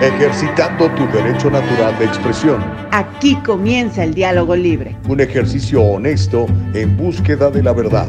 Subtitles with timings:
[0.00, 2.62] ejercitando tu derecho natural de expresión.
[2.92, 4.96] Aquí comienza el diálogo libre.
[5.08, 8.06] Un ejercicio honesto en búsqueda de la verdad.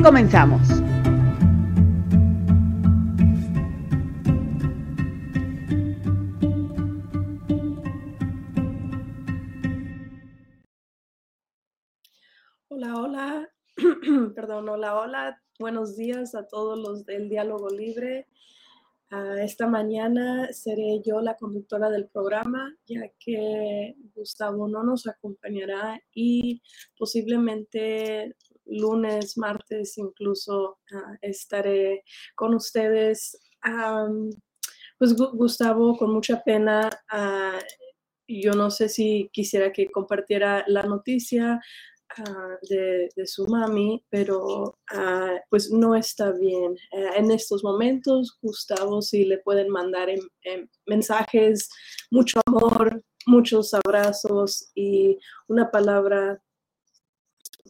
[0.00, 0.60] Comenzamos.
[12.68, 13.48] Hola, hola,
[14.36, 18.28] perdón, hola, hola, buenos días a todos los del diálogo libre.
[19.40, 26.62] Esta mañana seré yo la conductora del programa, ya que Gustavo no nos acompañará y
[26.98, 28.34] posiblemente
[28.66, 32.02] lunes, martes incluso ah, estaré
[32.34, 33.38] con ustedes.
[34.98, 37.58] pues Gustavo, con mucha pena, ah,
[38.26, 41.60] yo no sé si quisiera que compartiera la noticia,
[42.16, 46.76] Ah, de, su mami, pero ah, pues no está bien.
[46.92, 50.08] Eh, en estos momentos, Gustavo, si le pueden mandar
[50.86, 51.68] mensajes,
[52.10, 56.40] mucho amor, muchos abrazos y una palabra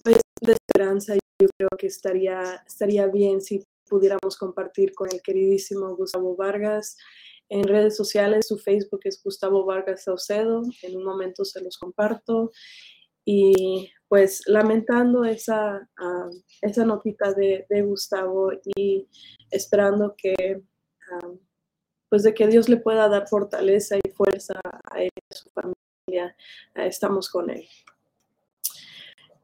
[0.03, 5.97] pues, de esperanza, yo creo que estaría, estaría bien si pudiéramos compartir con el queridísimo
[5.97, 6.97] Gustavo Vargas.
[7.49, 10.63] En redes sociales, su Facebook es Gustavo Vargas Saucedo.
[10.83, 12.51] En un momento se los comparto.
[13.25, 16.31] Y pues lamentando esa, ah,
[16.63, 19.09] esa notita de, Gustavo y
[19.51, 20.63] esperando que,
[21.11, 21.33] ah,
[22.09, 24.55] pues de que Dios le pueda dar fortaleza y fuerza
[24.89, 26.37] a él a su familia.
[26.77, 27.67] Ah, estamos con él.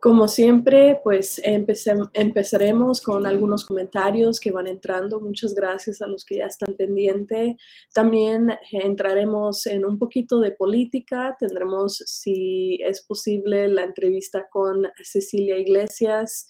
[0.01, 5.21] Como siempre, pues empezaremos con algunos comentarios que van entrando.
[5.21, 7.57] Muchas gracias a los que ya están pendientes.
[7.93, 11.37] También entraremos en un poquito de política.
[11.39, 16.49] Tendremos, si es posible, la entrevista con Cecilia Iglesias.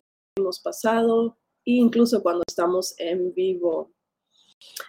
[0.59, 3.91] pasado e incluso cuando estamos en vivo.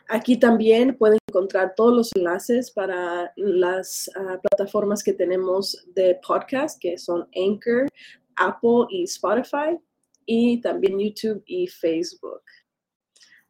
[0.08, 6.80] Aquí también pueden encontrar todos los enlaces para las ah, plataformas que tenemos de podcast,
[6.80, 7.88] que son Anchor,
[8.36, 9.78] Apple y Spotify,
[10.26, 12.42] y también YouTube y Facebook.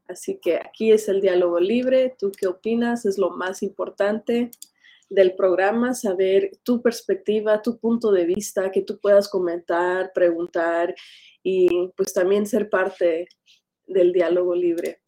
[0.08, 2.14] Así que aquí es el diálogo libre.
[2.18, 3.06] ¿Tú qué opinas?
[3.06, 4.50] Es lo más importante
[5.10, 10.94] del programa, saber tu perspectiva, tu punto de vista, que tú puedas comentar, preguntar
[11.42, 13.28] y pues también ser parte
[13.86, 15.00] del diálogo libre.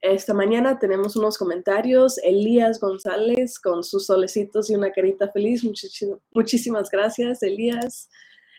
[0.00, 2.18] Esta mañana tenemos unos comentarios.
[2.18, 5.62] Elías González con sus solecitos y una carita feliz.
[6.32, 8.08] muchísimas gracias, Elías.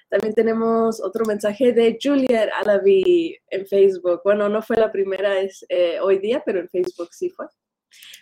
[0.10, 4.22] También tenemos otro mensaje de Juliet Alavi en Facebook.
[4.24, 7.48] Bueno, no fue la primera es, eh, hoy día, pero en Facebook sí fue.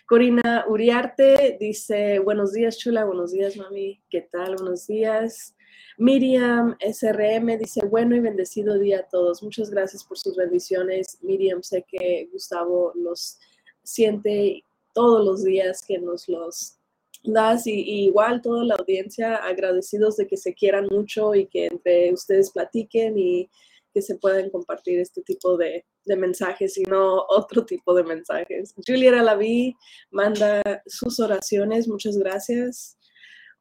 [0.06, 4.56] Corina Uriarte dice, buenos días, chula, buenos días, mami, ¿qué tal?
[4.56, 5.54] Buenos días.
[5.98, 9.42] Miriam SRM dice, bueno y bendecido día a todos.
[9.42, 11.18] Muchas gracias por sus bendiciones.
[11.22, 13.38] Miriam, sé que Gustavo los
[13.82, 14.64] siente
[14.94, 16.78] todos los días que nos los
[17.22, 22.12] das y, igual toda la audiencia agradecidos de que se quieran mucho y que entre
[22.12, 23.50] ustedes platiquen y
[23.92, 28.74] que se puedan compartir este tipo de, de mensajes y no otro tipo de mensajes.
[28.86, 29.76] Julieta Laví
[30.10, 32.96] manda sus oraciones, muchas gracias.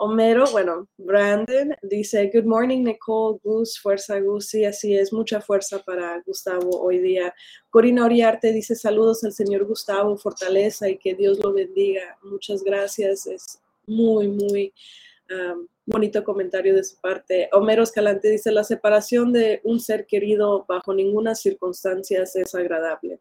[0.02, 4.48] Homero, bueno, Brandon dice, Good morning, Nicole, Gus, fuerza, Gus.
[4.48, 7.34] Sí, así es, mucha fuerza para Gustavo hoy día.
[7.70, 12.18] Corina Oriarte dice, saludos al señor Gustavo, fortaleza y que Dios lo bendiga.
[12.24, 14.74] Muchas gracias, es muy, muy
[15.90, 17.50] bonito comentario de su parte.
[17.52, 23.20] Homero Escalante dice, la separación de un ser querido bajo ninguna circunstancia es agradable.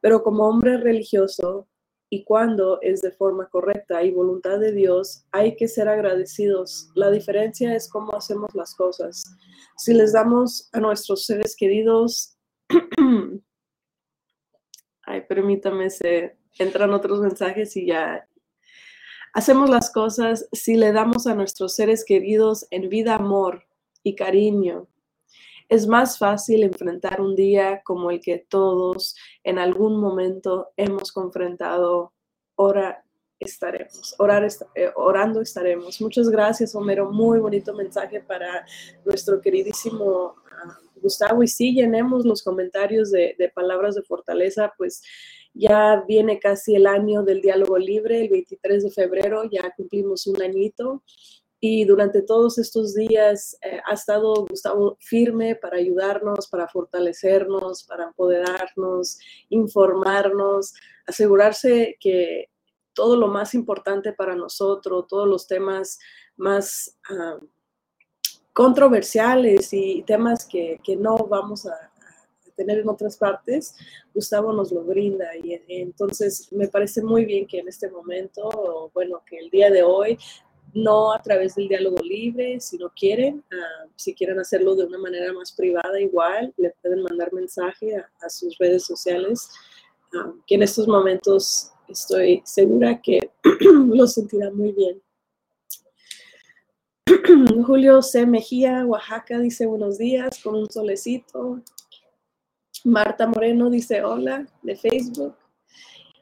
[0.00, 1.68] Pero como hombre religioso,
[2.12, 6.90] y cuando es de forma correcta y voluntad de Dios, hay que ser agradecidos.
[6.96, 9.22] La diferencia es cómo hacemos las cosas.
[9.76, 12.36] Si les damos a nuestros seres queridos,
[15.02, 18.26] ay, permítame, se entran otros mensajes y ya.
[19.32, 23.64] Hacemos las cosas si le damos a nuestros seres queridos en vida amor
[24.02, 24.88] y cariño,
[25.68, 32.12] es más fácil enfrentar un día como el que todos en algún momento hemos confrontado.
[32.56, 33.04] Ahora
[33.38, 34.16] estaremos,
[34.74, 36.00] eh, orando estaremos.
[36.00, 37.12] Muchas gracias, Homero.
[37.12, 38.66] Muy bonito mensaje para
[39.04, 41.40] nuestro queridísimo ah, Gustavo.
[41.44, 45.02] Y sí, llenemos los comentarios de palabras de fortaleza, pues
[45.54, 50.42] ya viene casi el año del diálogo libre, el 23 de febrero, ya cumplimos un
[50.42, 51.02] añito.
[51.62, 58.04] Y durante todos estos días eh, ha estado Gustavo firme para ayudarnos, para fortalecernos, para
[58.04, 59.18] empoderarnos,
[59.50, 60.72] informarnos,
[61.06, 62.48] asegurarse que
[62.94, 65.98] todo lo más importante para nosotros, todos los temas
[66.36, 67.38] más ah,
[68.54, 71.89] controversiales y temas que, que no vamos a,
[72.60, 73.74] tener en otras partes,
[74.14, 75.34] Gustavo nos lo brinda.
[75.42, 79.82] Y entonces me parece muy bien que en este momento, bueno, que el día de
[79.82, 80.18] hoy
[80.74, 84.98] no a través del diálogo libre, si no quieren, ah, si quieren hacerlo de una
[84.98, 89.48] manera más privada, igual, le pueden mandar mensaje a, sus redes sociales,
[90.14, 93.30] ah, que en estos momentos estoy segura que
[93.62, 95.02] lo sentirá muy bien.
[97.66, 98.26] Julio C.
[98.26, 101.62] Mejía, Oaxaca, dice buenos días con un solecito.
[102.84, 105.36] Marta Moreno dice hola de Facebook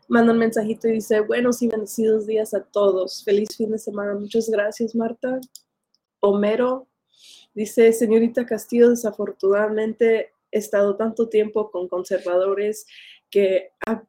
[0.09, 3.23] manda un mensajito y dice, buenos y bendecidos días a todos.
[3.25, 4.15] Feliz fin de semana.
[4.15, 5.39] Muchas gracias, Marta.
[6.21, 6.89] Homero
[7.55, 12.87] dice, señorita Castillo, desafortunadamente he estado tanto tiempo con conservadores
[13.31, 14.03] que ha,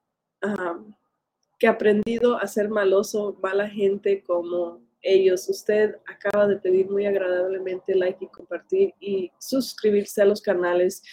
[1.60, 5.50] que aprendido a ser maloso, mala gente como ellos.
[5.50, 11.04] Usted acaba de pedir muy agradablemente like y compartir y suscribirse a los canales.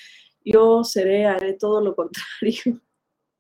[0.46, 2.81] Yo seré, haré todo lo contrario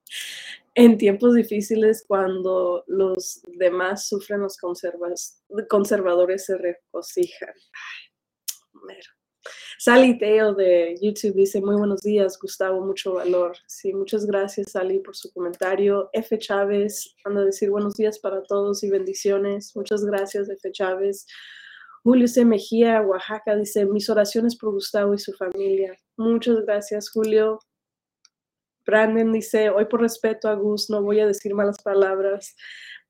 [0.74, 4.58] en tiempos difíciles cuando los demás sufren, los
[5.68, 7.54] conservadores se regocijan.
[8.88, 8.98] Ay,
[9.78, 13.56] Sally Teo de YouTube dice, muy buenos días, Gustavo, mucho valor.
[13.68, 16.10] Sí, muchas gracias, Sally, por su comentario.
[16.12, 16.36] F.
[16.38, 19.76] Chávez, anda a decir buenos días para todos y bendiciones.
[19.76, 20.72] Muchas gracias, F.
[20.72, 21.26] Chávez.
[22.06, 22.44] Julio C.
[22.44, 25.98] Mejía, Oaxaca, dice, mis oraciones por Gustavo y su familia.
[26.16, 27.58] Muchas gracias, Julio.
[28.86, 32.54] Brandon dice, hoy por respeto a Gus no voy a decir malas palabras.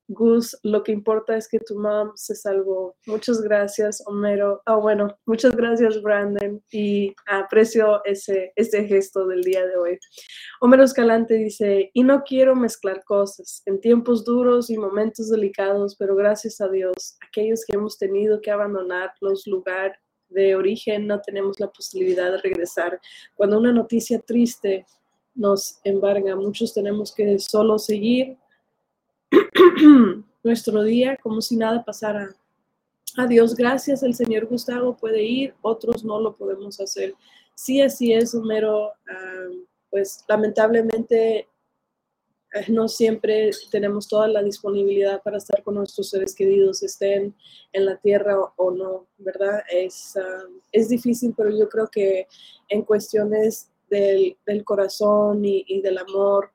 [0.08, 2.96] Gus, lo que importa es que tu mom se salvó.
[3.06, 4.62] Muchas gracias, Homero.
[4.66, 9.98] Ah, bueno, muchas gracias, Brandon, y aprecio ese, ese gesto del día de hoy.
[10.60, 16.14] Homero Escalante dice, y no quiero mezclar cosas en tiempos duros y momentos delicados, pero
[16.14, 19.98] gracias a Dios, aquellos que hemos tenido que abandonar los lugares
[20.28, 23.00] de origen no tenemos la posibilidad de regresar.
[23.36, 24.84] Cuando una noticia triste
[25.36, 26.34] nos embarga.
[26.34, 28.36] Muchos tenemos que solo seguir
[30.42, 32.34] nuestro día como si nada pasara.
[33.16, 37.14] Adiós, gracias, el señor Gustavo puede ir, otros no lo podemos hacer.
[37.54, 38.92] Sí, así es, Homero.
[39.08, 39.48] Ah,
[39.90, 41.48] pues lamentablemente
[42.52, 47.34] eh, no siempre tenemos toda la disponibilidad para estar con nuestros seres queridos, estén
[47.72, 49.62] en la tierra o, no, ¿verdad?
[49.70, 52.26] Es, ah, es difícil, pero yo creo que
[52.68, 56.50] en cuestiones del, corazón y, del amor.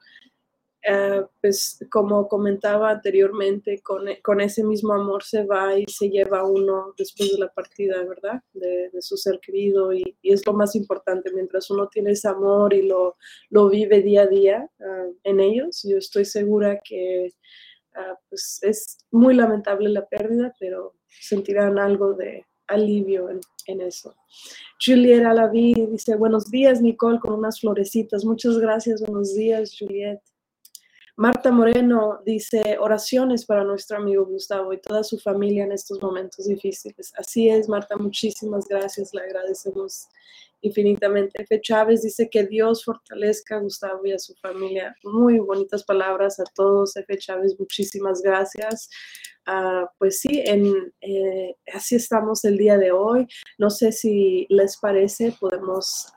[0.83, 6.95] Eh, pues como comentaba anteriormente, con, ese mismo amor se va y se lleva uno
[6.97, 8.41] después de la partida, ¿verdad?
[8.53, 12.87] De, su ser querido y, es lo más importante, mientras uno tiene ese amor y
[12.87, 13.15] lo,
[13.49, 17.29] lo vive día a día ah, en ellos, yo estoy segura que
[17.95, 24.15] ah, pues es muy lamentable la pérdida, pero sentirán algo de alivio en, en eso.
[24.83, 28.25] Juliet Alaví dice, buenos días, Nicole, con unas florecitas.
[28.25, 30.19] Muchas gracias, buenos días, Juliet.
[31.17, 36.47] Marta Moreno dice, oraciones para nuestro amigo Gustavo y toda su familia en estos momentos
[36.47, 37.13] difíciles.
[37.17, 40.07] Así es, Marta, muchísimas gracias, le agradecemos
[40.61, 41.41] infinitamente.
[41.43, 41.59] F.
[41.61, 44.95] Chávez dice que Dios fortalezca a Gustavo y a su familia.
[45.03, 47.17] Muy bonitas palabras a todos, F.
[47.17, 48.89] Chávez, muchísimas gracias.
[49.45, 53.27] Ah, pues sí, en, eh, así estamos el día de hoy.
[53.57, 56.13] No sé si les parece, podemos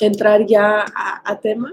[0.00, 1.72] entrar ya a, tema.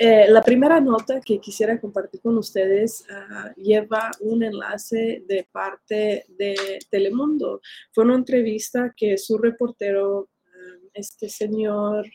[0.00, 6.24] Eh, la primera nota que quisiera compartir con ustedes ah, lleva un enlace de parte
[6.28, 7.60] de Telemundo.
[7.92, 12.06] Fue una entrevista que su reportero, ah, este señor,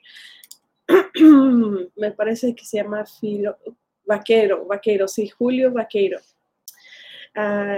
[1.97, 3.57] me parece que se llama Filo,
[4.05, 6.19] Vaquero, Vaquero, sí, Julio Vaquero.
[7.35, 7.75] Ah,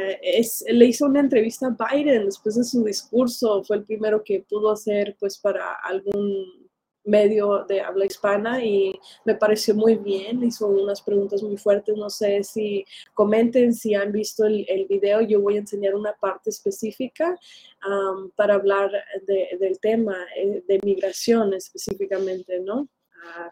[0.67, 4.71] le hizo una entrevista a Biden después de su discurso, fue el primero que pudo
[4.71, 6.64] hacer pues para algún
[7.05, 12.09] medio de habla hispana y me pareció muy bien, hizo unas preguntas muy fuertes, no
[12.09, 16.49] sé si comenten si han visto el, el video, yo voy a enseñar una parte
[16.49, 17.37] específica
[18.35, 18.91] para hablar
[19.27, 22.87] del tema eh, de migración específicamente, ¿no?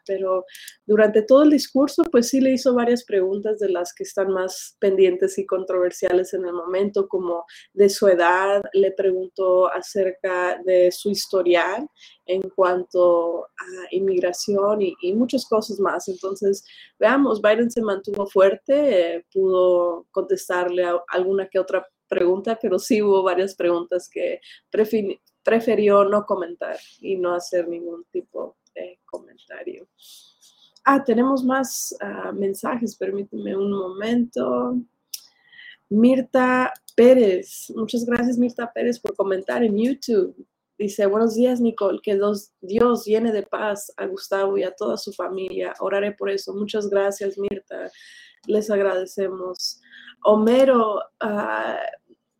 [0.05, 0.45] Pero
[0.85, 4.75] durante todo el discurso, pues sí le hizo varias preguntas de las que están más
[4.79, 11.09] pendientes y controversiales en el momento, como de su edad, le preguntó acerca de su
[11.09, 11.87] historial
[12.25, 16.07] en cuanto a inmigración y, muchas cosas más.
[16.07, 16.63] Entonces,
[16.99, 23.01] veamos, Biden se mantuvo fuerte, eh, pudo contestarle a alguna que otra pregunta, pero sí
[23.01, 24.39] hubo varias preguntas que
[25.43, 28.57] prefirió no comentar y no hacer ningún tipo
[29.05, 29.87] comentario.
[30.85, 34.77] Ah, tenemos más ah, mensajes, permíteme un momento.
[35.89, 40.35] Mirta Pérez, muchas gracias Mirta Pérez por comentar en YouTube.
[40.77, 42.19] Dice, buenos días Nicole, que
[42.61, 45.73] Dios llene de paz a Gustavo y a toda su familia.
[45.79, 46.53] Oraré por eso.
[46.53, 47.91] Muchas gracias Mirta,
[48.47, 49.79] les agradecemos.
[50.25, 51.77] Homero, uh,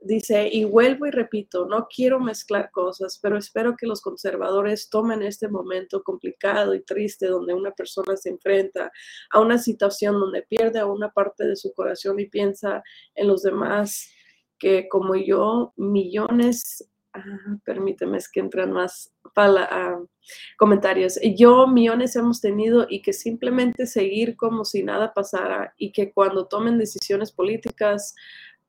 [0.06, 5.22] Dice, y vuelvo y repito, no quiero mezclar cosas, pero espero que los conservadores tomen
[5.24, 8.92] este momento complicado y triste donde una persona se enfrenta
[9.32, 12.84] a una situación donde pierde a una parte de su corazón y piensa
[13.16, 14.10] en los demás,
[14.60, 17.24] que como yo, millones, ah,
[17.64, 20.04] permíteme, es que entran más para, ah,
[20.58, 26.12] comentarios, yo millones hemos tenido y que simplemente seguir como si nada pasara y que
[26.12, 28.16] cuando tomen decisiones políticas,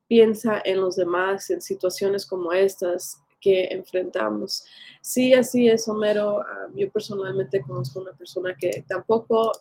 [0.07, 4.65] piensa en los demás en situaciones como estas que enfrentamos.
[5.03, 6.41] Sí, así es, Homero.
[6.41, 9.53] Ah, yo personalmente conozco una persona que tampoco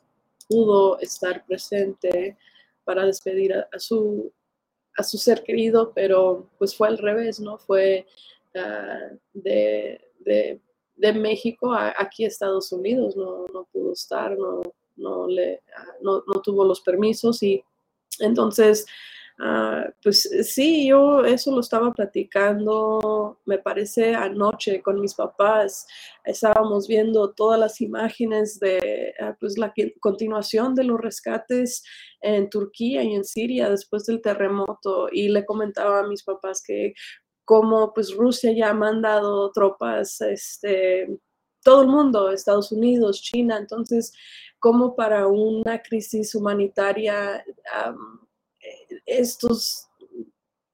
[0.47, 2.37] pudo estar presente
[2.85, 4.31] para despedir a, su,
[4.97, 7.57] a su ser querido, pero pues fue al revés, ¿no?
[7.57, 8.05] Fue
[8.55, 9.99] ah, de,
[11.15, 14.61] México a, aquí a Estados Unidos, no, pudo estar, no,
[14.95, 17.61] no, le, ah, no tuvo los permisos y
[18.19, 18.85] entonces
[19.39, 25.87] Ah, pues eh, sí, yo eso lo estaba platicando, me parece, anoche con mis papás.
[26.23, 31.83] Estábamos viendo todas las imágenes de ah, pues, la continuación de los rescates
[32.21, 36.93] en Turquía y en Siria después del terremoto y le comentaba a mis papás que
[37.45, 41.19] como pues Rusia ya ha mandado tropas, este,
[41.63, 44.13] todo el mundo, Estados Unidos, China, entonces
[44.59, 47.43] como para una crisis humanitaria
[49.05, 49.87] estos,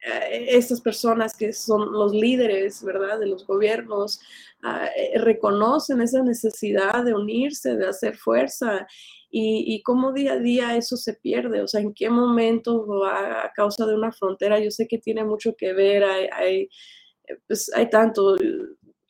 [0.01, 4.19] eh, estas personas que son los líderes, ¿verdad?, de los gobiernos,
[4.95, 8.87] eh, reconocen esa necesidad de unirse, de hacer fuerza
[9.31, 13.85] y, cómo día a día eso se pierde, o sea, en qué momento a, causa
[13.85, 16.69] de una frontera, yo sé que tiene mucho que ver, hay, hay,
[17.47, 18.35] pues, hay tanto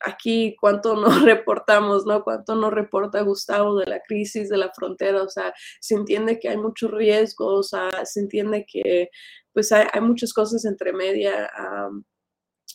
[0.00, 2.22] aquí cuánto nos reportamos, ¿no?
[2.24, 6.48] Cuánto nos reporta Gustavo de la crisis de la frontera, o sea, se entiende que
[6.48, 7.70] hay muchos riesgos,
[8.04, 9.10] se entiende que
[9.52, 11.50] pues hay, muchas cosas entre media,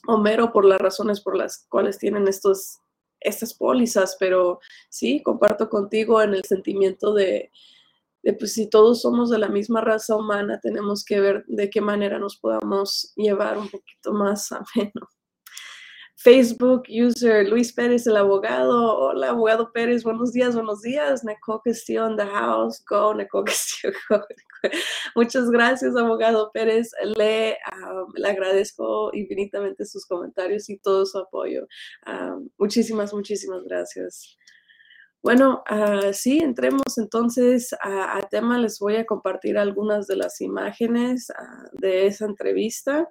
[0.08, 2.80] Homero, por las razones por las cuales tienen estos,
[3.20, 7.50] estas pólizas, pero sí, comparto contigo en el sentimiento de,
[8.24, 11.82] de, pues si todos somos de la misma raza humana, tenemos que ver de qué
[11.82, 15.15] manera nos podamos llevar un poquito más a menos.
[16.26, 18.98] Facebook user Luis Pérez, el abogado.
[18.98, 21.24] Hola, abogado Pérez, buenos días, buenos días.
[21.24, 22.84] Nicole Castillo in the house.
[22.90, 23.94] Go, Nicole Castillo.
[25.16, 26.90] Muchas gracias, abogado Pérez.
[27.16, 27.56] Le,
[28.16, 31.68] le, agradezco infinitamente sus comentarios y todo su apoyo.
[32.58, 34.36] muchísimas, muchísimas gracias.
[35.22, 38.58] Bueno, uh, sí, entremos entonces a, tema.
[38.58, 43.08] Les voy a compartir algunas de las imágenes ah, de esa entrevista.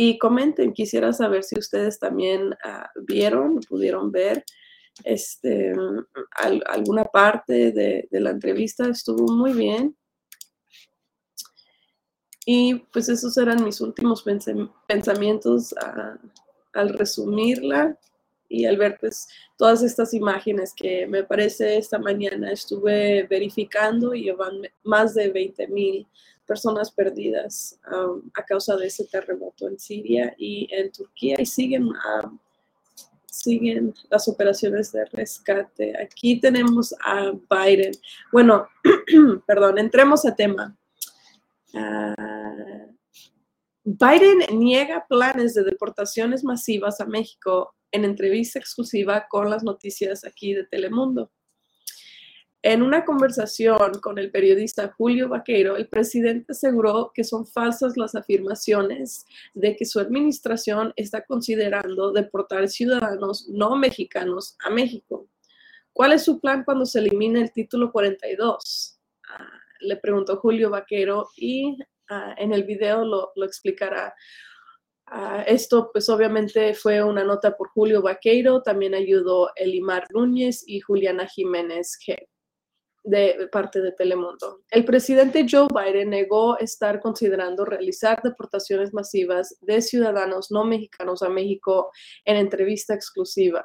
[0.00, 4.44] Y comenten, quisiera saber si ustedes también uh, vieron, pudieron ver
[5.02, 5.72] este,
[6.66, 8.88] alguna parte de, la entrevista.
[8.88, 9.96] Estuvo muy bien.
[12.46, 14.24] Y pues esos eran mis últimos
[14.86, 16.16] pensamientos ah,
[16.74, 17.98] al resumirla
[18.48, 19.26] y al ver pues
[19.56, 25.66] todas estas imágenes que me parece esta mañana estuve verificando y llevan más de 20
[25.66, 26.06] mil
[26.48, 31.84] personas perdidas um, a causa de ese terremoto en Siria y en Turquía y siguen,
[31.84, 32.38] um,
[33.26, 35.94] siguen las operaciones de rescate.
[36.02, 37.92] Aquí tenemos a Biden.
[38.32, 38.66] Bueno,
[39.46, 40.74] perdón, entremos a tema.
[41.74, 42.96] Uh,
[43.84, 50.54] Biden niega planes de deportaciones masivas a México en entrevista exclusiva con las noticias aquí
[50.54, 51.30] de Telemundo.
[52.62, 58.16] En una conversación con el periodista Julio Vaqueiro, el presidente aseguró que son falsas las
[58.16, 65.28] afirmaciones de que su administración está considerando deportar ciudadanos no mexicanos a México.
[65.92, 68.98] ¿Cuál es su plan cuando se elimine el título 42?
[69.28, 74.16] Ah, le preguntó Julio Vaqueiro y ah, en el video lo, explicará.
[75.06, 80.80] Ah, esto pues obviamente fue una nota por Julio Vaqueiro, también ayudó Elimar Núñez y
[80.80, 82.26] Juliana Jiménez G
[83.08, 84.60] de parte de Telemundo.
[84.70, 91.28] El presidente Joe Biden negó estar considerando realizar deportaciones masivas de ciudadanos no mexicanos a
[91.28, 91.90] México
[92.24, 93.64] en entrevista exclusiva.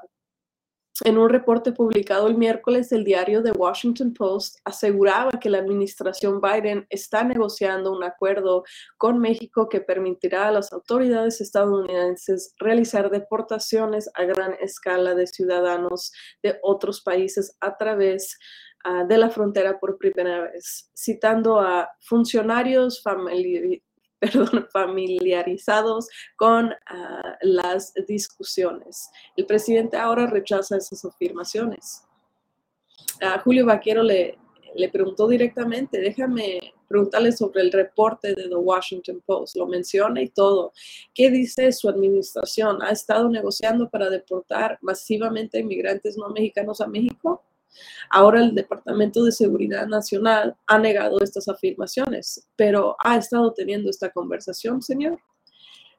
[1.03, 6.39] En un reporte publicado el miércoles, el diario The Washington Post aseguraba que la administración
[6.39, 8.63] Biden está negociando un acuerdo
[8.97, 16.11] con México que permitirá a las autoridades estadounidenses realizar deportaciones a gran escala de ciudadanos
[16.43, 18.37] de otros países a través
[18.85, 23.01] Ah, de la frontera por primera vez, citando a funcionarios
[24.73, 29.09] familiarizados con ah, las discusiones.
[29.37, 32.03] El presidente ahora rechaza esas afirmaciones.
[33.21, 34.37] A Julio Vaquero le,
[34.75, 40.27] le preguntó directamente, déjame preguntarle sobre el reporte de The Washington Post, lo menciona y
[40.27, 40.73] todo.
[41.13, 42.81] ¿Qué dice su administración?
[42.81, 47.41] ¿Ha estado negociando para deportar masivamente inmigrantes no mexicanos a México?
[48.09, 54.09] Ahora el Departamento de Seguridad Nacional ha negado estas afirmaciones, pero ha estado teniendo esta
[54.11, 55.19] conversación, señor.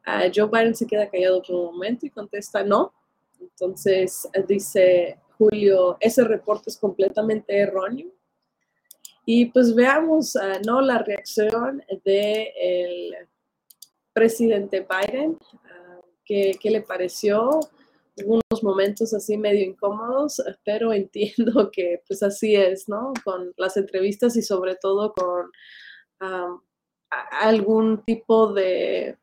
[0.06, 2.92] Uh, Joe Biden se queda callado por un momento y contesta no.
[3.40, 8.12] Entonces dice Julio, ese reporte es completamente erróneo.
[9.26, 10.80] Y pues veamos, uh, ¿no?
[10.82, 13.16] La reacción del
[14.12, 17.60] presidente Biden, uh, ¿qué, ¿qué, le pareció?
[18.24, 23.12] Unos momentos así medio incómodos, pero entiendo que pues así es, ¿no?
[23.24, 25.50] Con las entrevistas y sobre todo con
[27.40, 29.16] algún tipo de,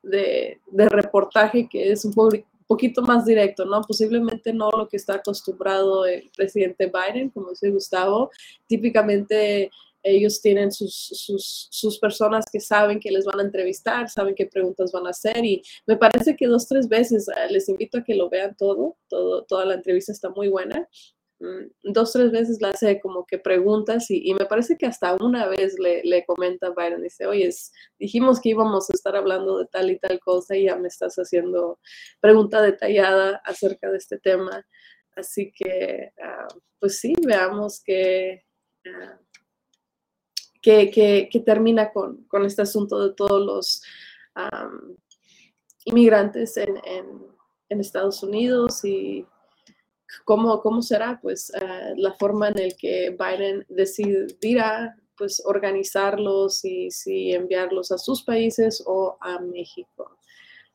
[0.74, 2.14] reportaje que es un
[2.68, 3.82] poquito más directo, ¿no?
[3.82, 8.32] Posiblemente no lo que está acostumbrado el presidente Biden, como dice Gustavo,
[8.68, 9.72] típicamente
[10.04, 14.92] ellos tienen sus, sus, personas que saben que les van a entrevistar, saben qué preguntas
[14.92, 18.16] van a hacer y me parece que dos, tres veces eh, les invito a que
[18.16, 20.88] lo vean todo, todo toda la entrevista está muy buena.
[21.40, 25.48] Mm, dos, tres veces le hace como que preguntas y, me parece que hasta una
[25.48, 27.50] vez le, le comenta Byron, dice, oye,
[28.00, 31.16] dijimos que íbamos a estar hablando de tal y tal cosa y ya me estás
[31.16, 31.80] haciendo
[32.20, 34.66] pregunta detallada acerca de este tema.
[35.16, 36.48] Así que, ah,
[36.80, 38.44] pues sí, veamos que...
[38.86, 39.20] Ah,
[40.62, 43.82] que, termina con, este asunto de todos los
[45.86, 46.80] inmigrantes en,
[47.70, 49.26] Estados Unidos y
[50.26, 56.92] cómo, cómo será pues ah, la forma en la que Biden decidirá pues organizarlos y
[56.92, 60.18] si enviarlos a sus países o a México.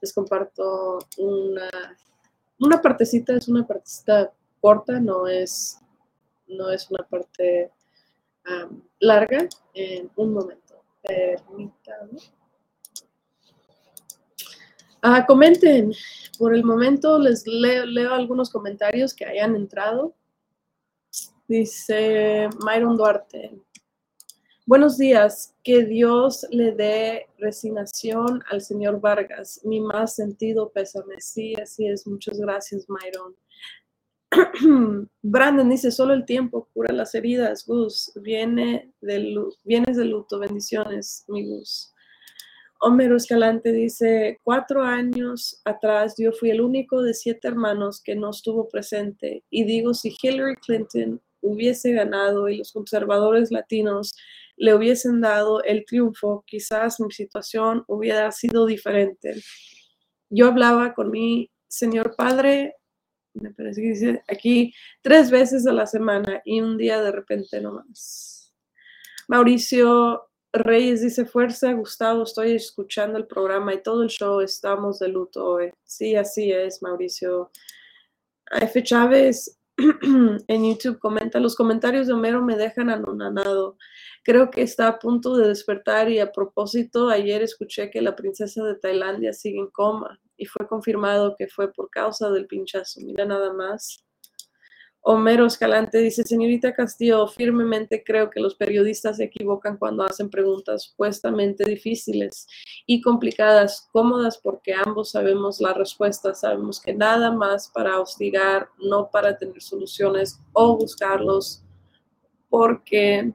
[0.00, 1.68] Les comparto una,
[2.60, 5.78] una partecita, es una partecita corta, no es,
[6.48, 7.72] no es una parte
[9.00, 10.82] larga en un momento.
[11.02, 12.18] Permítanme.
[15.02, 15.92] Ah, comenten.
[16.38, 20.14] Por el momento les leo, algunos comentarios que hayan entrado.
[21.46, 23.52] Dice Myron Duarte.
[24.66, 25.54] Buenos días.
[25.62, 29.60] Que Dios le dé resignación al señor Vargas.
[29.62, 31.20] Mi más sentido pésame.
[31.20, 32.06] Sí, así es.
[32.06, 33.36] Muchas gracias, Myron.
[35.22, 38.12] Brandon dice, solo el tiempo cura las heridas, Gus.
[38.16, 39.34] Viene de
[39.64, 41.92] vienes de luto, bendiciones, mi Gus.
[42.80, 48.30] Homero Escalante dice, cuatro años atrás yo fui el único de siete hermanos que no
[48.30, 49.44] estuvo presente.
[49.50, 54.14] Y digo, si Hillary Clinton hubiese ganado y los conservadores latinos
[54.56, 59.34] le hubiesen dado el triunfo, quizás mi situación hubiera sido diferente.
[60.28, 62.74] Yo hablaba con mi señor padre
[63.40, 67.60] me parece que dice aquí tres veces a la semana y un día de repente
[67.60, 68.54] no más.
[69.28, 75.08] Mauricio Reyes dice, fuerza, Gustavo, estoy escuchando el programa y todo el show estamos de
[75.08, 75.70] luto hoy.
[75.84, 77.50] Sí, así es, Mauricio.
[78.52, 78.82] F.
[78.82, 83.76] Chávez en YouTube comenta, los comentarios de Homero me dejan anonadado.
[84.22, 88.64] Creo que está a punto de despertar y a propósito, ayer escuché que la princesa
[88.64, 93.00] de Tailandia sigue en coma y fue confirmado que fue por causa del pinchazo.
[93.00, 94.02] Mira nada más.
[95.08, 100.82] Homero Escalante dice, señorita Castillo, firmemente creo que los periodistas se equivocan cuando hacen preguntas
[100.82, 102.48] supuestamente difíciles
[102.86, 109.08] y complicadas, cómodas, porque ambos sabemos la respuesta, sabemos que nada más para hostigar, no
[109.08, 111.62] para tener soluciones o buscarlos
[112.48, 113.32] porque,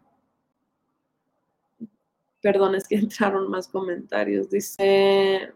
[2.41, 4.49] perdón, es que entraron más comentarios.
[4.49, 5.53] Dice,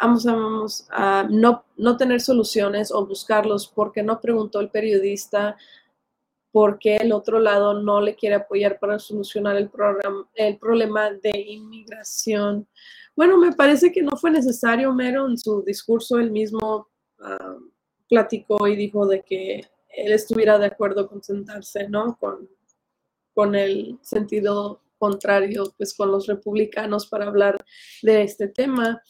[0.00, 5.56] vamos, vamos a no, no tener soluciones o buscarlos porque no preguntó el periodista
[6.50, 9.70] por qué el otro lado no le quiere apoyar para solucionar el,
[10.34, 12.66] el problema de inmigración.
[13.14, 16.88] Bueno, me parece que no fue necesario, Mero, en su discurso él mismo
[17.20, 17.56] ah,
[18.08, 22.16] platicó y dijo de que él estuviera de acuerdo con sentarse, ¿no?
[22.18, 22.48] Con,
[23.34, 27.64] con el sentido contrario, pues con los republicanos para hablar
[28.02, 29.02] de este tema.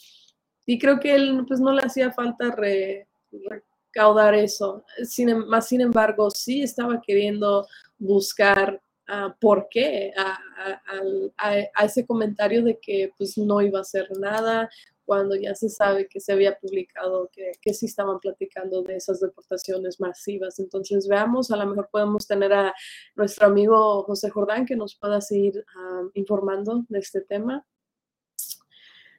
[0.69, 4.85] Y creo que él, pues no le hacía falta recaudar eso.
[5.03, 8.79] Sin, em, más sin embargo, sí estaba queriendo buscar
[9.09, 14.69] uh, por qué a, ese comentario de que pues no iba a hacer nada,
[15.07, 19.21] cuando ya se sabe que se había publicado que, que sí estaban platicando de esas
[19.21, 20.59] deportaciones masivas.
[20.59, 22.75] Entonces, veamos, a lo mejor podemos tener a
[23.17, 27.65] nuestro amigo José Jordán que nos pueda seguir uh, informando de este tema.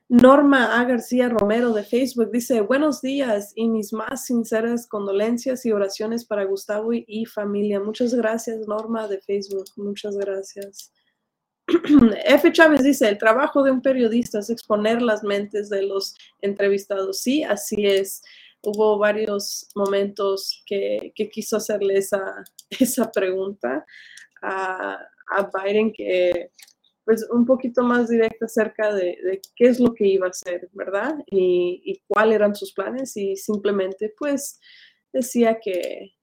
[0.10, 0.86] Norma A.
[0.86, 6.46] García Romero de Facebook dice, buenos días y mis más sinceras condolencias y oraciones para
[6.46, 7.80] Gustavo y, familia.
[7.80, 9.66] Muchas gracias, Norma de Facebook.
[9.78, 10.92] Muchas gracias.
[12.26, 12.52] F.
[12.52, 17.22] Chávez dice, el trabajo de un periodista es exponer las mentes de los entrevistados.
[17.22, 18.24] Sí, así es.
[18.64, 22.44] Hubo varios momentos que, quiso hacerle esa,
[22.80, 23.86] esa pregunta
[24.42, 25.06] a,
[25.54, 26.50] Biden que
[27.10, 31.16] pues un poquito más directa acerca de, qué es lo que iba a hacer, ¿verdad?
[31.26, 34.60] Y, cuáles eran sus planes y simplemente pues
[35.12, 36.14] decía que,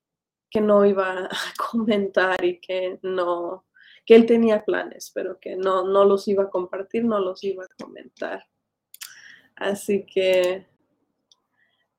[0.49, 1.29] que no iba a
[1.73, 3.67] comentar y que no,
[4.05, 7.65] que él tenía planes, pero que no, no los iba a compartir, no los iba
[7.65, 8.45] a comentar.
[9.57, 10.69] Así que,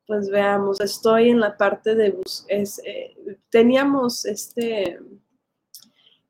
[0.06, 3.18] pues veamos, estoy en la parte de, es, eh,
[3.50, 4.98] teníamos este,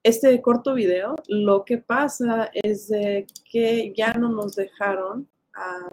[0.08, 2.92] este corto video, lo que pasa es
[3.50, 5.90] que ya no nos dejaron a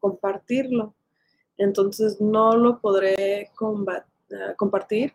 [0.00, 0.94] compartirlo,
[1.58, 3.50] entonces no lo podré
[4.56, 5.12] compartir,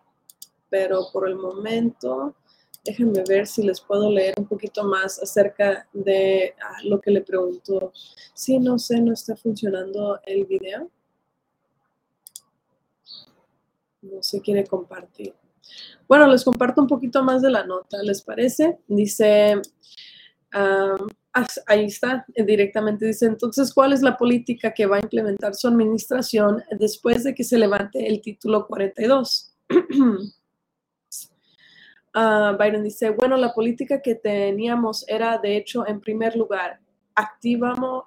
[0.69, 2.35] pero por el momento
[2.83, 7.21] Déjenme ver si les puedo leer un poquito más acerca de ah, lo que le
[7.21, 7.91] preguntó.
[8.33, 10.89] Sí, no sé, no está funcionando el video.
[14.01, 15.35] No se quiere compartir.
[16.07, 18.79] Bueno, les comparto un poquito más de la nota, ¿les parece?
[18.87, 19.61] Dice,
[20.53, 20.97] ah,
[21.67, 26.61] ahí está, directamente dice, entonces, ¿cuál es la política que va a implementar su administración
[26.77, 29.55] después de que se levante el título 42?
[32.13, 36.81] Uh, Biden dice, bueno, la política que teníamos era, de hecho, en primer lugar,
[37.15, 38.03] activamos,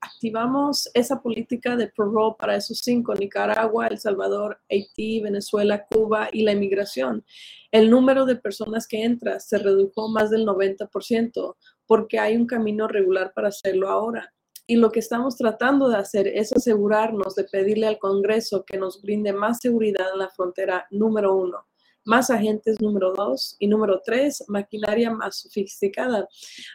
[0.00, 6.42] activamos esa política de parole para esos cinco, Nicaragua, El Salvador, Haití, Venezuela, Cuba y
[6.42, 7.24] la inmigración.
[7.70, 11.56] El número de personas que entra se redujo más del 90%
[11.86, 14.32] porque hay un camino regular para hacerlo ahora.
[14.66, 19.00] Y lo que estamos tratando de hacer es asegurarnos de pedirle al Congreso que nos
[19.00, 21.66] brinde más seguridad en la frontera número uno
[22.08, 26.26] más agentes número dos y número tres, maquinaria más sofisticada.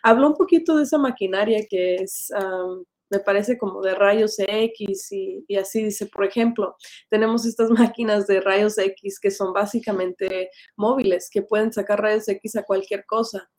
[0.03, 2.31] Habló un poquito de esa maquinaria que es,
[3.13, 6.76] me parece como de rayos X y, así dice, por ejemplo,
[7.10, 12.56] tenemos estas máquinas de rayos X que son básicamente móviles, que pueden sacar rayos X
[12.56, 13.49] a cualquier cosa.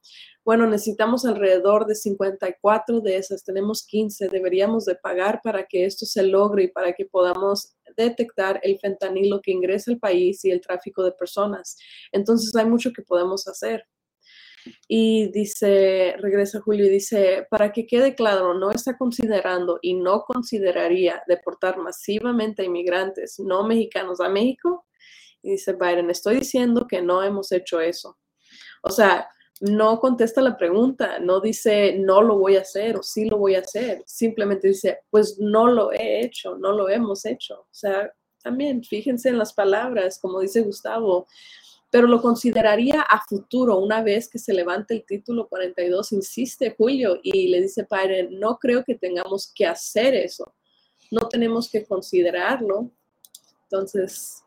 [0.45, 6.05] Bueno, necesitamos alrededor de 54 de esas, tenemos 15, deberíamos de pagar para que esto
[6.05, 10.61] se logre y para que podamos detectar el fentanilo que ingresa al país y el
[10.61, 11.77] tráfico de personas.
[12.12, 13.87] Entonces hay mucho que podemos hacer.
[14.88, 20.22] Y dice, regresa Julio y dice, para que quede claro, no está considerando y no
[20.22, 24.87] consideraría deportar masivamente a inmigrantes no mexicanos a México.
[25.42, 28.18] Y dice Biden, estoy diciendo que no hemos hecho eso.
[28.83, 29.29] O sea,
[29.61, 33.55] no contesta la pregunta, no dice no lo voy a hacer o sí lo voy
[33.55, 37.61] a hacer, simplemente dice pues no lo he hecho, no lo hemos hecho.
[37.61, 41.27] O sea, también fíjense en las palabras, como dice Gustavo,
[41.94, 47.20] pero lo consideraría a futuro una vez que se levante el título 42, insiste Julio
[47.22, 50.57] y le dice padre, no creo que tengamos que hacer eso,
[51.12, 52.90] no tenemos que considerarlo.
[53.62, 54.42] Entonces,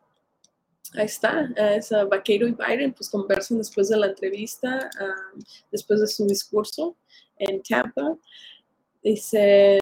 [0.95, 5.39] ahí está, es Vaquero y Biden, pues conversan después de la entrevista, ah,
[5.71, 6.97] después de su discurso
[7.37, 8.17] en Tampa.
[9.01, 9.79] Dice,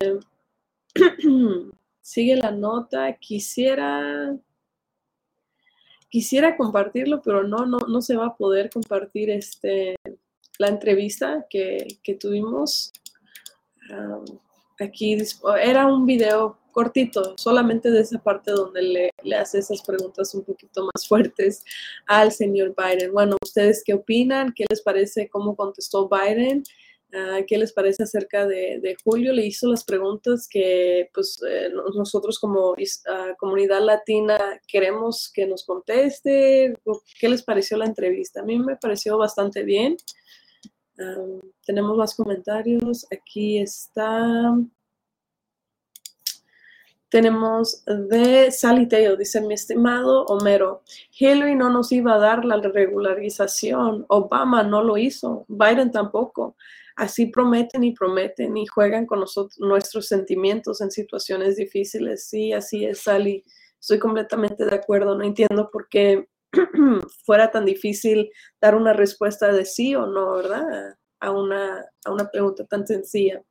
[1.99, 4.38] sigue la nota, quisiera,
[6.15, 9.95] quisiera compartirlo, pero no, no, no se va a poder compartir este,
[10.58, 11.86] la entrevista que,
[12.17, 12.93] tuvimos.
[13.91, 14.21] Ah,
[14.80, 15.17] aquí
[15.62, 20.45] era un video cortito, solamente de esa parte donde le, le, hace esas preguntas un
[20.45, 21.65] poquito más fuertes
[22.08, 23.12] al señor Biden.
[23.12, 24.54] Bueno, ¿ustedes qué opinan?
[24.56, 26.63] ¿Qué les parece cómo contestó Biden?
[27.17, 29.32] Ah, ¿Qué les parece acerca de, Julio?
[29.32, 32.75] Le hizo las preguntas que pues, eh, nosotros como uh,
[33.38, 36.78] comunidad latina queremos que nos conteste.
[37.17, 38.41] ¿Qué les pareció la entrevista?
[38.41, 39.95] A mí me pareció bastante bien.
[41.65, 43.08] tenemos más comentarios.
[43.10, 44.54] Aquí está.
[47.08, 50.84] Tenemos de Saliteo, dice mi estimado Homero,
[51.17, 56.58] Hillary no nos iba a dar la regularización, Obama no lo hizo, Biden tampoco.
[56.95, 62.27] Así prometen y prometen y juegan con nosotros, nuestros sentimientos en situaciones difíciles.
[62.27, 63.43] Sí, así es, Sally.
[63.79, 65.15] Estoy completamente de acuerdo.
[65.15, 66.27] No entiendo por qué
[67.25, 68.31] fuera tan difícil
[68.62, 70.95] dar una respuesta de sí o no, ¿verdad?
[71.19, 73.41] A una, a una pregunta tan sencilla.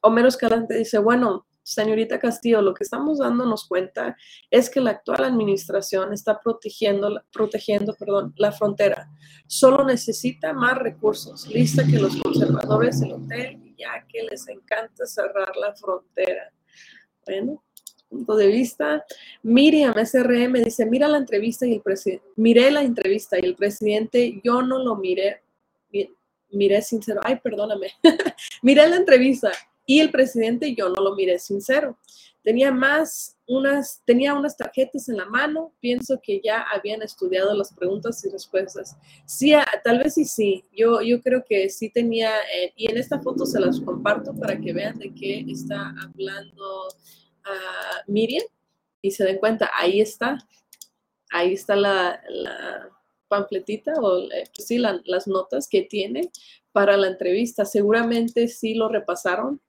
[0.00, 4.16] Homero Escalante dice, bueno, señorita Castillo, lo que estamos dándonos cuenta
[4.50, 9.08] es que la actual administración está protegiendo, protegiendo perdón, la frontera.
[9.46, 11.46] Solo necesita más recursos.
[11.46, 16.52] Lista que los conservadores del hotel, ya que les encanta cerrar la frontera.
[17.24, 17.62] Bueno,
[18.08, 19.04] punto de vista.
[19.42, 24.40] Miriam SRM dice, mira la entrevista y el presidente, miré la entrevista y el presidente,
[24.44, 25.42] yo no lo miré,
[26.50, 27.88] miré sincero, ay, perdóname,
[28.62, 29.50] miré la entrevista
[29.92, 31.98] y el presidente yo no lo miré sincero.
[32.42, 37.74] Tenía más unas, tenía unas tarjetas en la mano, pienso que ya habían estudiado las
[37.74, 38.96] preguntas y respuestas.
[39.26, 39.52] Sí,
[39.84, 43.44] tal vez sí, sí, yo, yo creo que sí tenía, eh, y en esta foto
[43.44, 48.46] se las comparto para que vean de qué está hablando uh, Miriam
[49.02, 50.38] y se den cuenta, ahí está,
[51.30, 52.88] ahí está la, la
[53.28, 56.30] pamfletita o eh, pues sí, las notas que tiene
[56.72, 57.66] para la entrevista.
[57.66, 59.60] Seguramente sí lo repasaron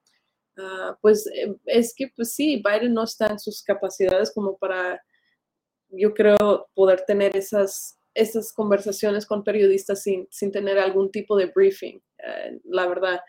[0.57, 5.01] Ah, pues eh, es que, pues sí, Biden no está en sus capacidades como para,
[5.89, 11.47] yo creo, poder tener esas, esas conversaciones con periodistas sin, sin tener algún tipo de
[11.47, 13.21] briefing, eh, la verdad.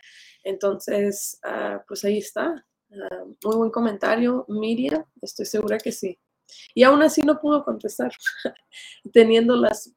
[0.42, 2.66] Entonces, ah, pues ahí está.
[2.92, 6.18] Ah, muy buen comentario, Miriam, estoy segura que sí.
[6.74, 8.12] Y aún así no pudo contestar,
[9.12, 9.92] teniendo las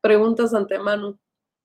[0.00, 1.18] preguntas de antemano.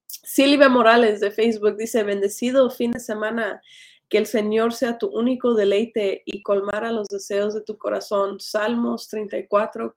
[0.08, 3.62] Silvia Morales de Facebook dice, bendecido fin de semana.
[4.10, 8.40] Que el Señor sea tu único deleite y colmara los deseos de tu corazón.
[8.40, 9.96] Salmos 34,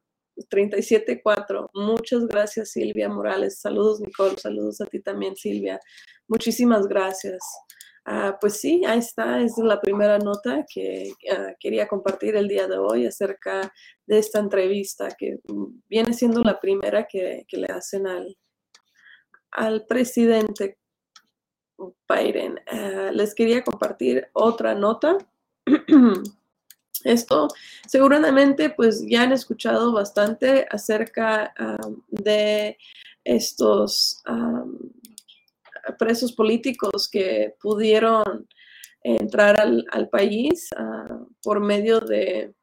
[0.48, 1.70] 37, 4.
[1.74, 3.60] Muchas gracias, Silvia Morales.
[3.60, 4.36] Saludos, Nicole.
[4.38, 5.80] Saludos a ti también, Silvia.
[6.28, 7.40] Muchísimas gracias.
[8.04, 9.40] Ah, pues sí, ahí está.
[9.42, 13.72] Es la primera nota que ah, quería compartir el día de hoy acerca
[14.06, 15.38] de esta entrevista, que
[15.88, 18.36] viene siendo la primera que, le hacen al,
[19.52, 20.78] al presidente
[22.08, 22.60] Biden.
[22.70, 25.18] Eh, les quería compartir otra nota.
[27.04, 27.48] Esto
[27.86, 31.52] seguramente pues ya han escuchado bastante acerca
[32.08, 32.78] de
[33.24, 34.22] estos
[35.98, 38.46] presos políticos que pudieron
[39.02, 42.54] entrar al, país ah, por medio de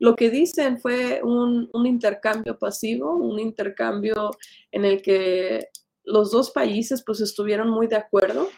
[0.00, 4.30] lo que dicen fue un, un, intercambio pasivo, un intercambio
[4.70, 5.68] en el que
[6.08, 8.48] los dos países pues estuvieron muy de acuerdo.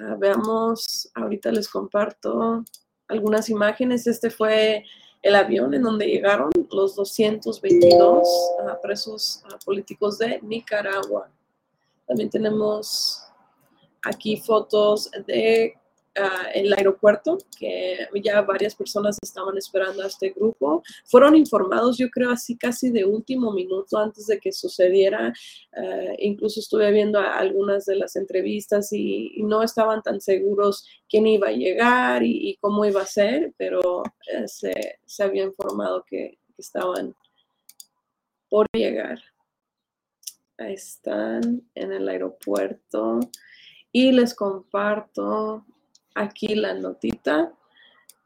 [0.00, 2.64] Ah, veamos, ahorita les comparto
[3.08, 4.06] algunas imágenes.
[4.06, 4.84] Este fue
[5.22, 8.28] el avión en donde llegaron los 222
[8.66, 11.30] ah, presos ah, políticos de Nicaragua.
[12.06, 13.24] También tenemos
[14.02, 15.74] aquí fotos de
[16.18, 20.82] uh, el aeropuerto, que ya varias personas estaban esperando a este grupo.
[21.04, 25.32] Fueron informados, yo creo, así casi de último minuto antes de que sucediera.
[25.76, 31.48] Uh, incluso estuve viendo algunas de las entrevistas y, no estaban tan seguros quién iba
[31.48, 36.62] a llegar y, cómo iba a ser, pero uh, se, se, había informado que, que
[36.62, 37.14] estaban
[38.48, 39.18] por llegar.
[40.56, 43.18] Ahí están en el aeropuerto
[43.90, 45.64] y les comparto
[46.14, 47.52] Aquí la notita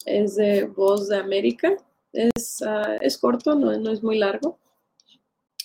[0.04, 1.76] es de Voz de América.
[2.12, 4.58] Es, ah, es corto, no, no es muy largo.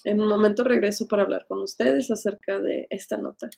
[0.03, 3.49] En un momento regreso para hablar con ustedes acerca de esta nota.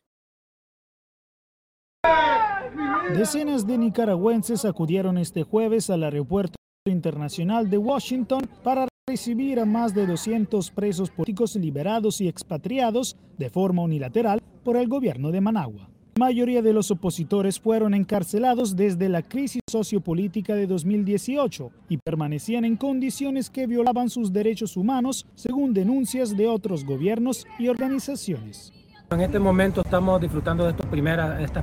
[3.17, 9.93] Decenas de nicaragüenses acudieron este jueves al aeropuerto internacional de Washington para recibir a más
[9.93, 15.94] de 200 presos políticos liberados y expatriados de forma unilateral por el gobierno de Managua.
[16.17, 22.63] La mayoría de los opositores fueron encarcelados desde la crisis sociopolítica de 2018 y permanecían
[22.63, 28.71] en condiciones que violaban sus derechos humanos, según denuncias de otros gobiernos y organizaciones.
[29.11, 30.85] En este momento estamos disfrutando de estas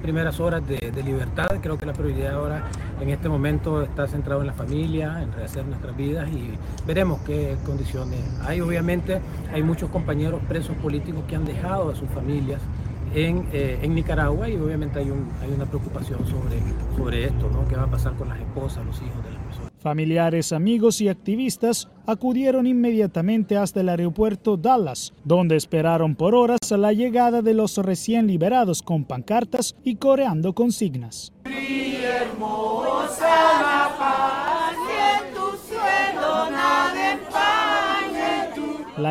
[0.02, 1.48] primeras, horas de, libertad.
[1.62, 2.68] Creo que la prioridad ahora
[3.00, 6.50] en este momento está centrado en la familia, en rehacer nuestras vidas y
[6.86, 8.60] veremos qué condiciones hay.
[8.60, 9.18] Obviamente
[9.50, 12.60] hay muchos compañeros presos políticos que han dejado a sus familias
[13.14, 16.58] en, eh, en, Nicaragua y obviamente hay, un, hay una preocupación sobre,
[16.96, 17.66] sobre esto, ¿no?
[17.68, 19.72] ¿Qué va a pasar con las esposas, los hijos de las personas?
[19.78, 26.92] Familiares, amigos y activistas acudieron inmediatamente hasta el aeropuerto Dallas, donde esperaron por horas la
[26.92, 31.32] llegada de los recién liberados con pancartas y coreando consignas.
[33.22, 34.41] La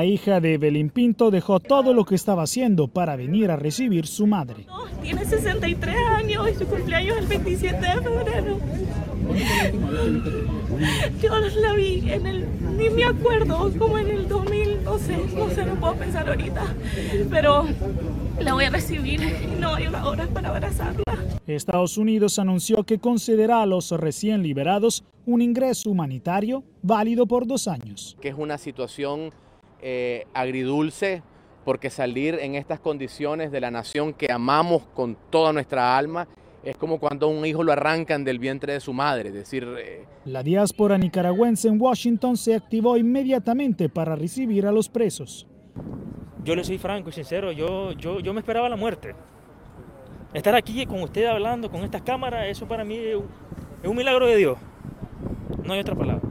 [0.05, 4.25] hija de Evelyn Pinto dejó todo lo que estaba haciendo para venir a recibir su
[4.25, 4.65] madre.
[5.01, 8.57] tiene 63 años y su cumpleaños es el 27 de febrero.
[11.21, 15.49] Yo la vi en el, ni me acuerdo, como en el 2000, no sé, no
[15.49, 16.75] sé, no puedo pensar ahorita,
[17.29, 17.65] pero
[18.39, 21.03] la voy a recibir y no hay una hora para abrazarla.
[21.45, 27.67] Estados Unidos anunció que concederá a los recién liberados un ingreso humanitario válido por dos
[27.67, 28.17] años.
[28.21, 29.31] Que es una situación
[29.81, 31.23] eh, agridulce
[31.65, 36.27] porque salir en estas condiciones de la nación que amamos con toda nuestra alma
[36.63, 39.67] es como cuando un hijo lo arrancan del vientre de su madre, es decir...
[39.79, 45.47] Eh, la diáspora nicaragüense en Washington se activó inmediatamente para recibir a los presos.
[46.43, 49.15] Yo le soy franco y sincero, yo, yo, yo me esperaba la muerte.
[50.33, 53.17] Estar aquí con usted hablando con estas cámaras, eso para mí es
[53.87, 54.57] un milagro de Dios.
[55.63, 56.21] No hay otra palabra.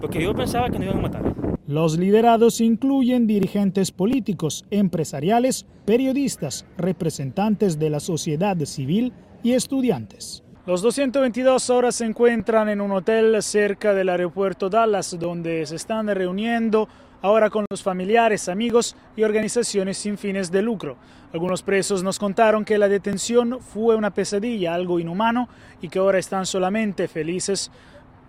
[0.00, 1.22] Porque yo pensaba que no iban a matar.
[1.68, 10.44] Los liderados incluyen dirigentes políticos, empresariales, periodistas, representantes de la sociedad civil y estudiantes.
[10.64, 16.06] Los 222 ahora se encuentran en un hotel cerca del aeropuerto Dallas, donde se están
[16.06, 16.88] reuniendo
[17.20, 20.96] ahora con los familiares, amigos y organizaciones sin fines de lucro.
[21.32, 25.48] Algunos presos nos contaron que la detención fue una pesadilla, algo inhumano,
[25.82, 27.72] y que ahora están solamente felices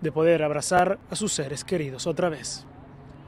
[0.00, 2.67] de poder abrazar a sus seres queridos otra vez.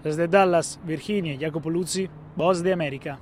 [0.02, 3.20] Desde Dallas, Virginia, Jacopo Luzzi, Voz de América.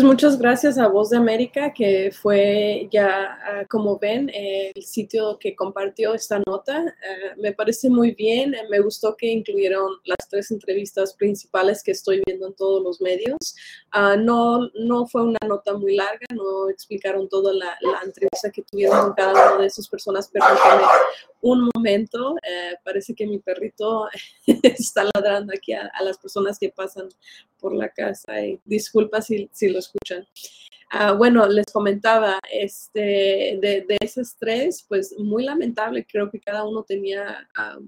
[0.00, 5.36] Pues muchas gracias a Voz de América, que fue ya, ah, como ven, el sitio
[5.38, 6.84] que compartió esta nota.
[6.86, 12.22] Ah, me parece muy bien, me gustó que incluyeron las tres entrevistas principales que estoy
[12.24, 13.36] viendo en todos los medios.
[13.90, 18.98] Ah, no, no fue una nota muy larga, no explicaron toda la, entrevista que tuvieron
[19.02, 20.46] con cada una de esas personas, pero
[21.40, 24.08] un momento, eh, parece que mi perrito
[24.46, 27.08] está ladrando aquí a, las personas que pasan
[27.58, 30.26] por la casa y disculpa si, si lo escuchan.
[30.92, 36.64] Ah, bueno, les comentaba, este, de, de esos tres, pues muy lamentable, creo que cada
[36.64, 37.78] uno tenía ah,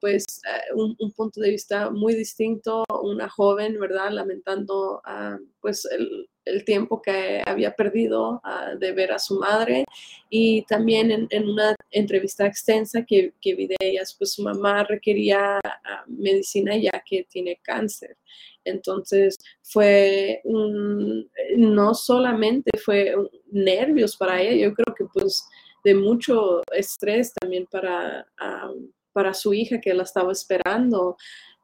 [0.00, 4.10] pues eh, un, punto de vista muy distinto, una joven, ¿verdad?
[4.10, 8.40] Lamentando ah, pues el, el, tiempo que había perdido
[8.78, 9.84] de ver a su madre
[10.30, 15.60] y también en, una entrevista extensa que, que, vi de ellas, pues su mamá requería
[16.06, 18.16] medicina ya que tiene cáncer.
[18.64, 23.14] Entonces fue no solamente fue
[23.50, 25.46] nervios para ella, yo creo que pues
[25.84, 28.26] de mucho estrés también para,
[29.12, 31.16] para su hija que la estaba esperando.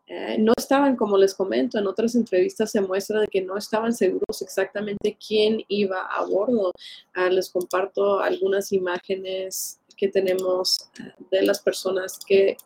[0.06, 3.94] Eh, no estaban, como les comento, en otras entrevistas se muestra de que no estaban
[3.94, 6.72] seguros exactamente quién iba a bordo.
[7.14, 12.56] Ah, les comparto algunas imágenes que tenemos eh, de las personas que,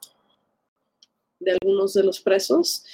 [1.39, 2.85] de algunos de los presos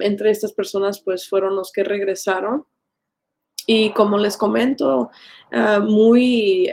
[0.00, 2.66] entre estas personas, pues fueron los que regresaron.
[3.64, 5.10] Y como les comento,
[5.52, 6.68] ah, muy,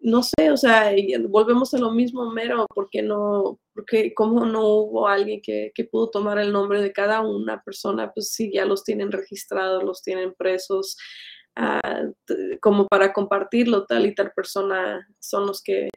[0.00, 0.92] no sé, o sea,
[1.28, 6.10] volvemos a lo mismo, mero, porque no, porque como no hubo alguien que, que, pudo
[6.10, 10.34] tomar el nombre de cada una persona, pues sí, ya los tienen registrados, los tienen
[10.34, 10.96] presos,
[11.56, 12.04] ah,
[12.60, 15.88] como para compartirlo, tal y tal persona son los que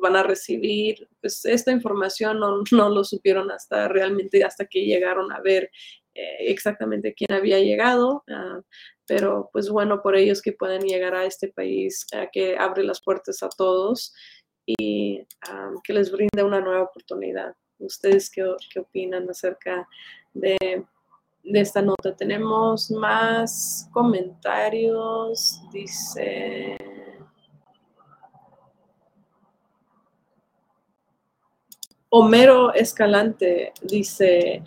[0.00, 1.08] van a recibir.
[1.20, 5.70] Pues esta información no, no lo supieron hasta realmente, hasta que llegaron a ver
[6.14, 8.24] exactamente quién había llegado.
[8.28, 8.60] Ah,
[9.06, 13.42] pero pues bueno, por ellos que pueden llegar a este país que abre las puertas
[13.42, 14.14] a todos
[14.66, 17.54] y ah, que les brinde una nueva oportunidad.
[17.78, 19.88] ¿Ustedes qué, qué opinan acerca
[20.32, 20.56] de,
[21.42, 22.14] de esta nota?
[22.16, 25.60] Tenemos más comentarios.
[25.72, 26.76] Dice...
[32.14, 34.62] Homero Escalante dice,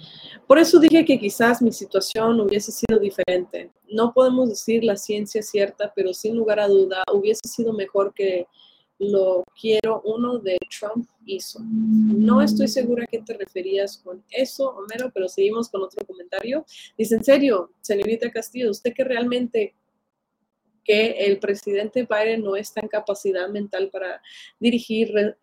[0.47, 3.69] por eso dije que quizás mi situación hubiese sido diferente.
[3.87, 8.47] No podemos decir la ciencia cierta, pero sin lugar a duda hubiese sido mejor que
[8.97, 11.59] lo quiero uno de Trump hizo.
[11.61, 16.65] No estoy segura a qué te referías con eso, Homero, pero seguimos con otro comentario.
[16.97, 19.75] Dice, en serio, señorita Castillo, ¿usted que realmente
[20.83, 24.19] que el presidente Biden no está en capacidad mental para
[24.59, 25.35] dirigir,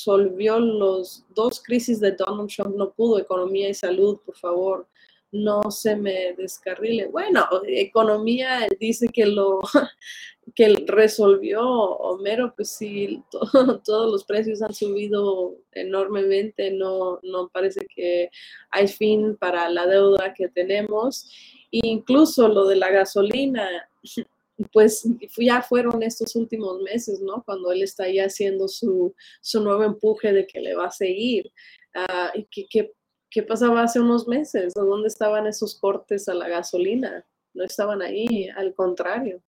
[0.00, 4.86] resolvió los dos crisis de Donald Trump, no pudo, economía y salud, por favor,
[5.32, 7.06] no se me descarrile.
[7.06, 9.60] Bueno, economía dice que lo
[10.54, 13.22] que resolvió Homero, pues sí,
[13.84, 18.30] todos los precios han subido enormemente, no, no parece que
[18.70, 21.30] hay fin para la deuda que tenemos.
[21.70, 23.68] incluso lo de la gasolina,
[24.72, 25.06] pues
[25.38, 27.42] ya fueron estos últimos meses, ¿no?
[27.44, 31.52] Cuando él está ya haciendo su, su nuevo empuje de que le va a seguir.
[31.94, 32.92] Uh, ¿qué, qué,
[33.30, 34.74] qué, pasaba hace unos meses?
[34.74, 37.26] ¿Dónde estaban esos cortes a la gasolina?
[37.54, 39.42] No estaban ahí, al contrario.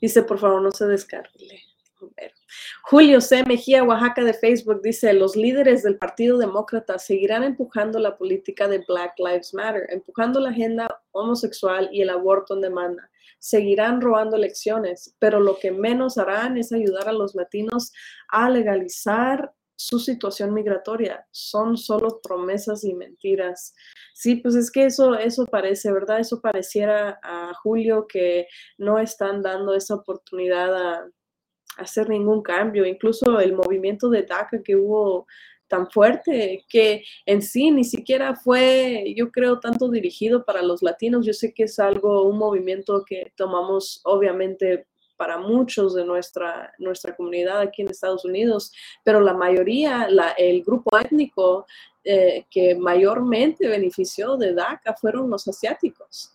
[0.00, 1.62] Dice, por favor, no se descargue.
[2.82, 3.42] Julio C.
[3.44, 8.84] Mejía, Oaxaca de Facebook, dice, los líderes del Partido Demócrata seguirán empujando la política de
[8.86, 13.10] Black Lives Matter, empujando la agenda homosexual y el aborto en demanda
[13.46, 17.92] seguirán robando elecciones, pero lo que menos harán es ayudar a los latinos
[18.28, 21.24] a legalizar su situación migratoria.
[21.30, 23.72] Son solo promesas y mentiras.
[24.14, 26.18] Sí, pues es que eso, eso parece, ¿verdad?
[26.18, 31.06] Eso pareciera a Julio que no están dando esa oportunidad a,
[31.76, 32.84] hacer ningún cambio.
[32.84, 35.26] Incluso el movimiento de DACA que hubo
[35.68, 41.26] tan fuerte que en sí ni siquiera fue, yo creo, tanto dirigido para los latinos.
[41.26, 44.86] Yo sé que es algo, un movimiento que tomamos obviamente
[45.16, 50.98] para muchos de nuestra, nuestra comunidad aquí en Estados Unidos, pero la mayoría, el grupo
[50.98, 51.66] étnico
[52.04, 56.32] eh, que mayormente benefició de DACA fueron los asiáticos.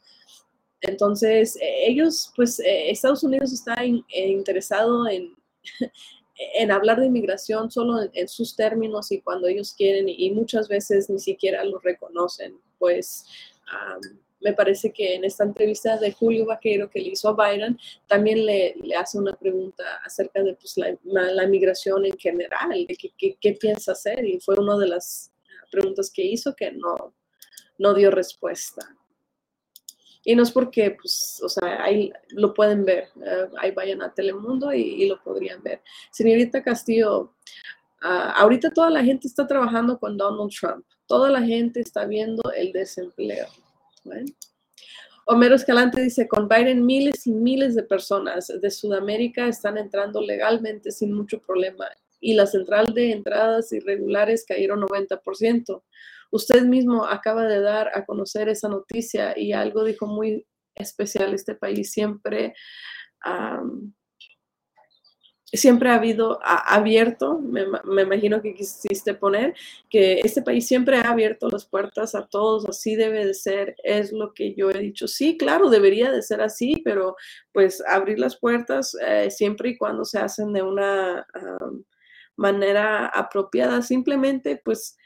[0.82, 5.36] Entonces, ellos, pues, eh, Estados Unidos está interesado en,
[6.56, 11.10] en hablar de inmigración solo en, sus términos y cuando ellos quieren y, muchas veces
[11.10, 12.60] ni siquiera lo reconocen.
[12.80, 13.26] Pues
[14.42, 17.78] me parece que en esta entrevista de Julio Vaquero que le hizo a Byron,
[18.08, 22.96] también le, le hace una pregunta acerca de pues, la, la, migración en general, de
[22.96, 25.32] qué, qué, piensa hacer y fue una de las
[25.72, 27.14] preguntas que hizo que no,
[27.78, 28.98] no dio respuesta.
[30.24, 34.14] Y no es porque, pues, o sea, ahí lo pueden ver, eh, ahí vayan a
[34.14, 35.82] Telemundo y, lo podrían ver.
[36.12, 37.34] Señorita Castillo,
[38.02, 42.52] ah, ahorita toda la gente está trabajando con Donald Trump, toda la gente está viendo
[42.56, 43.48] el desempleo.
[45.26, 50.92] Homero Escalante dice, con Biden miles y miles de personas de Sudamérica están entrando legalmente
[50.92, 51.88] sin mucho problema
[52.22, 55.82] y la central de entradas irregulares cayeron 90%.
[56.32, 61.34] Usted mismo acaba de dar a conocer esa noticia y algo dijo muy especial.
[61.34, 62.54] Este país siempre,
[65.52, 66.02] siempre ha
[66.74, 69.54] abierto, me, me, imagino que quisiste poner,
[69.90, 74.14] que este país siempre ha abierto las puertas a todos, así debe de ser, es
[74.14, 75.08] lo que yo he dicho.
[75.10, 77.16] Sí, claro, debería de ser así, pero
[77.52, 81.28] pues abrir las puertas eh, siempre y cuando se hacen de una
[82.38, 84.98] manera apropiada, simplemente pues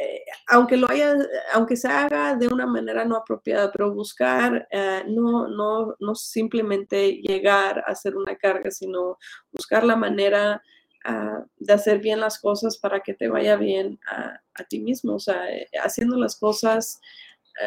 [0.00, 1.14] eh, aunque lo haya,
[1.52, 7.20] aunque se haga de una manera no apropiada, pero buscar eh, no, no, no simplemente
[7.20, 9.18] llegar a hacer una carga, sino
[9.52, 10.62] buscar la manera
[11.04, 15.16] ah, de hacer bien las cosas para que te vaya bien a, ti mismo.
[15.16, 17.00] O sea, eh, haciendo las cosas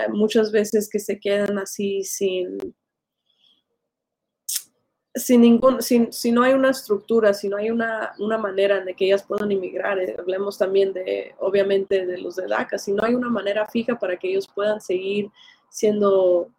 [0.10, 2.58] muchas veces que se quedan así sin,
[5.16, 8.96] sin ningún, sin, si no hay una estructura, si no hay una, una manera de
[8.96, 13.04] que ellas puedan inmigrar, eh, hablemos también de, obviamente, de los de DACA, si no
[13.04, 15.30] hay una manera fija para que ellos puedan seguir
[15.70, 16.50] siendo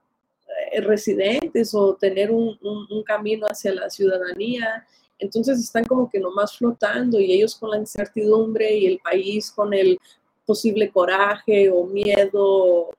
[0.72, 4.86] eh, residentes o tener un, un, camino hacia la ciudadanía,
[5.18, 9.74] entonces están como que nomás flotando y ellos con la incertidumbre y el país con
[9.74, 9.98] el
[10.46, 12.90] posible coraje o miedo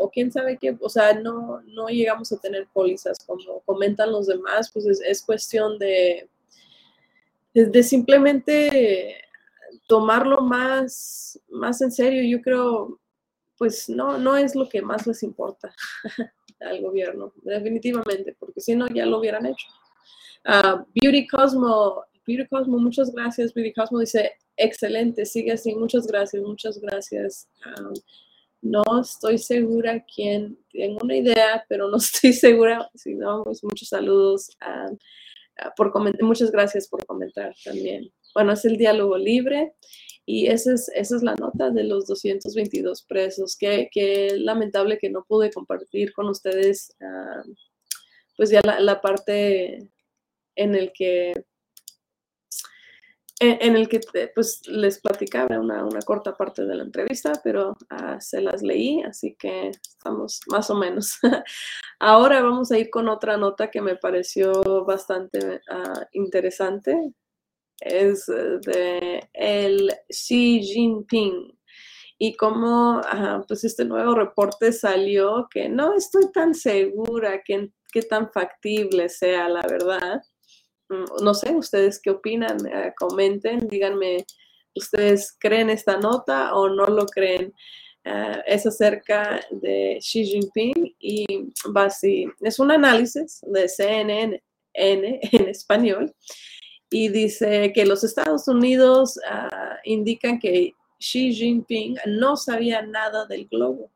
[0.00, 4.26] o quién sabe qué, o sea, no, no llegamos a tener pólizas como comentan los
[4.26, 6.26] demás, pues es, cuestión de,
[7.52, 9.22] de, simplemente
[9.86, 12.22] tomarlo más, más en serio.
[12.24, 12.98] Yo creo,
[13.58, 15.70] pues no, no es lo que más les importa
[16.60, 19.68] al gobierno, definitivamente, porque si no ya lo hubieran hecho.
[20.46, 23.52] Ah, Beauty Cosmo, Beauty Cosmo, muchas gracias.
[23.52, 27.46] Beauty Cosmo dice, excelente, sigue así, muchas gracias, muchas gracias.
[27.66, 27.92] Ah,
[28.62, 32.90] no estoy segura quién, tengo una idea, pero no estoy segura.
[32.94, 34.56] Si no, pues muchos saludos.
[35.76, 38.10] por comentar, muchas gracias por comentar también.
[38.34, 39.74] Bueno, es el diálogo libre
[40.26, 43.56] y esa es, esa es la nota de los 222 presos.
[43.56, 46.96] Qué, qué lamentable que no pude compartir con ustedes,
[48.36, 49.88] pues ya la, la parte
[50.54, 51.32] en el que
[53.40, 54.00] en, el que
[54.34, 59.02] pues les platicaba una, una, corta parte de la entrevista, pero uh, se las leí,
[59.02, 61.18] así que estamos más o menos.
[61.98, 67.14] Ahora vamos a ir con otra nota que me pareció bastante uh, interesante.
[67.80, 71.58] Es de el Xi Jinping
[72.18, 77.70] y cómo uh, pues este nuevo reporte salió que no estoy tan segura que,
[78.08, 80.20] tan factible sea la verdad
[81.22, 84.24] no sé, ustedes qué opinan, eh, comenten, díganme,
[84.74, 87.54] ¿ustedes creen esta nota o no lo creen?
[88.04, 91.26] Eh, es acerca de Xi Jinping y
[92.40, 95.04] es un análisis de CNN en
[95.48, 96.14] español
[96.90, 103.46] y dice que los Estados Unidos ah, indican que Xi Jinping no sabía nada del
[103.48, 103.90] globo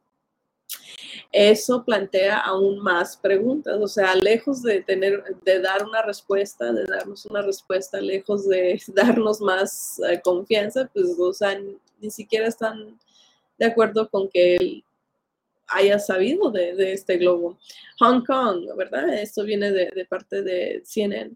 [1.36, 3.76] eso plantea aún más preguntas.
[3.80, 8.80] O sea, lejos de tener, de dar una respuesta, de darnos una respuesta, lejos de
[8.94, 11.32] darnos más eh, confianza, pues, o
[12.00, 13.00] ni siquiera están
[13.58, 14.84] de acuerdo con que él
[15.66, 17.58] haya sabido de, este globo.
[17.98, 19.12] Hong Kong, ¿verdad?
[19.14, 21.34] Esto viene de, de parte de CNN.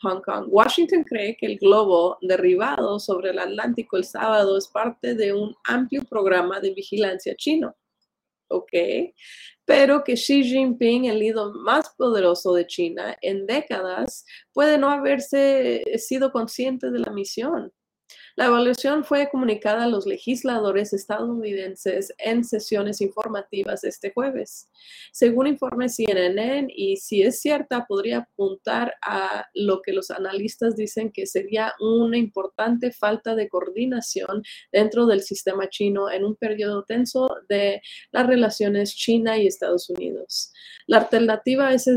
[0.00, 0.46] Hong Kong.
[0.48, 5.54] Washington cree que el globo derribado sobre el Atlántico el sábado es parte de un
[5.64, 7.74] amplio programa de vigilancia chino.
[8.48, 8.70] ¿Ok?
[9.64, 15.82] Pero que Xi Jinping, el líder más poderoso de China en décadas, puede no haberse
[15.98, 17.72] sido consciente de la misión.
[18.36, 24.68] La evaluación fue comunicada a los legisladores estadounidenses en sesiones informativas este jueves.
[25.12, 31.12] Según informe CNN, y si es cierta, podría apuntar a lo que los analistas dicen
[31.12, 37.28] que sería una importante falta de coordinación dentro del sistema chino en un periodo tenso
[37.48, 40.52] de las relaciones China y Estados Unidos.
[40.88, 41.96] La alternativa a ese,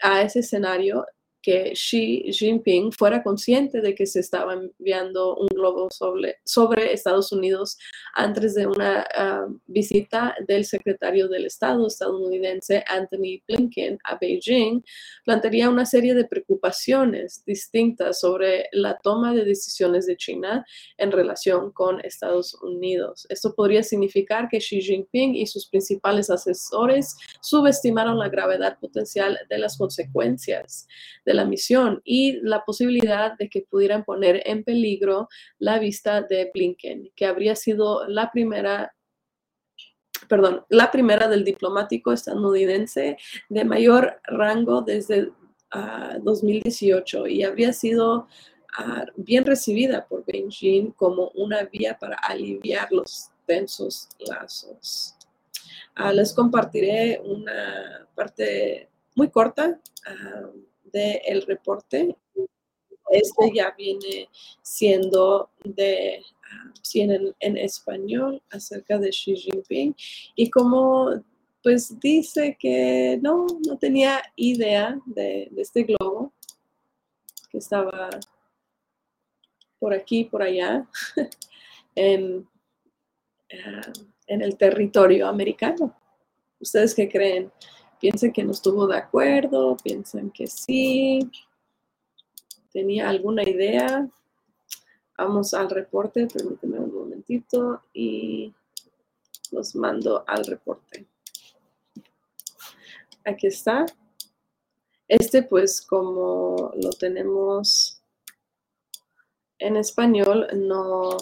[0.00, 1.04] a ese escenario
[1.46, 7.30] que Xi Jinping fuera consciente de que se estaba enviando un globo sobre, sobre Estados
[7.30, 7.78] Unidos
[8.14, 14.82] antes de una ah, visita del secretario del Estado estadounidense Anthony Blinken a Beijing,
[15.24, 20.66] plantearía una serie de preocupaciones distintas sobre la toma de decisiones de China
[20.98, 23.24] en relación con Estados Unidos.
[23.28, 29.58] Esto podría significar que Xi Jinping y sus principales asesores subestimaron la gravedad potencial de
[29.58, 30.88] las consecuencias
[31.24, 35.28] de la misión y la posibilidad de que pudieran poner en peligro
[35.58, 38.92] la vista de Blinken, que habría sido la primera
[40.28, 43.16] perdón, la primera del diplomático estadounidense
[43.48, 45.30] de mayor rango desde
[46.22, 48.28] 2018 ah, y habría sido
[48.78, 55.14] ah, bien recibida por Beijing como una vía para aliviar los tensos lazos.
[55.94, 59.80] Ah, les compartiré una parte muy corta
[60.96, 62.16] del reporte.
[63.10, 64.28] Este ya viene
[64.62, 69.94] siendo de ah, en, en, español acerca de Xi Jinping
[70.34, 71.22] y como
[71.62, 76.32] pues dice que no, no tenía idea de, este globo
[77.50, 78.08] que estaba
[79.78, 80.86] por aquí, por allá,
[81.94, 82.48] en,
[83.52, 83.92] ah,
[84.26, 85.94] en el territorio americano.
[86.60, 87.52] ¿Ustedes qué creen?
[88.00, 91.30] Piensen que no estuvo de acuerdo, piensen que sí,
[92.72, 94.08] tenía alguna idea.
[95.16, 98.52] Vamos al reporte, permítanme un momentito y
[99.50, 101.06] los mando al reporte.
[103.24, 103.86] Aquí está.
[105.08, 108.02] Este pues como lo tenemos
[109.58, 111.16] en español, no,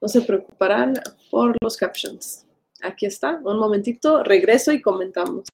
[0.00, 0.94] no se preocuparán
[1.30, 2.47] por los captions
[2.82, 5.44] aquí está, un momentito, regreso y comentamos.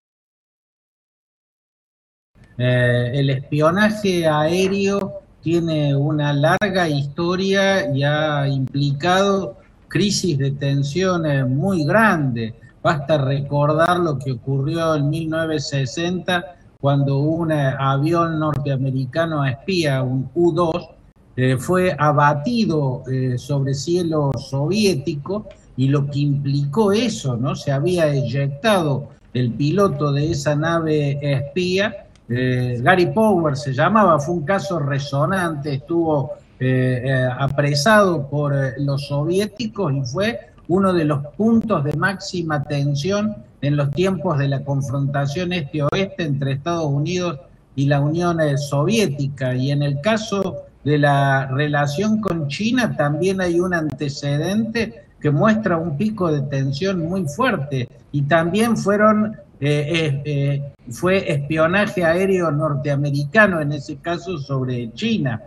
[2.57, 9.59] Eh, el espionaje aéreo tiene una larga historia y ha implicado
[9.89, 12.55] crisis de tensiones muy grandes.
[12.83, 20.91] Basta recordar lo que ocurrió en 1960 cuando un avión norteamericano espía, un U-2,
[21.37, 27.57] eh, fue abatido eh, sobre cielo soviético y lo que implicó eso, ¿no?
[27.57, 34.35] Se había eyectado el piloto de esa nave espía, eh, Gary Power se llamaba, fue
[34.35, 41.27] un caso resonante, estuvo eh, eh, apresado por los soviéticos y fue uno de los
[41.37, 47.41] puntos de máxima tensión en los tiempos de la confrontación este-oeste entre Estados Unidos
[47.77, 49.55] y la Unión Soviética.
[49.55, 55.79] Y en el caso de la relación con China también hay un antecedente que muestra
[55.79, 62.51] un pico de tensión muy fuerte y también fueron eh, eh, eh, fue espionaje aéreo
[62.51, 65.41] norteamericano en ese caso sobre China.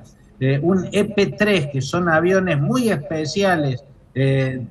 [0.63, 3.83] un EP-3, que son aviones muy especiales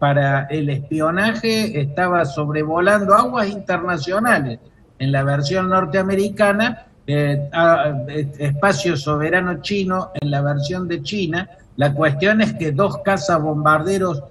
[0.01, 4.59] para el espionaje, estaba sobrevolando aguas internacionales
[4.99, 11.49] en la versión norteamericana, espacio soberano chino en la versión de China.
[11.77, 14.25] La cuestión es que dos cazas bombarderos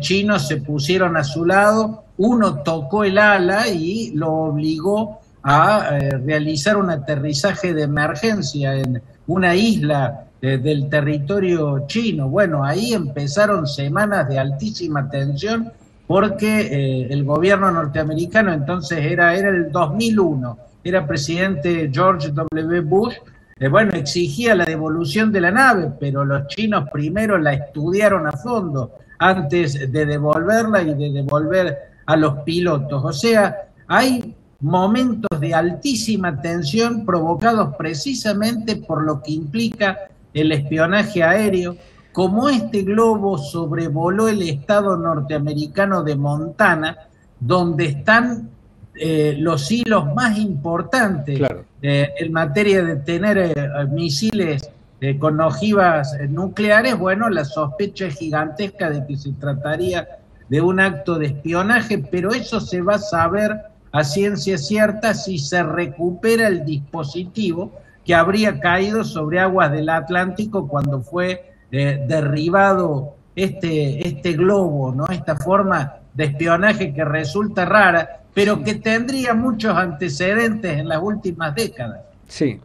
[0.00, 6.76] chinos se pusieron a su lado, uno tocó el ala y lo obligó a realizar
[6.76, 12.28] un aterrizaje de emergencia en una isla del territorio chino.
[12.28, 15.72] Bueno, ahí empezaron semanas de altísima tensión
[16.06, 22.80] porque eh, el gobierno norteamericano entonces era, era el 2001, era presidente George W.
[22.82, 23.14] Bush,
[23.58, 28.32] eh, bueno, exigía la devolución de la nave, pero los chinos primero la estudiaron a
[28.32, 33.04] fondo antes de devolverla y de devolver a los pilotos.
[33.04, 41.22] O sea, hay momentos de altísima tensión provocados precisamente por lo que implica el espionaje
[41.22, 41.76] aéreo,
[42.12, 46.96] como este globo sobrevoló el estado norteamericano de Montana,
[47.40, 48.50] donde están
[48.94, 51.40] eh, los hilos más importantes
[51.82, 53.54] eh, en materia de tener eh,
[53.90, 54.70] misiles
[55.18, 60.08] con ojivas nucleares, bueno, la sospecha es gigantesca de que se trataría
[60.48, 63.56] de un acto de espionaje, pero eso se va a saber
[63.92, 67.72] a ciencia cierta si se recupera el dispositivo
[68.04, 75.06] que habría caído sobre aguas del Atlántico cuando fue eh, derribado este, este globo, ¿no?
[75.06, 81.54] Esta forma de espionaje que resulta rara, pero que tendría muchos antecedentes en las últimas
[81.54, 82.00] décadas.
[82.28, 82.60] Sí,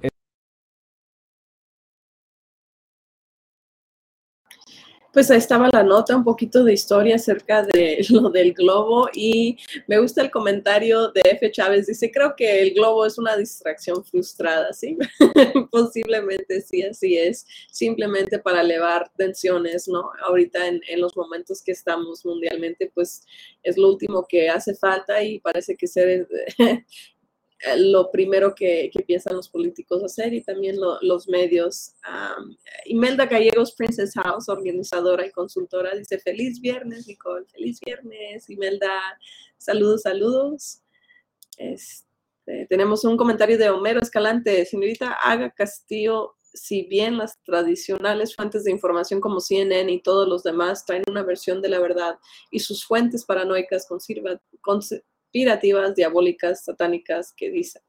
[5.12, 9.57] Pues ahí estaba la nota, un poquito de historia acerca de lo del globo y
[9.88, 11.51] me gusta el comentario de F.
[11.51, 11.88] Chávez.
[11.88, 14.97] Dice, creo que el globo es una distracción frustrada, ¿sí?
[15.72, 20.12] Posiblemente sí, así es, simplemente para elevar tensiones, ¿no?
[20.28, 23.24] Ahorita en, en, los momentos que estamos mundialmente, pues
[23.64, 26.28] es lo último que hace falta y parece que ser
[27.78, 31.93] lo primero que, que, piensan los políticos hacer y también los medios.
[32.86, 38.49] Imelda Gallegos, Princess House, organizadora y consultora, dice feliz viernes, Nicole, feliz viernes.
[38.49, 38.89] Imelda,
[39.57, 40.82] saludos, saludos.
[41.57, 46.36] Este, tenemos un comentario de Homero Escalante, señorita Haga Castillo.
[46.51, 51.22] Si bien las tradicionales fuentes de información como CNN y todos los demás traen una
[51.22, 52.18] versión de la verdad
[52.49, 54.41] y sus fuentes paranoicas conservan
[55.30, 57.82] conspirativas, diabólicas, satánicas que dicen.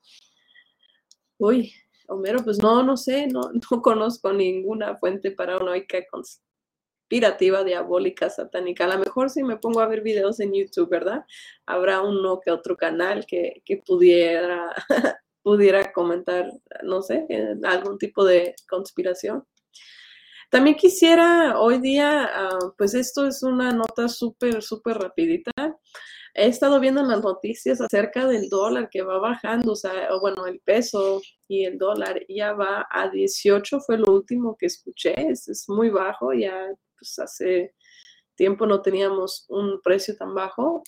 [1.39, 1.73] Uy,
[2.07, 8.85] Homero, pues no, no sé, no, no conozco ninguna fuente paranoica conspirativa, diabólica, satánica.
[8.85, 11.25] A lo mejor si me pongo a ver videos en YouTube, ¿verdad?
[11.67, 14.75] Habrá uno que otro canal que, que pudiera,
[15.43, 16.51] pudiera comentar,
[16.83, 17.27] no sé,
[17.65, 19.47] algún tipo de conspiración.
[20.51, 25.53] También quisiera hoy día, ah, pues esto es una nota súper, súper rapidita.
[26.35, 30.61] He estado viendo las noticias acerca del dólar que va bajando, o sea, bueno, el
[30.61, 35.69] peso y el dólar ya va a 18, fue lo último que escuché, es, es
[35.69, 36.69] muy bajo, ya
[36.99, 37.75] pues hace
[38.37, 40.83] tiempo no teníamos un precio tan bajo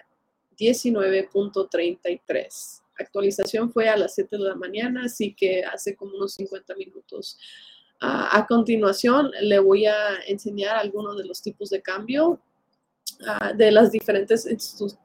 [0.59, 2.80] 19.33.
[2.98, 7.38] Actualización fue a las 7 de la mañana, así que hace como unos 50 minutos.
[8.05, 12.40] a continuación, le voy a enseñar algunos de los tipos de cambio
[13.26, 14.48] Ah, de las diferentes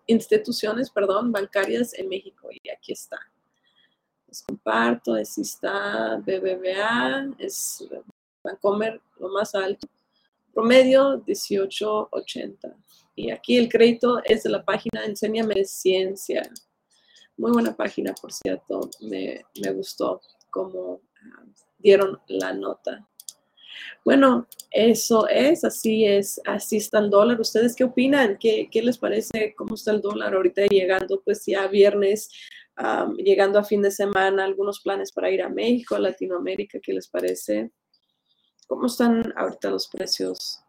[0.07, 2.49] instituciones perdón, bancarias en México.
[2.51, 3.19] Y aquí está.
[4.27, 7.87] Les comparto, así está BBVA, es
[8.43, 9.87] Bancomer lo más alto.
[10.53, 12.75] Promedio 1880.
[13.15, 16.49] Y aquí el crédito es de la página Enséñame Ciencia.
[17.37, 18.89] Muy buena página, por cierto.
[19.01, 21.45] Me, me gustó cómo ah,
[21.77, 23.07] dieron la nota.
[24.03, 27.39] Bueno, eso es, así es, así está el dólar.
[27.39, 28.37] ¿Ustedes qué opinan?
[28.37, 29.53] ¿Qué, les parece?
[29.55, 31.21] ¿Cómo está el dólar ahorita llegando?
[31.23, 32.29] Pues ya viernes,
[33.17, 37.07] llegando a fin de semana, algunos planes para ir a México, a Latinoamérica, ¿qué les
[37.07, 37.71] parece?
[38.67, 40.59] ¿Cómo están ahorita los precios?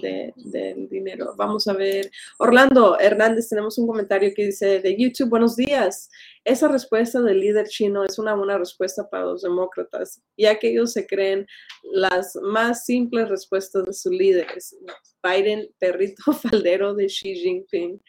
[0.00, 1.34] Del dinero.
[1.36, 2.10] Vamos a ver.
[2.38, 6.10] Orlando Hernández, tenemos un comentario que dice de YouTube, buenos días.
[6.44, 10.92] Esa respuesta del líder chino es una buena respuesta para los demócratas, ya que ellos
[10.92, 11.46] se creen
[11.92, 14.76] las más simples respuestas de sus líderes.
[15.22, 18.00] Biden, perrito faldero de Xi Jinping.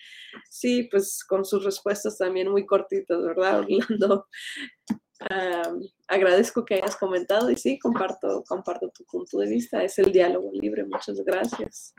[0.49, 4.27] Sí, pues con sus respuestas también muy cortitas, ¿verdad, Orlando?
[6.07, 9.83] Agradezco que hayas comentado y sí, comparto, comparto tu punto de vista.
[9.83, 10.85] Es el diálogo libre.
[10.85, 11.93] Muchas gracias.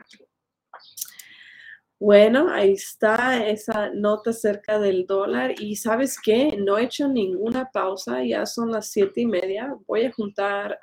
[1.99, 5.53] Bueno, ahí está esa nota acerca del dólar.
[5.61, 9.75] Y sabes qué, no he hecho ninguna pausa, ya son las siete y media.
[9.85, 10.79] Voy a juntar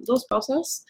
[0.00, 0.84] dos pausas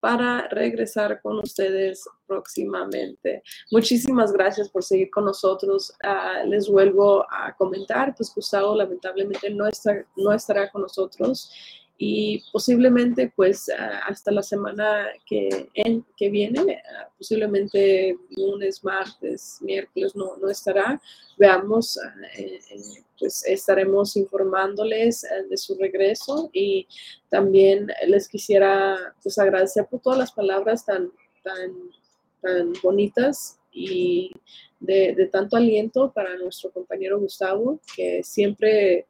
[0.00, 3.42] para regresar con ustedes próximamente.
[3.70, 5.92] Muchísimas gracias por seguir con nosotros.
[6.02, 11.50] Ah, les vuelvo a comentar, pues Gustavo lamentablemente no, está, no estará con nosotros
[11.98, 19.58] y posiblemente pues ah, hasta la semana que, en, que viene, ah, posiblemente lunes, martes,
[19.62, 21.00] miércoles no, no estará.
[21.38, 21.98] Veamos,
[22.36, 22.76] eh, eh,
[23.18, 26.86] pues estaremos informándoles eh, de su regreso y
[27.30, 31.10] también les quisiera pues agradecer por todas las palabras tan,
[31.42, 31.72] tan,
[32.42, 34.32] tan bonitas y
[34.78, 39.06] de tanto aliento para nuestro compañero Gustavo, que siempre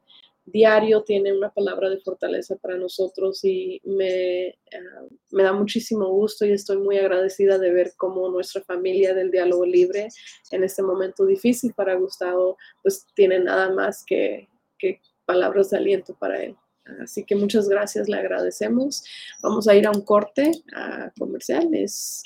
[0.47, 6.45] diario tiene una palabra de fortaleza para nosotros y me, ah, me, da muchísimo gusto
[6.45, 10.07] y estoy muy agradecida de ver cómo nuestra familia del diálogo libre
[10.51, 14.47] en este momento difícil para Gustavo, pues tiene nada más que,
[14.79, 16.55] que palabras de aliento para él.
[17.03, 19.03] Así que muchas gracias, le agradecemos.
[19.43, 22.23] Vamos a ir a un corte a comerciales.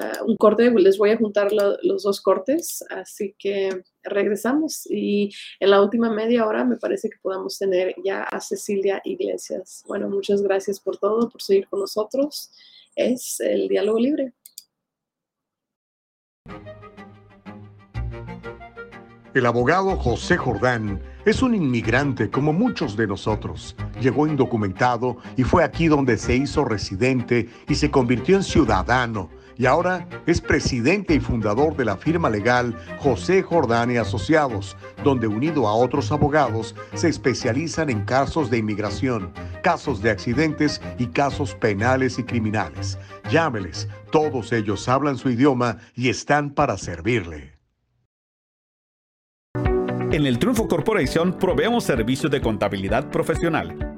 [0.00, 1.50] Ah, un corte, les voy a juntar
[1.82, 7.16] los dos cortes, así que regresamos y en la última media hora me parece que
[7.20, 9.82] podamos tener ya a Cecilia Iglesias.
[9.88, 12.52] Bueno, muchas gracias por todo, por seguir con nosotros.
[12.94, 14.34] Es el diálogo libre.
[19.34, 23.74] El abogado José Jordán es un inmigrante como muchos de nosotros.
[24.00, 29.66] Llegó indocumentado y fue aquí donde se hizo residente y se convirtió en ciudadano y
[29.66, 35.66] ahora es presidente y fundador de la firma legal José Jordán y Asociados, donde unido
[35.66, 39.32] a otros abogados se especializan en casos de inmigración,
[39.62, 42.98] casos de accidentes y casos penales y criminales.
[43.30, 47.58] Llámeles, todos ellos hablan su idioma y están para servirle.
[50.10, 53.97] En el Triunfo Corporation proveemos servicios de contabilidad profesional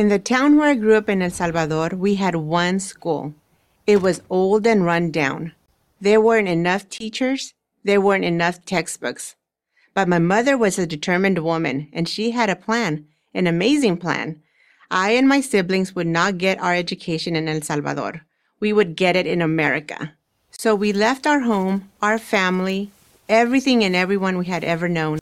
[0.00, 3.34] In the town where I grew up in El Salvador, we had one school.
[3.86, 5.52] It was old and run down.
[6.00, 7.52] There weren't enough teachers,
[7.84, 9.36] there weren't enough textbooks.
[9.92, 14.40] But my mother was a determined woman, and she had a plan, an amazing plan.
[14.90, 18.22] I and my siblings would not get our education in El Salvador.
[18.58, 20.14] We would get it in America.
[20.50, 22.90] So we left our home, our family,
[23.28, 25.20] everything and everyone we had ever known.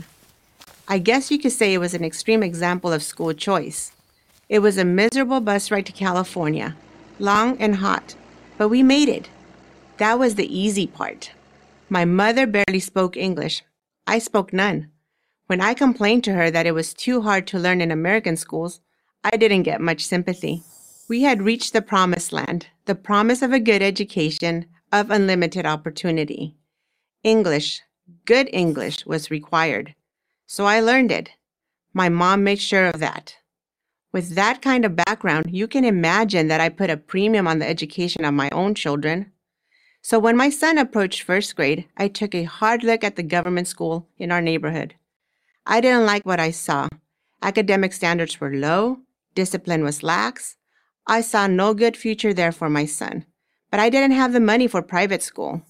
[0.87, 3.91] I guess you could say it was an extreme example of school choice.
[4.49, 6.75] It was a miserable bus ride to California,
[7.19, 8.15] long and hot,
[8.57, 9.29] but we made it.
[9.99, 11.33] That was the easy part.
[11.91, 13.63] My mother barely spoke English.
[14.07, 14.91] I spoke none.
[15.49, 18.81] When I complained to her that it was too hard to learn in American schools,
[19.25, 20.63] I didn't get much sympathy.
[21.09, 26.55] We had reached the promised land, the promise of a good education, of unlimited opportunity.
[27.23, 27.83] English,
[28.25, 29.95] good English, was required.
[30.47, 31.31] So I learned it.
[31.93, 33.38] My mom made sure of that.
[34.11, 37.69] With that kind of background, you can imagine that I put a premium on the
[37.69, 39.33] education of my own children.
[40.01, 43.69] So when my son approached first grade, I took a hard look at the government
[43.69, 44.95] school in our neighborhood.
[45.67, 46.89] I didn't like what I saw.
[47.43, 49.01] Academic standards were low,
[49.35, 50.57] discipline was lax.
[51.07, 53.27] I saw no good future there for my son,
[53.71, 55.63] but I didn't have the money for private school.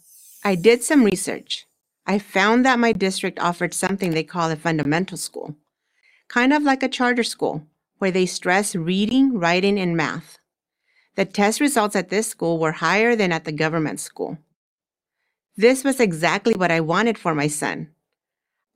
[0.45, 1.67] I did some research.
[2.07, 5.57] I found that my district offered something they call a fundamental school,
[6.29, 7.67] kind of like a charter school,
[7.99, 10.39] where they stress reading, writing, and math.
[11.17, 14.39] The test results at this school were higher than at the government school.
[15.57, 17.89] This was exactly what I wanted for my son.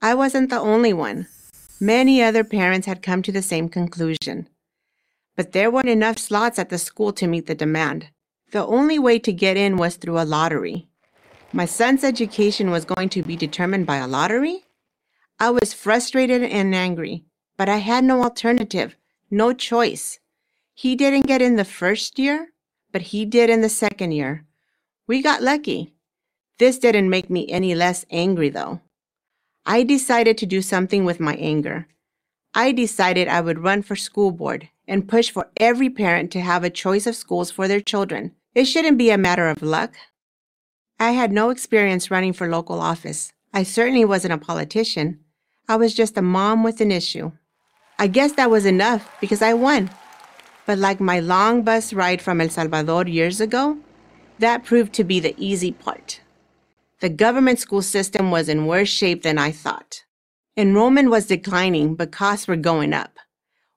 [0.01, 1.29] I wasn't the only one.
[1.81, 4.49] Many other parents had come to the same conclusion.
[5.37, 8.09] But there weren't enough slots at the school to meet the demand.
[8.51, 10.89] The only way to get in was through a lottery.
[11.53, 14.64] My son's education was going to be determined by a lottery?
[15.39, 17.25] I was frustrated and angry,
[17.57, 18.97] but I had no alternative,
[19.33, 20.20] no choice.
[20.74, 22.49] He didn't get in the first year,
[22.93, 24.45] but he did in the second year.
[25.09, 25.95] We got lucky.
[26.59, 28.80] This didn't make me any less angry, though.
[29.64, 31.87] I decided to do something with my anger.
[32.55, 36.64] I decided I would run for school board and push for every parent to have
[36.64, 38.33] a choice of schools for their children.
[38.55, 39.95] It shouldn't be a matter of luck.
[41.01, 43.33] I had no experience running for local office.
[43.53, 45.20] I certainly wasn't a politician.
[45.68, 47.33] I was just a mom with an issue.
[48.03, 49.89] I guess that was enough because I won.
[50.67, 53.79] But like my long bus ride from El Salvador years ago,
[54.41, 56.21] that proved to be the easy part.
[56.99, 60.03] The government school system was in worse shape than I thought.
[60.57, 63.19] Enrollment was declining, but costs were going up.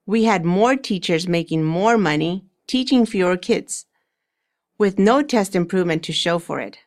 [0.06, 3.86] We had more teachers making more money, teaching fewer kids,
[4.76, 6.78] with no test improvement to show for it.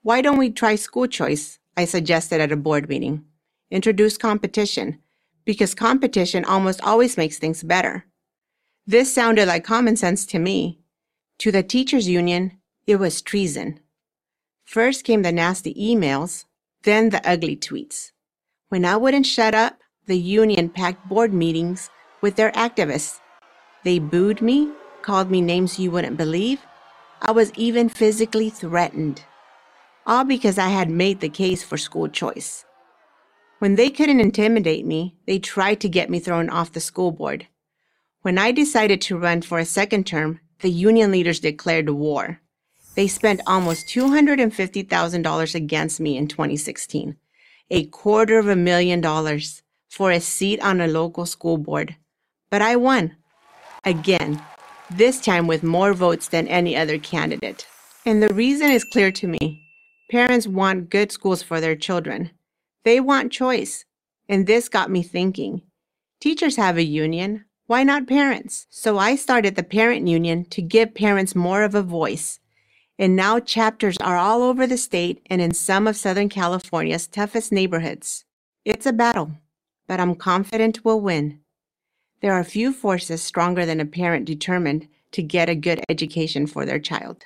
[0.00, 1.58] Why don't we try school choice?
[1.76, 3.26] I suggested at a board meeting.
[3.70, 5.02] Introduce competition,
[5.46, 8.04] because competition almost always makes things better.
[8.86, 10.80] This sounded like common sense to me.
[11.38, 13.80] To the teachers' union, it was treason.
[14.64, 16.44] First came the nasty emails,
[16.82, 18.10] then the ugly tweets.
[18.68, 21.88] When I wouldn't shut up, the union packed board meetings
[22.20, 23.20] with their activists.
[23.84, 24.70] They booed me,
[25.00, 26.60] called me names you wouldn't believe.
[27.22, 29.24] I was even physically threatened
[30.06, 32.65] all because I had made the case for school choice.
[33.58, 37.46] When they couldn't intimidate me, they tried to get me thrown off the school board.
[38.20, 42.40] When I decided to run for a second term, the union leaders declared war.
[42.96, 47.16] They spent almost $250,000 against me in 2016,
[47.70, 51.96] a quarter of a million dollars for a seat on a local school board.
[52.50, 53.16] But I won.
[53.84, 54.42] Again,
[54.90, 57.66] this time with more votes than any other candidate.
[58.04, 59.62] And the reason is clear to me.
[60.10, 62.30] Parents want good schools for their children.
[62.86, 63.84] They want choice.
[64.28, 65.62] And this got me thinking
[66.20, 67.44] teachers have a union.
[67.66, 68.68] Why not parents?
[68.70, 72.38] So I started the parent union to give parents more of a voice.
[72.96, 77.50] And now chapters are all over the state and in some of Southern California's toughest
[77.50, 78.24] neighborhoods.
[78.64, 79.32] It's a battle,
[79.88, 81.40] but I'm confident we'll win.
[82.20, 86.64] There are few forces stronger than a parent determined to get a good education for
[86.64, 87.24] their child.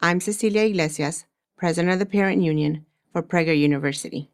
[0.00, 1.26] I'm Cecilia Iglesias,
[1.58, 4.30] President of the Parent Union for Prager University.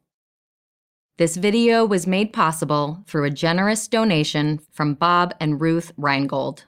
[1.19, 6.65] This video was made possible through a generous donation from Bob and Ruth Reingold.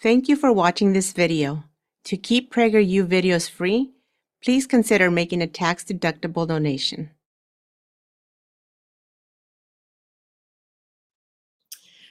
[0.00, 1.64] Thank you for watching this video.
[2.04, 3.90] To keep PragerU videos free,
[4.40, 7.10] please consider making a tax-deductible donation.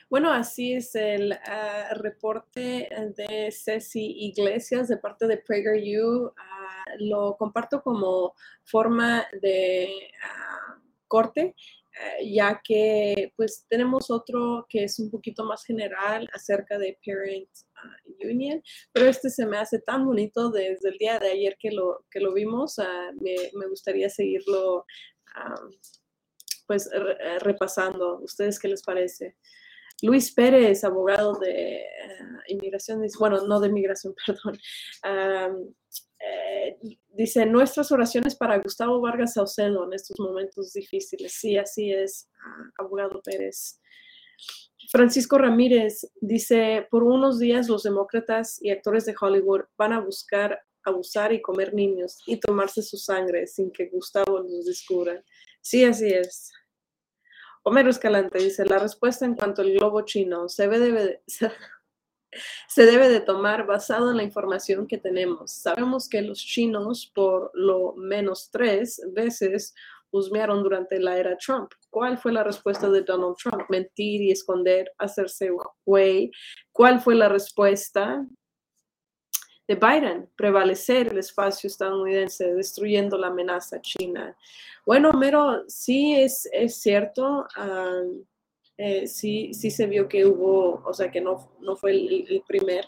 [0.09, 6.27] Bueno, así es el uh, reporte de Ceci Iglesias de parte de PragerU.
[6.27, 6.56] Uh,
[6.99, 9.89] lo comparto como forma de
[10.23, 11.55] uh, corte,
[12.23, 17.49] ya que pues tenemos otro que es un poquito más general acerca de Parent
[18.23, 18.61] Union,
[18.93, 22.19] pero este se me hace tan bonito desde el día de ayer que lo, que
[22.19, 22.77] lo vimos.
[23.19, 24.85] Me, me, gustaría seguirlo
[26.67, 26.87] pues
[27.39, 28.19] repasando.
[28.19, 29.35] ¿Ustedes qué les parece?
[30.01, 34.59] Luis Pérez, abogado de uh, inmigración, bueno, no de inmigración, perdón.
[36.19, 36.77] Eh,
[37.09, 41.33] dice, nuestras oraciones para Gustavo Vargas Saucedo en estos momentos difíciles.
[41.33, 43.79] Sí, así es, uh, abogado Pérez.
[44.91, 50.61] Francisco Ramírez dice, por unos días los demócratas y actores de Hollywood van a buscar
[50.83, 55.21] abusar y comer niños y tomarse su sangre sin que Gustavo los descubra.
[55.61, 56.53] Sí, así es.
[57.63, 61.21] Homero Escalante dice, la respuesta en cuanto al globo chino se debe, de,
[62.75, 65.51] debe de tomar basado en la información que tenemos.
[65.51, 69.73] Sabemos que los chinos por lo menos tres veces
[70.11, 71.71] husmearon durante la era Trump.
[71.89, 73.63] ¿Cuál fue la respuesta de Donald Trump?
[73.69, 75.51] Mentir y esconder, hacerse
[75.85, 76.31] güey.
[76.71, 78.25] ¿Cuál fue la respuesta
[79.67, 80.29] de Biden?
[80.35, 84.35] Prevalecer el espacio estadounidense, destruyendo la amenaza china.
[84.85, 87.45] Bueno, Mero, sí es, es cierto.
[88.77, 92.85] Eh, sí, sí se vio que hubo, o sea, que no, no fue el, primer,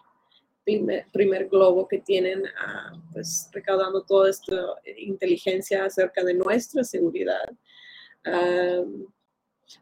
[1.11, 4.55] primer, globo que tienen, ah, pues recaudando toda esta
[4.97, 7.49] inteligencia acerca de nuestra seguridad.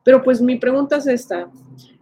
[0.04, 1.52] pero pues mi pregunta es esta,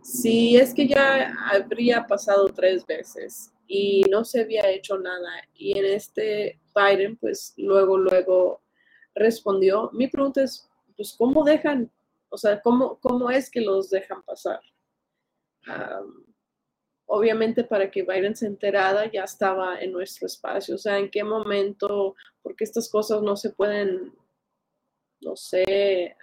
[0.04, 5.78] si es que ya habría pasado tres veces y no se había hecho nada y
[5.80, 8.62] en este Biden pues luego, luego
[9.16, 11.90] respondió, mi pregunta es, pues, ¿cómo dejan
[12.36, 14.62] o sea, ¿cómo, cómo es que los dejan pasar?
[17.08, 20.76] obviamente para que Biden se enterada ya estaba en nuestro espacio.
[20.76, 22.16] O sea, ¿en qué momento?
[22.44, 24.14] Porque estas cosas no se pueden,
[25.22, 26.16] no sé,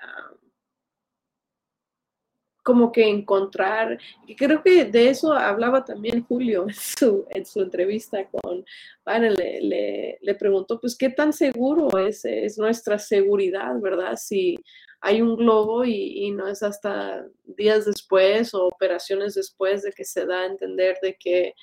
[2.63, 3.99] como que encontrar,
[4.37, 8.65] creo que de eso hablaba también Julio en su, en su entrevista con
[9.05, 14.17] Biden, le, le, preguntó, pues, ¿qué tan seguro es, es nuestra seguridad, verdad?
[14.17, 14.57] Si
[15.03, 20.25] hay un globo y, no es hasta días después o operaciones después de que se
[20.25, 21.55] da a entender de que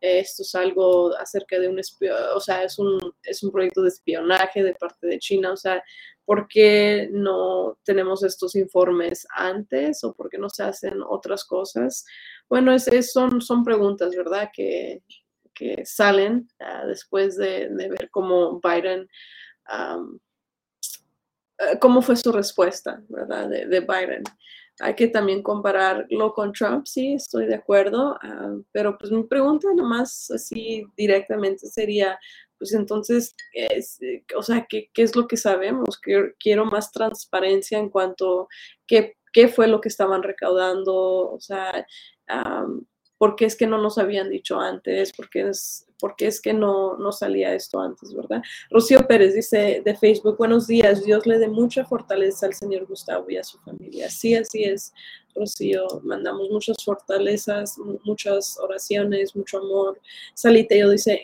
[0.00, 1.80] esto es algo acerca de un
[2.34, 5.82] o sea, es un, es un proyecto de espionaje de parte de China, o sea,
[6.26, 12.04] ¿por qué no tenemos estos informes antes o por qué no se hacen otras cosas?
[12.48, 14.50] Bueno, es, son, son preguntas, ¿verdad?
[14.52, 15.02] Que,
[15.84, 19.08] salen ah, después de, ver cómo Biden
[19.72, 19.96] eh,
[21.80, 23.48] cómo fue su respuesta, ¿verdad?
[23.48, 24.22] De, Biden.
[24.80, 29.68] Hay que también compararlo con Trump, sí, estoy de acuerdo, ah, pero pues mi pregunta
[29.74, 32.18] nomás así directamente sería,
[32.58, 33.34] pues entonces,
[34.34, 36.00] o sea, ¿qué, ¿qué, es lo que sabemos?
[36.38, 38.46] Quiero más transparencia en cuanto a
[38.86, 41.86] qué, qué fue lo que estaban recaudando, o sea,
[42.26, 42.91] ¿por
[43.36, 45.12] qué es que no nos habían dicho antes?
[45.12, 48.42] ¿Por qué es, porque es que no, no salía esto antes, ¿verdad?
[48.68, 53.30] Rocío Pérez dice de Facebook, buenos días, Dios le dé mucha fortaleza al señor Gustavo
[53.30, 54.10] y a su familia.
[54.10, 54.92] Sí, así es,
[55.36, 60.00] Rocío, mandamos muchas fortalezas, muchas oraciones, mucho amor.
[60.34, 61.20] Saliteo dice,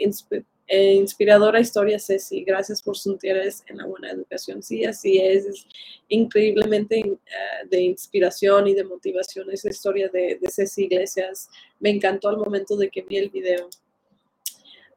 [0.68, 2.44] eh, inspiradora historia, Ceci.
[2.44, 4.62] Gracias por su interés en la buena educación.
[4.62, 5.46] Sí, así es.
[5.46, 5.66] Es
[6.08, 11.48] increíblemente eh, de inspiración y de motivación esa historia de, de Ceci Iglesias.
[11.80, 13.70] Me encantó al momento de que vi el video.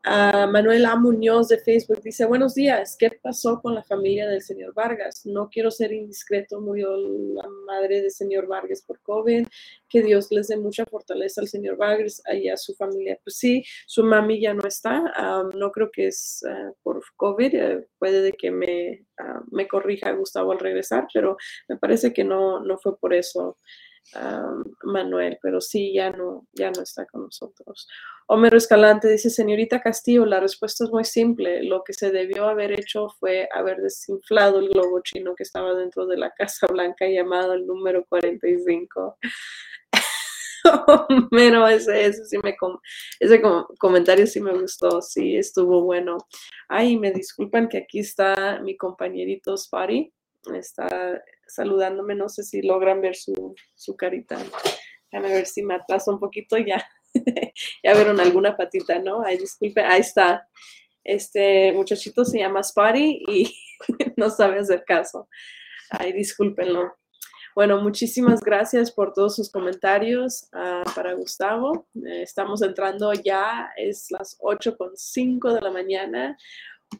[0.03, 0.95] Manuel A.
[0.95, 5.25] Muñoz de Facebook dice, buenos días, ¿qué pasó con la familia del señor Vargas?
[5.25, 9.45] No quiero ser indiscreto, murió la madre del señor Vargas por COVID,
[9.87, 13.19] que Dios les dé mucha fortaleza al señor Vargas y a su familia.
[13.23, 15.03] Pues sí, su mami ya no está,
[15.53, 20.11] no creo que es ah, por COVID, eh, puede de que me, ah, me corrija
[20.13, 21.37] Gustavo al regresar, pero
[21.67, 23.57] me parece que no, no fue por eso.
[24.83, 27.87] Manuel, pero sí, ya no, ya no está con nosotros.
[28.27, 31.63] Homero Escalante dice, señorita Castillo, la respuesta es muy simple.
[31.63, 36.07] Lo que se debió haber hecho fue haber desinflado el globo chino que estaba dentro
[36.07, 39.17] de la Casa Blanca llamado el número 45.
[41.09, 42.55] Homero, ese, ese, sí me
[43.19, 43.41] ese
[43.79, 46.17] comentario sí me gustó, sí estuvo bueno.
[46.67, 50.13] Ay, me disculpan que aquí está mi compañerito Spari,
[50.55, 54.37] está saludándome, no sé si logran ver su, su carita.
[55.11, 56.85] Déjame ver si me atraso un poquito ya.
[57.83, 59.23] ya vieron alguna patita, ¿no?
[59.23, 60.47] Ay, disculpe, ahí está.
[61.03, 63.53] Este muchachito se llama Spotty y
[64.17, 65.27] no sabe hacer caso.
[65.89, 66.95] Ay, discúlpenlo.
[67.53, 71.85] Bueno, muchísimas gracias por todos sus comentarios ah, para Gustavo.
[71.95, 76.37] Eh, estamos entrando ya, es las 8.5 de la mañana.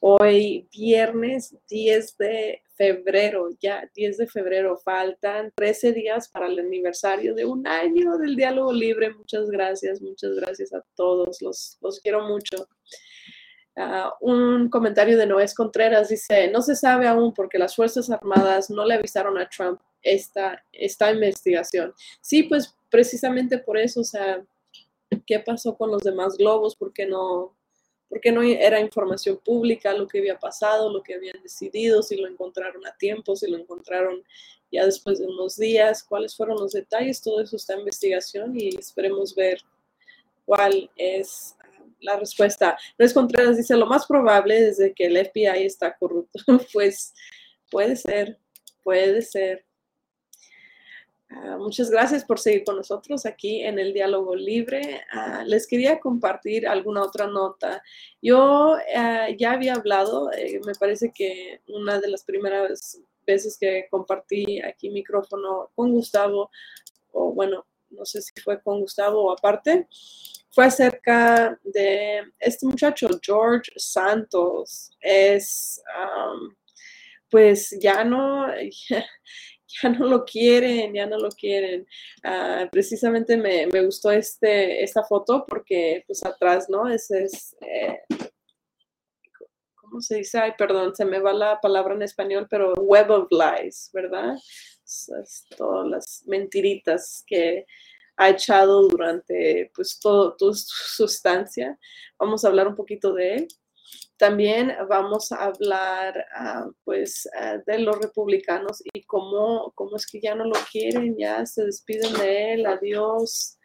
[0.02, 7.36] Hoy viernes 10 de febrero, ya 10 de febrero, faltan 13 días para el aniversario
[7.36, 9.14] de un año del diálogo libre.
[9.14, 12.68] Muchas gracias, muchas gracias a todos, los, los quiero mucho.
[13.78, 18.72] Ah, un comentario de Noé Contreras dice, no se sabe aún porque las Fuerzas Armadas
[18.72, 21.94] no le avisaron a Trump esta, esta investigación.
[22.20, 24.44] Sí, pues precisamente por eso, o sea,
[25.28, 26.76] ¿qué pasó con los demás globos?
[26.76, 27.56] ¿Por qué no,
[28.12, 32.28] porque no era información pública lo que había pasado, lo que habían decidido, si lo
[32.28, 34.22] encontraron a tiempo, si lo encontraron
[34.70, 38.76] ya después de unos días, cuáles fueron los detalles, todo eso está en investigación y
[38.78, 39.62] esperemos ver
[40.44, 41.56] cuál es
[42.02, 42.78] la respuesta.
[42.98, 46.44] Luis Contreras dice, lo más probable desde que el FBI está corrupto.
[46.74, 47.14] pues
[47.72, 48.38] puede ser,
[48.84, 49.64] puede ser.
[51.34, 55.02] Ah, muchas gracias por seguir con nosotros aquí en el diálogo libre.
[55.12, 57.82] Ah, les quería compartir alguna otra nota.
[58.22, 63.88] Yo ah, ya había hablado, eh, me parece que una de las primeras veces que
[63.90, 66.50] compartí aquí micrófono con Gustavo,
[67.14, 69.88] o bueno, no sé si fue con Gustavo o aparte,
[70.50, 74.92] fue acerca de este muchacho, George Santos.
[75.00, 75.82] Es,
[77.30, 78.48] pues ya no,
[79.84, 81.88] ya, no lo quieren, ya no lo quieren.
[82.24, 86.88] Ah, precisamente me, gustó este, esta foto porque pues atrás, ¿no?
[86.90, 88.02] Ese es, eh,
[89.76, 90.40] ¿cómo se dice?
[90.40, 94.36] Ay, perdón, se me va la palabra en español, pero web of lies, ¿verdad?
[95.58, 97.66] todas las mentiritas que
[98.18, 101.80] ha echado durante pues todo, toda su sustancia.
[102.20, 103.48] Vamos a hablar un poquito de él.
[104.22, 110.22] También vamos a hablar ah, pues ah, de los republicanos y cómo, cómo es que
[110.22, 113.58] ya no lo quieren, ya se despiden de él, adiós,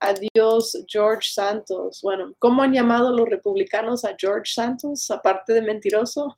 [0.00, 2.00] adiós George Santos.
[2.02, 6.36] Bueno, ¿cómo han llamado los republicanos a George Santos, aparte de mentiroso?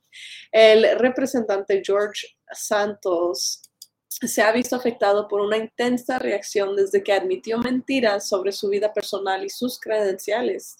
[0.53, 3.61] El representante George Santos
[4.21, 8.93] se ha visto afectado por una intensa reacción desde que admitió mentiras sobre su vida
[8.93, 10.77] personal y sus credenciales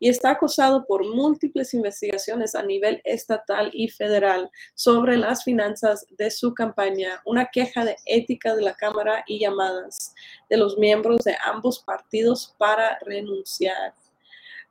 [0.00, 6.30] y está acosado por múltiples investigaciones a nivel estatal y federal sobre las finanzas de
[6.30, 10.14] su campaña, una queja de ética de la Cámara y llamadas
[10.48, 13.94] de los miembros de ambos partidos para renunciar.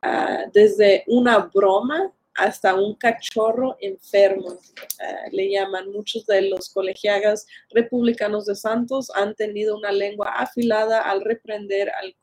[0.02, 4.60] Ah, desde una broma hasta un cachorro enfermo,
[5.00, 5.92] eh, le llaman.
[5.92, 12.16] Muchos de los colegiagas republicanos de Santos han tenido una lengua afilada al reprender al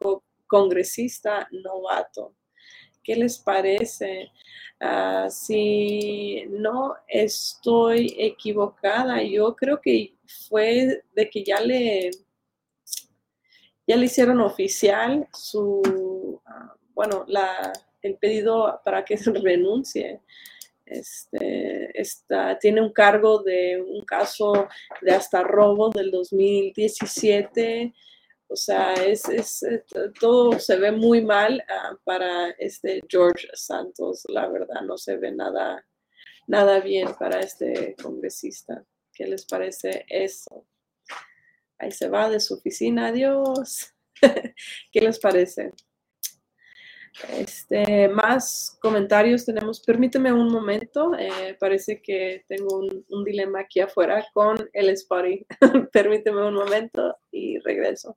[0.47, 2.35] congresista novato.
[3.03, 4.31] ¿Qué les parece?
[4.81, 10.15] Ah, si no estoy equivocada, yo creo que
[10.49, 12.11] fue de que ya le,
[13.87, 17.73] ya le hicieron oficial su, ah, bueno, la,
[18.05, 20.21] el pedido para que renuncie.
[20.87, 24.69] Este, está, tiene un cargo de un caso
[25.01, 27.95] de hasta robo del 2017.
[28.47, 29.65] O sea, es, es
[30.21, 34.25] todo se ve muy mal ah, para este George Santos.
[34.29, 35.85] La verdad, no se ve nada,
[36.47, 38.85] nada bien para este congresista.
[39.15, 40.67] ¿Qué les parece eso?
[41.79, 43.07] Ahí se va de su oficina.
[43.07, 43.95] Adiós.
[44.93, 45.73] ¿Qué les parece?
[47.31, 49.81] Este, más comentarios tenemos.
[49.81, 51.13] Permíteme un momento.
[51.19, 55.47] Eh, parece que tengo un, dilema aquí afuera con el Spotty.
[55.93, 58.17] Permíteme un momento y regreso.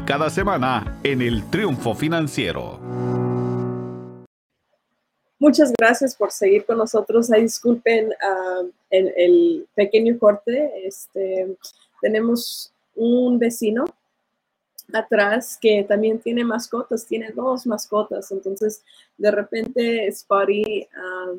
[0.00, 2.78] cada semana en el Triunfo Financiero.
[5.38, 7.30] Muchas gracias por seguir con nosotros.
[7.30, 10.86] disculpen ah, el, pequeño corte.
[10.86, 11.56] Este,
[12.00, 13.84] tenemos un vecino
[14.92, 18.30] atrás que también tiene mascotas, tiene dos mascotas.
[18.32, 18.82] Entonces,
[19.18, 21.32] de repente, Spotty ah,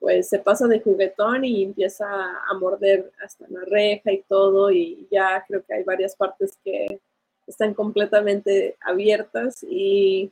[0.00, 4.70] pues se pasa de juguetón y empieza a morder hasta la reja y todo.
[4.70, 7.00] Y ya creo que hay varias partes que
[7.46, 10.30] están completamente abiertas y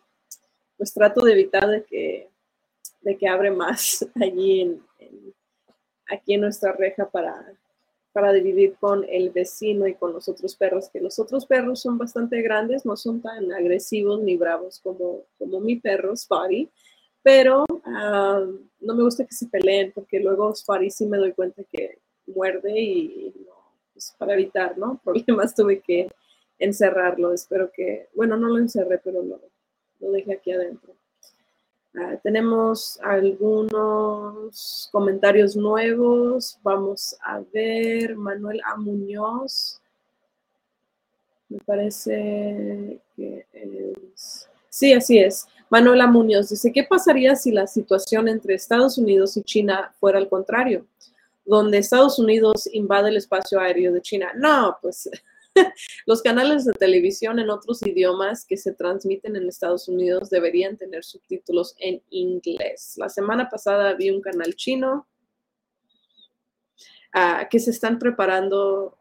[0.76, 2.28] pues trato de evitar de que,
[3.02, 4.82] de que abre más allí en,
[6.08, 7.52] aquí en nuestra reja para,
[8.12, 11.98] para dividir con el vecino y con los otros perros, que los otros perros son
[11.98, 16.68] bastante grandes, no son tan agresivos ni bravos como, como mi perro, Spotty,
[17.22, 18.44] pero ah,
[18.80, 22.72] no me gusta que se peleen, porque luego Spotty sí me doy cuenta que muerde
[22.80, 23.34] y
[23.92, 25.00] pues para evitar ¿no?
[25.04, 26.08] problemas tuve que
[26.60, 27.32] encerrarlo.
[27.32, 29.40] Espero que, bueno, no lo encerré, pero lo,
[29.98, 30.94] lo dejé aquí adentro.
[31.96, 36.56] Ah, tenemos algunos comentarios nuevos.
[36.62, 38.14] Vamos a ver.
[38.14, 38.76] Manuel A.
[38.76, 39.80] Muñoz.
[41.48, 44.48] Me parece que es.
[44.68, 45.48] Sí, así es.
[45.68, 46.06] Manuel A.
[46.06, 50.86] Muñoz dice: ¿Qué pasaría si la situación entre Estados Unidos y China fuera al contrario?
[51.44, 54.30] Donde Estados Unidos invade el espacio aéreo de China.
[54.36, 55.10] No, pues
[56.06, 61.04] Los canales de televisión en otros idiomas que se transmiten en Estados Unidos deberían tener
[61.04, 62.94] subtítulos en inglés.
[62.96, 65.06] La semana pasada vi un canal chino
[67.12, 68.96] ah, que se están preparando,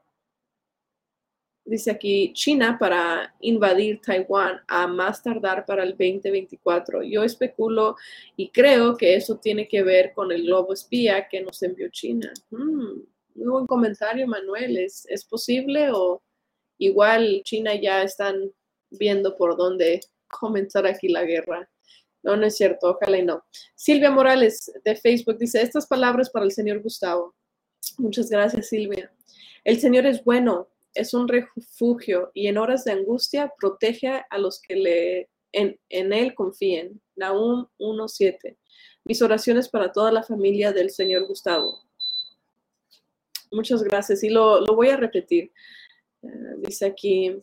[1.65, 7.03] dice aquí, China para invadir Taiwán a más tardar para el 2024.
[7.03, 7.95] Yo especulo
[8.35, 12.31] y creo que eso tiene que ver con el globo espía que nos envió China.
[12.49, 13.01] Mm,
[13.35, 14.77] muy buen comentario, Manuel.
[14.77, 16.21] ¿Es, ¿Es posible o
[16.79, 18.51] igual China ya están
[18.89, 21.69] viendo por dónde comenzar aquí la guerra.
[22.23, 23.43] No, no es cierto, ojalá y no.
[23.75, 27.35] Silvia Morales de Facebook dice, estas palabras para el señor Gustavo.
[27.97, 29.11] Muchas gracias, Silvia.
[29.63, 34.61] El Señor es bueno, es un refugio y en horas de angustia protege a los
[34.61, 37.01] que le, en, Él confíen.
[37.15, 38.57] Nahum 1.7.
[39.03, 41.83] Mis oraciones para toda la familia del Señor Gustavo.
[43.51, 45.51] Muchas gracias y lo, lo voy a repetir.
[46.21, 47.41] Dice aquí,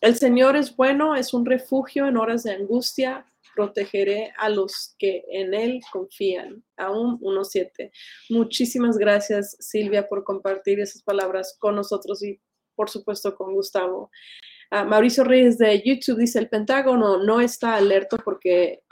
[0.00, 5.24] el Señor es bueno, es un refugio en horas de angustia, protegeré a los que
[5.30, 6.62] en Él confían.
[6.76, 7.90] Aún 1.7.
[8.30, 12.40] Muchísimas gracias, Silvia, por compartir esas palabras con nosotros y,
[12.76, 14.10] por supuesto, con Gustavo.
[14.70, 18.82] Ah, Mauricio Reyes de YouTube dice, el Pentágono no está alerta porque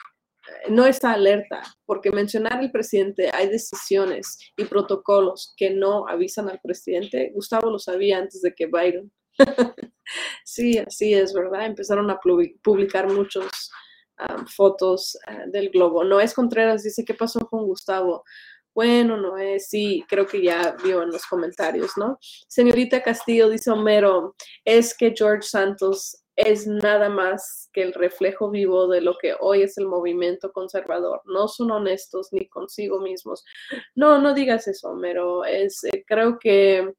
[0.69, 6.61] no está alerta, porque mencionar al presidente hay decisiones y protocolos que no avisan al
[6.61, 7.31] presidente.
[7.35, 9.13] Gustavo lo sabía antes de que Biden.
[10.45, 11.67] sí, así es, ¿verdad?
[11.67, 12.19] Empezaron a
[12.63, 13.71] publicar muchas
[14.19, 16.05] ah, fotos ah, del globo.
[16.05, 18.25] Noé Contreras dice, ¿qué pasó con Gustavo?
[18.75, 22.19] Bueno, Noé, sí, creo que ya vio en los comentarios, ¿no?
[22.47, 24.37] Señorita Castillo dice Homero,
[24.67, 29.63] es que George Santos es nada más que el reflejo vivo de lo que hoy
[29.63, 31.23] es el movimiento conservador.
[31.25, 33.45] No son honestos ni consigo mismos.
[33.95, 36.93] No, no digas eso, pero es, eh, creo que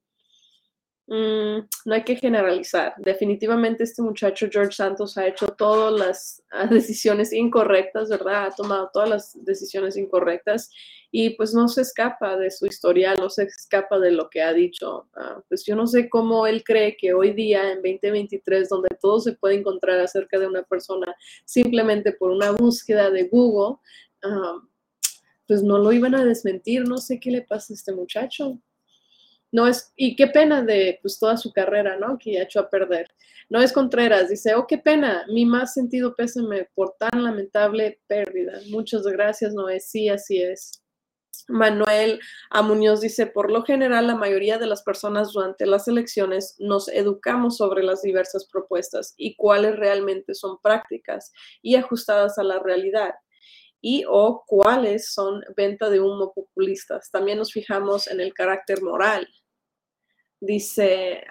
[1.07, 2.93] mm, no hay que generalizar.
[2.97, 8.47] Definitivamente este muchacho George Santos ha hecho todas las ah, decisiones incorrectas, ¿verdad?
[8.47, 10.69] Ha tomado todas las decisiones incorrectas
[11.11, 14.53] y pues no se escapa de su historial, no se escapa de lo que ha
[14.53, 15.07] dicho.
[15.15, 19.19] Ah, pues yo no sé cómo él cree que hoy día, en 2023, donde todo
[19.19, 21.15] se puede encontrar acerca de una persona
[21.45, 23.77] simplemente por una búsqueda de Google,
[24.23, 24.61] ah,
[25.47, 28.59] pues no lo iban a desmentir, no sé qué le pasa a este muchacho.
[29.51, 32.17] No es, y qué pena de pues toda su carrera, ¿no?
[32.17, 33.07] Que ha hecho a perder.
[33.49, 38.59] No es Contreras, dice, oh, qué pena, mi más sentido pésame por tan lamentable pérdida.
[38.69, 40.83] Muchas gracias, Noé, sí, así es.
[41.47, 42.19] Manuel
[42.49, 42.67] A.
[43.01, 47.83] Dice, por lo general, la mayoría de las personas durante las elecciones nos educamos sobre
[47.83, 53.13] las diversas propuestas y cuáles realmente son prácticas y ajustadas a la realidad
[53.81, 57.11] y o cuáles son venta de humo populistas.
[57.11, 59.27] También nos fijamos en el carácter moral,
[60.39, 61.23] dice,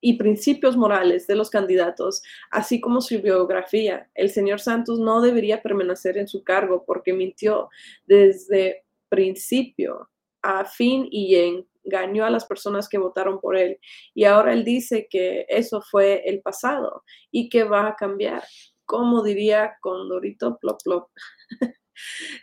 [0.00, 4.08] y principios morales de los candidatos, así como su biografía.
[4.14, 7.68] El señor Santos no debería permanecer en su cargo porque mintió
[8.06, 10.10] desde principio
[10.42, 13.78] a fin y engañó a las personas que votaron por él.
[14.14, 18.44] Y ahora él dice que eso fue el pasado y que va a cambiar.
[18.88, 21.10] Como diría Condorito Plop Plop.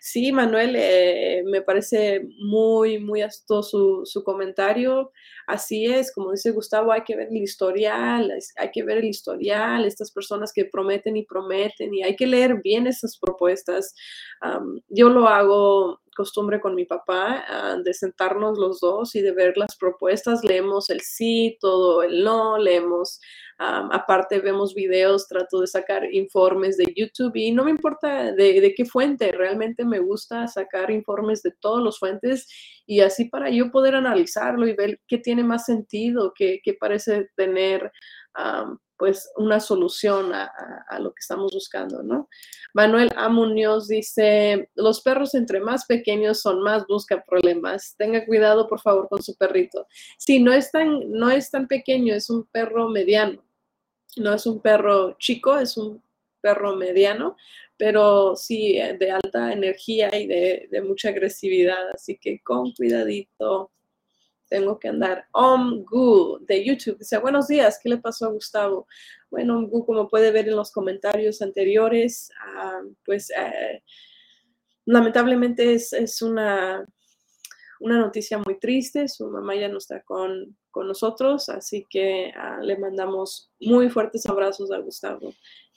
[0.01, 5.11] Sí, Manuel, eh, me parece muy, muy astuto su, comentario.
[5.47, 9.85] Así es, como dice Gustavo, hay que ver el historial, hay que ver el historial,
[9.85, 13.95] estas personas que prometen y prometen, y hay que leer bien esas propuestas.
[14.89, 19.57] yo lo hago costumbre con mi papá ah, de sentarnos los dos y de ver
[19.57, 23.19] las propuestas, leemos el sí, todo el no, leemos
[23.57, 28.85] aparte vemos videos, trato de sacar informes de YouTube y no me importa de, qué
[28.85, 32.47] fuente, realmente me gusta sacar informes de todos los fuentes
[32.85, 37.91] y así para yo poder analizarlo y ver qué tiene más sentido, qué, parece tener
[38.97, 40.51] pues una solución a,
[40.99, 42.29] lo que estamos buscando, ¿no?
[42.73, 43.29] Manuel A.
[43.87, 47.95] Dice, los perros entre más pequeños son más busca problemas.
[47.97, 49.87] Tenga cuidado, por favor, con su perrito.
[50.17, 53.44] Sí, no es tan, no es tan pequeño, es un perro mediano.
[54.17, 56.01] No es un perro chico, es un
[56.41, 57.35] perro mediano,
[57.77, 61.89] pero sí eh, de alta energía y de, mucha agresividad.
[61.93, 63.71] Así que con cuidadito
[64.47, 65.27] tengo que andar.
[65.31, 68.87] Omgu de YouTube dice, buenos días, ¿qué le pasó a Gustavo?
[69.29, 73.81] Bueno, Omgu, como puede ver en los comentarios anteriores, ah, pues eh,
[74.85, 76.85] lamentablemente es, una,
[77.79, 82.77] una noticia muy triste, su mamá ya no está con, nosotros, así que ah, le
[82.77, 85.33] mandamos muy fuertes abrazos a Gustavo,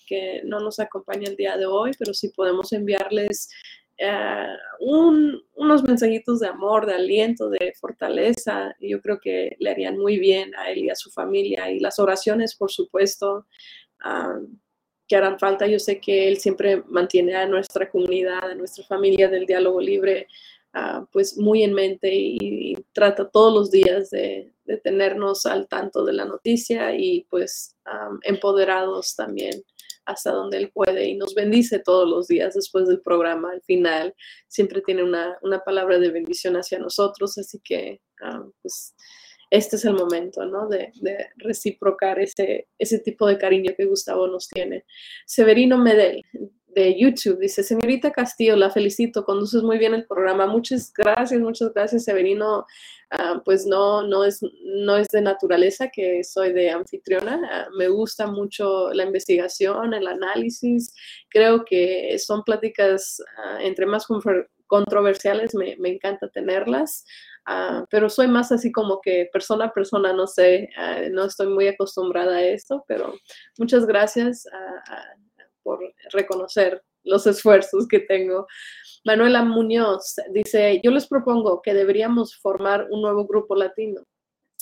[0.09, 3.49] que no nos acompaña el día de hoy, pero sí podemos enviarles
[3.97, 4.47] eh,
[4.81, 8.75] unos mensajitos de amor, de aliento, de fortaleza.
[8.81, 11.71] Yo creo que le harían muy bien a él y a su familia.
[11.71, 13.47] Y las oraciones, por supuesto,
[14.01, 14.39] ah,
[15.09, 15.67] que harán falta.
[15.67, 20.29] Yo sé que él siempre mantiene a nuestra comunidad, a nuestra familia del diálogo libre,
[20.75, 26.13] ah, pues muy en mente y, trata todos los días de, tenernos al tanto de
[26.13, 27.75] la noticia y pues
[28.25, 29.63] empoderados también
[30.05, 33.53] hasta donde Él puede y nos bendice todos los días después del programa.
[33.53, 34.15] Al final
[34.47, 38.95] siempre tiene una, palabra de bendición hacia nosotros, así que ah, pues
[39.51, 40.69] este es el momento, ¿no?
[40.69, 40.93] De,
[41.37, 44.85] reciprocar ese, ese tipo de cariño que Gustavo nos tiene.
[45.27, 46.23] Severino Medel,
[46.79, 47.41] de YouTube.
[47.41, 50.47] Dice, señorita Castillo, la felicito, conduces muy bien el programa.
[50.47, 52.67] Muchas gracias, muchas gracias, Severino.
[53.11, 57.41] Ah, pues no, no, es, no es de naturaleza que soy de anfitriona.
[57.51, 60.95] Ah, me gusta mucho la investigación, el análisis.
[61.29, 64.07] Creo que son pláticas ah, entre más
[64.67, 67.05] controversiales, me, me encanta tenerlas.
[67.91, 70.69] pero soy más así como que persona a persona, no sé,
[71.13, 73.15] no estoy muy acostumbrada a esto, pero
[73.59, 74.47] muchas gracias
[75.69, 75.81] por
[76.13, 78.47] reconocer los esfuerzos que tengo.
[79.05, 84.03] Manuela Muñoz dice, yo les propongo que deberíamos formar un nuevo grupo latino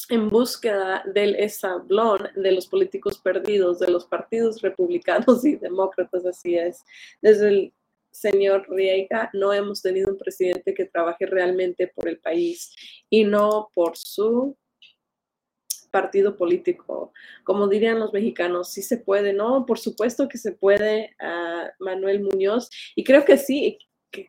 [0.09, 6.57] en búsqueda del esablón de los políticos perdidos, de los partidos republicanos y demócratas, así
[6.57, 6.85] es.
[7.23, 7.73] Desde el
[8.11, 12.75] señor Riega no hemos tenido un presidente que trabaje realmente por el país
[13.09, 14.57] y no por su
[15.91, 17.13] partido político.
[17.45, 19.67] Como dirían los mexicanos, sí se puede, ¿no?
[19.67, 22.71] Por supuesto que se puede, uh, Manuel Muñoz.
[22.95, 23.79] Y creo que sí,
[24.11, 24.27] que,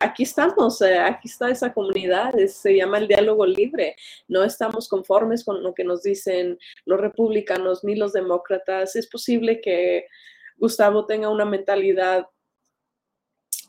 [0.00, 3.96] aquí estamos, eh, aquí está esa comunidad, se llama el diálogo libre.
[4.26, 8.96] No estamos conformes con lo que nos dicen los republicanos ni los demócratas.
[8.96, 10.06] Es posible que
[10.56, 12.26] Gustavo tenga una mentalidad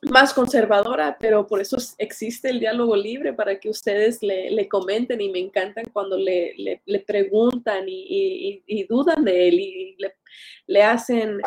[0.01, 5.29] más conservadora, pero por eso existe el diálogo libre para que ustedes le, comenten y
[5.29, 9.97] me encantan cuando le, preguntan y, dudan de él y
[10.67, 11.41] le, hacen,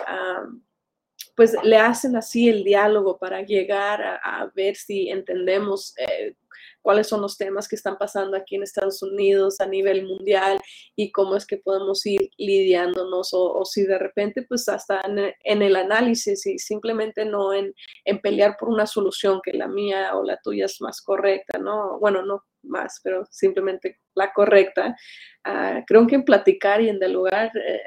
[1.34, 6.34] pues le hacen así el diálogo para llegar a, ver si entendemos eh,
[6.82, 10.60] cuáles son los temas que están pasando aquí en Estados Unidos a nivel mundial
[10.96, 15.76] y cómo es que podemos ir lidiándonos o, si de repente pues hasta en, el
[15.76, 17.72] análisis y simplemente no en,
[18.04, 21.98] en, pelear por una solución que la mía o la tuya es más correcta, ¿no?
[21.98, 24.96] Bueno, no más, pero simplemente la correcta.
[25.44, 27.80] Ah, creo que en platicar y en dialogar eh,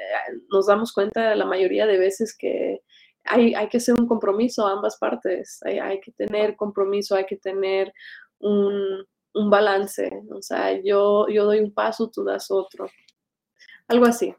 [0.50, 2.80] nos damos cuenta la mayoría de veces que
[3.24, 7.26] hay, hay, que hacer un compromiso a ambas partes, hay, hay, que tener compromiso, hay
[7.26, 7.92] que tener
[8.40, 9.06] un,
[9.50, 12.88] balance, o sea, yo, yo doy un paso, tú das otro,
[13.86, 14.34] algo así.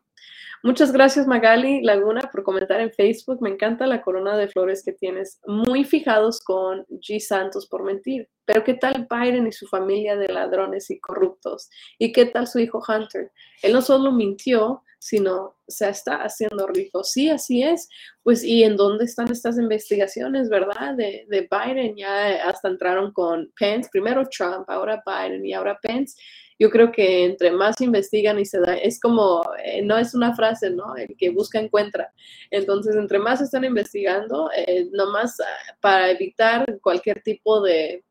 [0.63, 3.41] Muchas gracias Magali Laguna por comentar en Facebook.
[3.41, 5.39] Me encanta la corona de flores que tienes.
[5.45, 7.19] Muy fijados con G.
[7.19, 8.27] Santos por mentir.
[8.43, 11.69] Pero ¿qué tal Biden y su familia de ladrones y corruptos?
[11.99, 13.31] ¿Y qué tal su hijo Hunter?
[13.61, 17.03] Él no solo mintió, sino se está haciendo rico.
[17.03, 17.87] Sí, así es.
[18.23, 20.95] Pues, ¿y en dónde están estas investigaciones, verdad?
[20.95, 26.15] De, de Biden, ya hasta entraron con Pence, primero Trump, ahora Biden y ahora Pence
[26.59, 30.35] yo creo que entre más investigan y se da, es como, eh, no es una
[30.35, 30.95] frase, ¿no?
[30.95, 32.11] El que busca encuentra.
[32.49, 38.03] Entonces, entre más están investigando, eh, nomás ah, para evitar cualquier tipo de,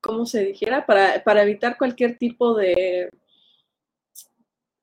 [0.00, 0.84] ¿cómo se dijera?
[0.86, 3.08] Para, para evitar cualquier tipo de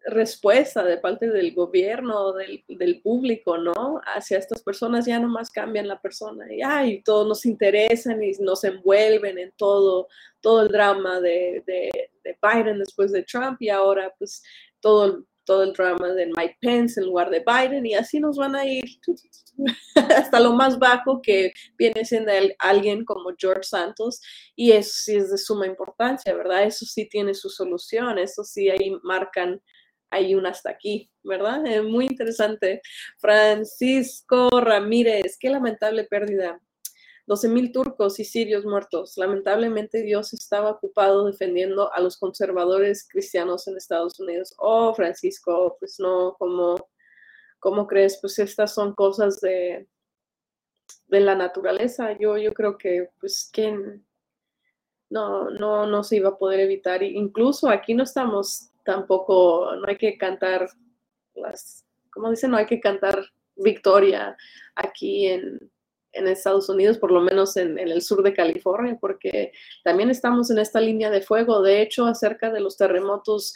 [0.10, 4.02] respuesta de parte del gobierno, del, del, público, ¿no?
[4.06, 8.64] Hacia estas personas ya nomás cambian la persona y, ay, todos nos interesan y nos
[8.64, 10.08] envuelven en todo,
[10.42, 11.90] todo el drama de, de,
[12.24, 14.44] de Biden después de Trump y ahora pues
[14.80, 18.56] todo, todo el drama de Mike Pence en lugar de Biden y así nos van
[18.56, 18.84] a ir
[19.96, 24.22] hasta lo más bajo que viene siendo alguien como George Santos
[24.56, 26.66] y eso sí es de suma importancia, ¿verdad?
[26.66, 29.60] Eso sí tiene su solución, eso sí ahí marcan
[30.10, 31.62] hay una hasta aquí, ¿verdad?
[31.84, 32.82] Muy interesante.
[33.18, 36.60] Francisco Ramírez, qué lamentable pérdida.
[37.30, 39.16] 12.000 turcos y sirios muertos.
[39.16, 44.56] Lamentablemente Dios estaba ocupado defendiendo a los conservadores cristianos en Estados Unidos.
[44.58, 46.90] Oh, Francisco, pues no, ¿cómo,
[47.60, 48.18] cómo crees?
[48.20, 49.88] Pues estas son cosas de,
[51.06, 52.18] de la naturaleza.
[52.18, 53.78] Yo, yo creo que, pues, que
[55.12, 57.04] no, no, no se iba a poder evitar.
[57.04, 60.68] Incluso aquí no estamos tampoco, no hay que cantar
[61.36, 63.24] las, como dicen, no hay que cantar
[63.56, 64.36] victoria
[64.76, 65.60] aquí en,
[66.14, 69.52] en Estados Unidos, por lo menos en, el sur de California, porque
[69.84, 71.62] también estamos en esta línea de fuego.
[71.62, 73.54] De hecho, acerca de los terremotos,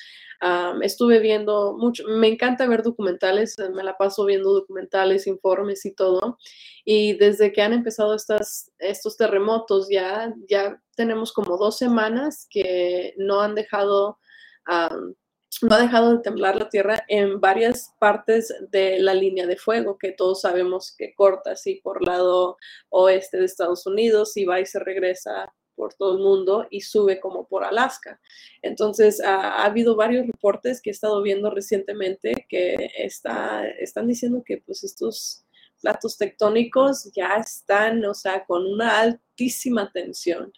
[0.81, 6.37] estuve viendo mucho, me encanta ver documentales, me la paso viendo documentales, informes y todo.
[6.83, 13.13] Y desde que han empezado estas, estos terremotos, ya, ya tenemos como dos semanas que
[13.17, 14.19] no han dejado
[14.67, 19.97] no ha dejado de temblar la tierra en varias partes de la línea de fuego
[19.97, 22.57] que todos sabemos que corta así por lado
[22.89, 27.19] oeste de Estados Unidos y va y se regresa por todo el mundo y sube
[27.19, 28.19] como por Alaska.
[28.61, 34.57] Entonces, ha, habido varios reportes que he estado viendo recientemente que está, están diciendo que
[34.57, 35.45] pues estos
[35.81, 40.53] platos tectónicos ya están, o sea, con una altísima tensión.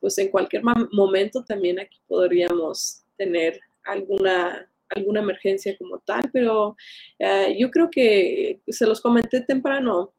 [0.00, 0.62] Pues en cualquier
[0.92, 6.76] momento también aquí podríamos tener alguna, alguna emergencia como tal, pero
[7.18, 10.14] eh, yo creo que se los comenté temprano.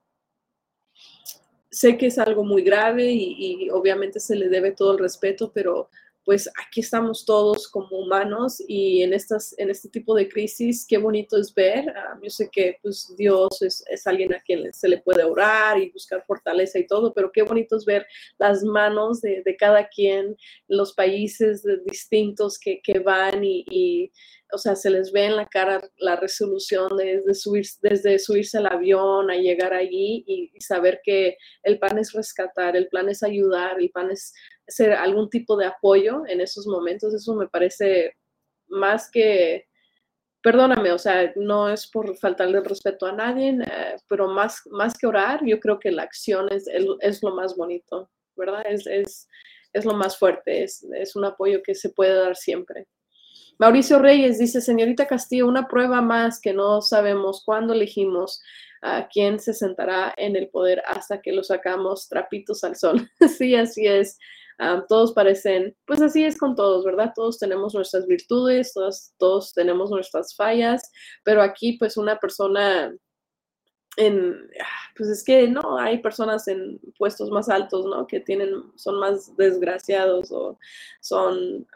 [1.69, 5.51] Sé que es algo muy grave y, y obviamente se le debe todo el respeto,
[5.53, 5.89] pero
[6.23, 10.97] pues aquí estamos todos como humanos y en, estas, en este tipo de crisis, qué
[10.97, 11.89] bonito es ver.
[11.89, 15.89] Ah, yo sé que pues, Dios es, alguien a quien se le puede orar y
[15.89, 18.05] buscar fortaleza y todo, pero qué bonito es ver
[18.37, 20.35] las manos de, de cada quien,
[20.67, 24.11] los países distintos que, que van y, y
[24.51, 28.67] o sea, se les ve en la cara la resolución desde, subir, desde subirse al
[28.67, 33.79] avión a llegar allí y, saber que el plan es rescatar, el plan es ayudar,
[33.79, 34.33] el plan es
[34.67, 37.13] ser algún tipo de apoyo en esos momentos.
[37.13, 38.15] Eso me parece
[38.67, 39.67] más que,
[40.43, 44.97] perdóname, o sea, no es por faltarle el respeto a nadie, eh, pero más, más
[44.97, 48.63] que orar, yo creo que la acción es, es, lo más bonito, ¿verdad?
[48.67, 49.27] Es, es,
[49.73, 52.87] es lo más fuerte, es, es un apoyo que se puede dar siempre.
[53.61, 58.41] Mauricio Reyes dice, señorita Castillo, una prueba más que no sabemos cuándo elegimos
[58.81, 63.07] a quién se sentará en el poder hasta que lo sacamos trapitos al sol.
[63.37, 64.17] sí, así es.
[64.89, 67.13] Todos parecen, pues así es con todos, ¿verdad?
[67.15, 70.91] Todos tenemos nuestras virtudes, todos, todos tenemos nuestras fallas,
[71.23, 72.91] pero aquí pues una persona
[73.97, 74.49] en,
[74.97, 78.07] pues es que no, hay personas en puestos más altos, ¿no?
[78.07, 80.57] Que tienen, son más desgraciados o
[80.99, 81.67] son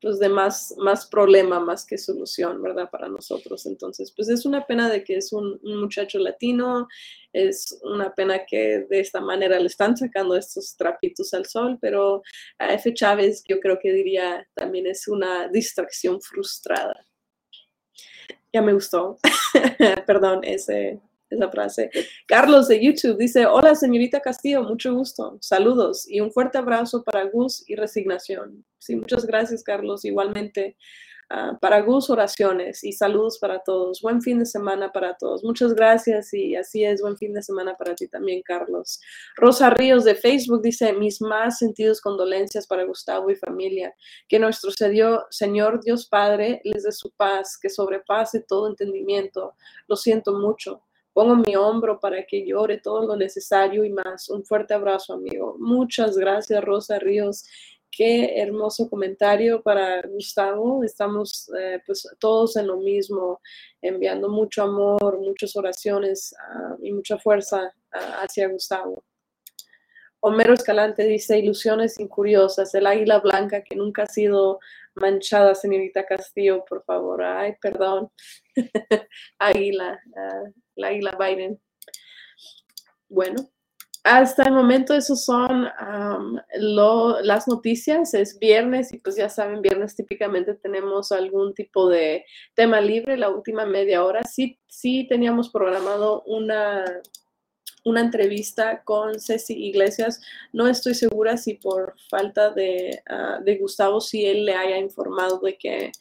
[0.00, 2.88] pues de más, más problema más que solución, ¿verdad?
[2.90, 3.66] Para nosotros.
[3.66, 6.88] Entonces, pues es una pena de que es un, muchacho latino,
[7.32, 12.22] es una pena que de esta manera le están sacando estos trapitos al sol, pero
[12.58, 12.92] a F.
[12.94, 17.04] Chávez yo creo que diría también es una distracción frustrada.
[18.52, 19.18] Ya me gustó,
[20.06, 21.00] perdón, ese,
[21.30, 21.90] esa frase.
[22.26, 27.24] Carlos de YouTube dice, hola señorita Castillo, mucho gusto, saludos y un fuerte abrazo para
[27.24, 28.64] Gus y resignación.
[28.78, 30.76] Sí, muchas gracias Carlos, igualmente.
[31.32, 34.00] Ah, para Gus, oraciones y saludos para todos.
[34.02, 35.44] Buen fin de semana para todos.
[35.44, 39.00] Muchas gracias y así es, buen fin de semana para ti también, Carlos.
[39.36, 43.94] Rosa Ríos de Facebook dice, mis más sentidos condolencias para Gustavo y familia.
[44.28, 49.54] Que nuestro Señor Dios Padre les dé su paz, que sobrepase todo entendimiento.
[49.86, 50.82] Lo siento mucho.
[51.20, 54.30] Pongo mi hombro para que llore todo lo necesario y más.
[54.30, 55.54] Un fuerte abrazo, amigo.
[55.58, 57.44] Muchas gracias, Rosa Ríos.
[57.90, 60.82] Qué hermoso comentario para Gustavo.
[60.82, 63.38] Estamos eh, pues todos en lo mismo,
[63.82, 69.04] enviando mucho amor, muchas oraciones ah, y mucha fuerza ah, hacia Gustavo.
[70.20, 74.58] Homero Escalante dice, ilusiones incuriosas, el águila blanca que nunca ha sido
[74.94, 77.22] manchada, señorita Castillo, por favor.
[77.22, 78.10] Ay, perdón.
[79.38, 80.00] águila.
[80.16, 80.44] Ah,
[80.80, 81.60] la águila Biden.
[83.08, 83.50] Bueno,
[84.02, 85.68] hasta el momento esos son
[87.22, 88.14] las noticias.
[88.14, 92.24] Es viernes y pues ya saben, viernes típicamente tenemos algún tipo de
[92.54, 93.18] tema libre.
[93.18, 96.84] La última media hora sí, sí teníamos programado una,
[97.84, 100.22] una entrevista con Ceci Iglesias.
[100.52, 105.40] No estoy segura si por falta de, ah, de Gustavo, si él le haya informado
[105.40, 105.92] de que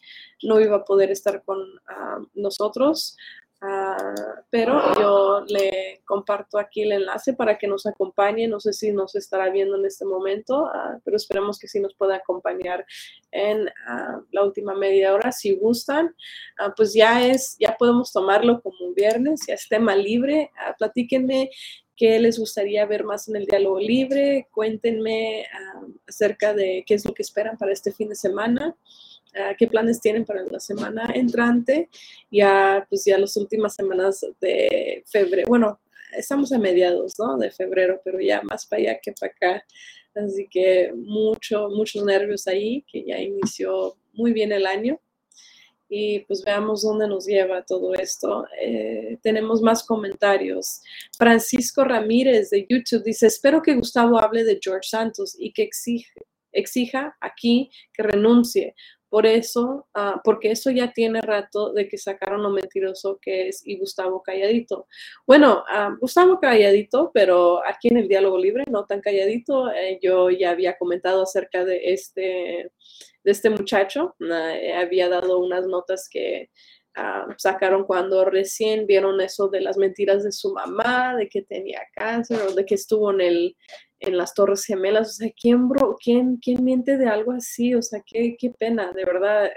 [0.43, 3.17] no iba a poder estar con ah, nosotros.
[3.61, 4.13] Ah,
[4.49, 8.47] pero yo le comparto aquí el enlace para que nos acompañe.
[8.47, 11.93] No sé si nos estará viendo en este momento, ah, pero esperemos que sí nos
[11.93, 12.85] pueda acompañar
[13.31, 15.31] en ah, la última media hora.
[15.33, 16.15] Si gustan,
[16.77, 20.51] pues ya es, ya podemos tomarlo como un viernes, ya es tema libre.
[20.77, 21.49] platíquenme
[21.97, 24.47] qué les gustaría ver más en el diálogo libre.
[24.51, 25.45] Cuéntenme
[26.07, 28.77] acerca de qué es lo que esperan para este fin de semana.
[29.57, 31.89] Qué planes tienen para la semana entrante,
[32.31, 35.79] ya pues ya las últimas semanas de febrero, bueno,
[36.17, 37.37] estamos a mediados, ¿no?
[37.37, 39.65] De febrero, pero ya más para allá que para acá.
[40.15, 44.99] Así que mucho, muchos nervios ahí, que ya inició muy bien el año.
[45.91, 48.45] Y pues veamos dónde nos lleva todo esto.
[48.61, 50.81] Eh, tenemos más comentarios.
[51.17, 55.67] Francisco Ramírez de YouTube dice, espero que Gustavo hable de George Santos y que
[56.51, 58.75] exija aquí que renuncie
[59.09, 63.65] por eso, ah, porque eso ya tiene rato de que sacaron lo mentiroso que es
[63.65, 64.87] y Gustavo Calladito.
[65.25, 70.29] Bueno, ah, Gustavo Calladito, pero aquí en el diálogo libre, no tan calladito, eh, yo
[70.29, 72.71] ya había comentado acerca de este,
[73.23, 76.51] de este muchacho, eh, había dado unas notas que
[76.99, 81.81] ah, sacaron cuando recién vieron eso de las mentiras de su mamá, de que tenía
[81.93, 83.57] cáncer o de que estuvo en el,
[83.99, 87.75] en las Torres Gemelas, o sea, ¿quién, miente de algo así?
[87.75, 89.49] O sea, qué, qué pena, de verdad,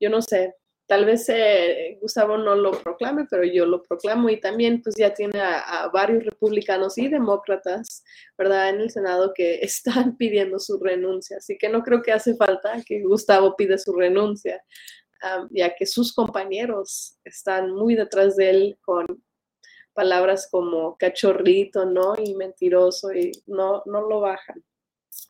[0.00, 0.54] yo no sé,
[0.86, 5.12] tal vez eh, Gustavo no lo proclame, pero yo lo proclamo y también pues ya
[5.12, 8.04] tiene a, varios republicanos y demócratas,
[8.38, 8.70] ¿verdad?
[8.70, 12.82] En el Senado que están pidiendo su renuncia, así que no creo que hace falta
[12.86, 14.62] que Gustavo pida su renuncia,
[15.50, 19.06] ya que sus compañeros están muy detrás de él con
[19.94, 22.14] palabras como cachorrito, ¿no?
[22.16, 24.62] Y mentiroso y no, no lo bajan.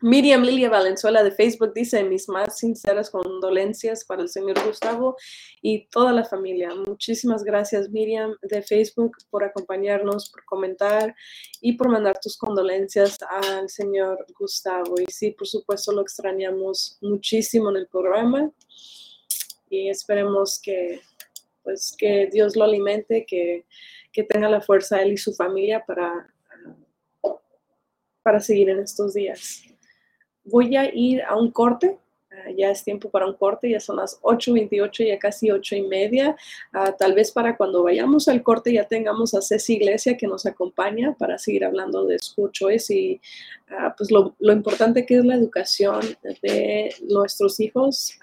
[0.02, 5.16] Miriam Lilia Valenzuela de Facebook dice mis más sinceras condolencias para el señor Gustavo
[5.62, 6.74] y toda la familia.
[6.74, 11.14] Muchísimas gracias Miriam de Facebook por acompañarnos, por comentar
[11.60, 14.97] y por mandar tus condolencias al señor Gustavo.
[15.01, 18.52] Y sí, por supuesto lo extrañamos muchísimo en el programa
[19.68, 21.01] y esperemos que
[21.62, 23.64] pues que Dios lo alimente, que
[24.16, 26.26] que tenga la fuerza él y su familia para,
[28.22, 29.62] para seguir en estos días.
[30.43, 31.98] Voy a ir a un corte.
[32.32, 35.82] Ah, ya es tiempo para un corte, ya son las 8.28, ya casi 8 y
[35.82, 36.34] media.
[36.72, 40.47] Ah, tal vez para cuando vayamos al corte ya tengamos a Ceci Iglesia que nos
[40.47, 43.20] acompaña para seguir hablando de School Choice y
[43.68, 46.01] ah, pues lo, lo, importante que es la educación
[46.40, 48.18] de nuestros hijos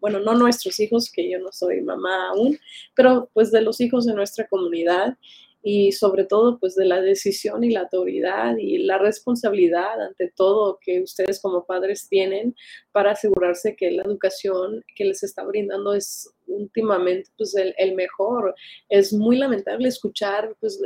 [0.00, 2.58] bueno, no nuestros hijos, que yo no soy mamá aún,
[2.94, 5.16] pero pues de los hijos de nuestra comunidad
[5.66, 10.78] y sobre todo pues de la decisión y la autoridad y la responsabilidad ante todo
[10.78, 12.54] que ustedes como padres tienen
[12.92, 18.54] para asegurarse que la educación que les está brindando es últimamente pues el, mejor.
[18.90, 20.78] Es muy lamentable escuchar, pues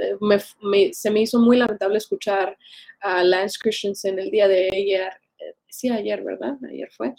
[0.93, 2.57] se me hizo muy lamentable escuchar
[3.01, 6.57] a Lance Christensen el día de ayer, eh, sí ayer, ¿verdad?
[6.71, 7.15] Ayer fue,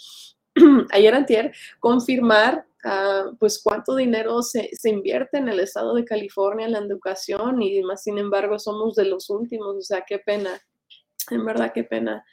[0.91, 6.65] ayer antier, confirmar uh, pues cuánto dinero se, se, invierte en el estado de California
[6.65, 10.61] en la educación y más sin embargo somos de los últimos, o sea, qué pena,
[11.31, 12.23] en verdad qué pena.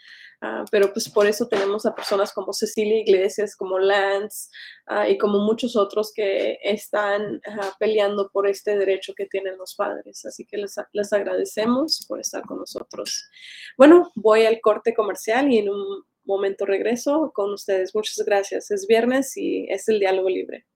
[0.42, 4.50] Uh, pero pues por eso tenemos a personas como Cecilia Iglesias, como Lance
[4.90, 7.40] uh, y como muchos otros que están
[7.78, 10.26] peleando por este derecho que tienen los padres.
[10.26, 13.30] Así que les, les agradecemos por estar con nosotros.
[13.78, 17.94] Bueno, voy al corte comercial y en un momento regreso con ustedes.
[17.94, 18.70] Muchas gracias.
[18.70, 20.66] Es viernes y es el diálogo libre.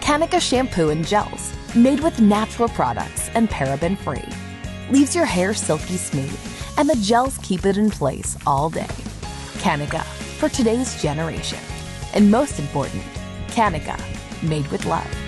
[0.00, 4.24] Kanika shampoo and gels, made with natural products and paraben free,
[4.90, 8.94] leaves your hair silky smooth and the gels keep it in place all day.
[9.58, 10.02] Kanika,
[10.38, 11.58] for today's generation.
[12.14, 13.02] And most important,
[13.48, 14.00] Kanika,
[14.42, 15.27] made with love.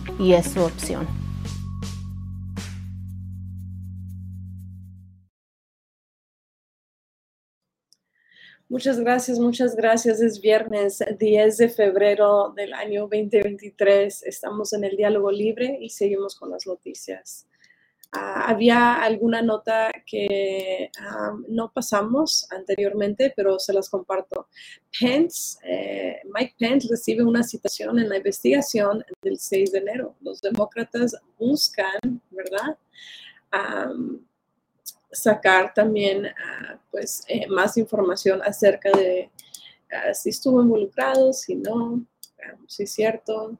[0.19, 1.07] y es su opción.
[8.71, 10.21] Muchas gracias, muchas gracias.
[10.21, 14.23] Es viernes 10 de febrero del año 2023.
[14.23, 17.47] Estamos en el diálogo libre y seguimos con las noticias.
[18.13, 20.91] Ah, había alguna nota que
[21.47, 24.47] no pasamos anteriormente, pero se las comparto.
[24.99, 30.15] Pence, eh, Mike Pence recibe una citación en la investigación del 6 de enero.
[30.19, 32.77] Los demócratas buscan, ¿verdad?
[35.11, 39.29] sacar también ah, pues, eh, más información acerca de
[39.91, 42.05] ah, si estuvo involucrado, si no,
[42.67, 43.59] si es cierto.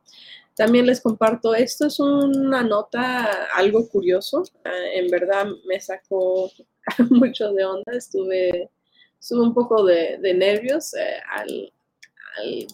[0.56, 6.52] También les comparto, esto es una nota algo curioso, ah, en verdad me sacó
[7.10, 8.70] mucho de onda, estuve,
[9.20, 11.74] estuve un poco de, nervios eh, al,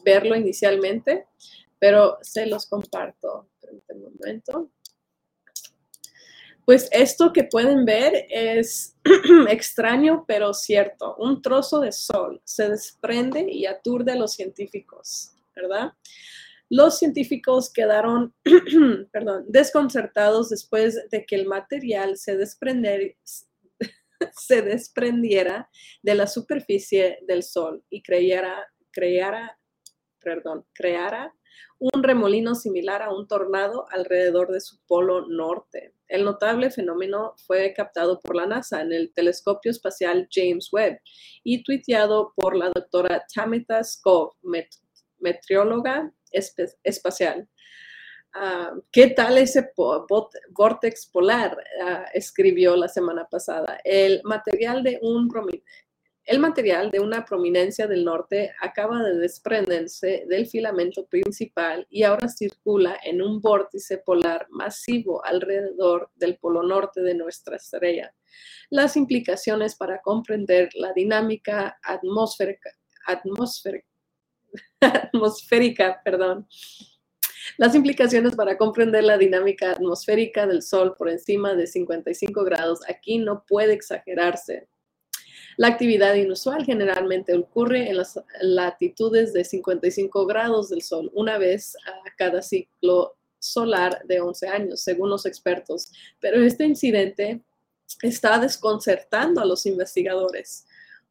[0.03, 1.27] verlo inicialmente,
[1.79, 3.47] pero se los comparto.
[3.89, 4.69] un momento.
[6.67, 8.95] Pues esto que pueden ver es
[9.49, 11.15] extraño, pero cierto.
[11.17, 15.93] Un trozo de sol se desprende y aturde a los científicos, ¿verdad?
[16.69, 18.33] Los científicos quedaron
[19.47, 22.37] desconcertados después de que el material se,
[24.35, 25.69] se desprendiera
[26.03, 29.57] de la superficie del Sol y creyera, creara,
[30.19, 31.33] perdón, creara
[31.79, 35.93] un remolino similar a un tornado alrededor de su polo norte.
[36.07, 40.99] El notable fenómeno fue captado por la NASA en el telescopio espacial James Webb
[41.43, 44.33] y tuiteado por la doctora Tamita Skov,
[45.19, 47.47] meteoróloga espacial.
[48.33, 49.71] Ah, ¿Qué tal ese
[50.49, 51.57] vortex polar?
[51.83, 53.79] Ah, escribió la semana pasada.
[53.83, 55.27] El material de un
[56.27, 62.27] el material de una prominencia del norte acaba de desprenderse del filamento principal y ahora
[62.27, 68.13] circula en un vórtice polar masivo alrededor del polo norte de nuestra estrella.
[68.69, 72.71] Las implicaciones para comprender la dinámica atmosférica,
[73.05, 73.86] atmosférica
[74.81, 76.47] atmosférica, perdón.
[77.57, 83.17] Las implicaciones para comprender la dinámica atmosférica del Sol por encima de 55 grados aquí
[83.17, 84.67] no puede exagerarse.
[85.57, 91.75] La actividad inusual generalmente ocurre en las latitudes de 55 grados del Sol, una vez
[91.87, 95.91] a cada ciclo solar de 11 años, según los expertos.
[96.19, 97.41] Pero este incidente
[98.03, 100.66] está desconcertando a los investigadores.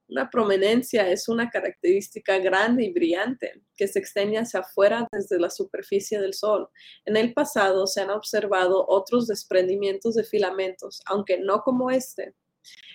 [0.08, 5.50] Una prominencia es una característica grande y brillante que se extiende hacia afuera desde la
[5.50, 6.68] superficie del Sol.
[7.04, 12.34] En el pasado se han observado otros desprendimientos de filamentos, aunque no como este.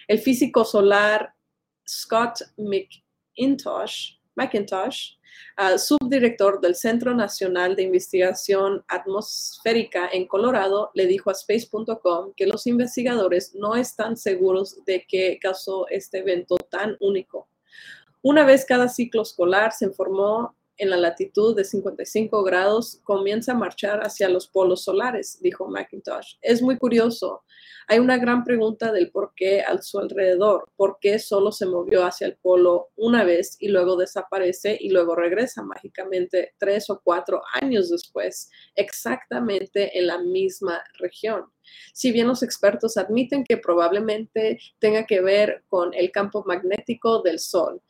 [0.07, 1.33] El físico solar
[1.88, 5.15] Scott McIntosh, McIntosh
[5.78, 12.68] subdirector del Centro Nacional de Investigación Atmosférica en Colorado, le dijo a space.com que los
[12.68, 17.48] investigadores no están seguros de qué causó este evento tan único.
[18.22, 23.56] Una vez cada ciclo escolar se informó en la latitud de 55 grados comienza a
[23.56, 26.38] marchar hacia los polos solares, dijo McIntosh.
[26.41, 27.44] Es muy curioso.
[27.88, 32.03] Hay una gran pregunta del por qué a su alrededor, por qué solo se movió
[32.03, 37.44] hacia el polo una vez y luego desaparece y luego regresa mágicamente tres o cuatro
[37.62, 41.45] años después, exactamente en la misma región.
[41.94, 47.38] Si bien los expertos admiten que probablemente tenga que ver con el campo magnético del
[47.38, 47.82] Sol,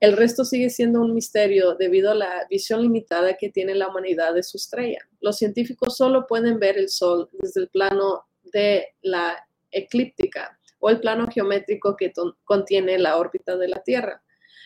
[0.00, 4.34] el resto sigue siendo un misterio debido a la visión limitada que tiene la humanidad
[4.34, 5.06] de su estrella.
[5.20, 11.00] Los científicos solo pueden ver el Sol desde el plano de la eclíptica o el
[11.00, 12.12] plano geométrico que
[12.44, 14.22] contiene la órbita de la Tierra.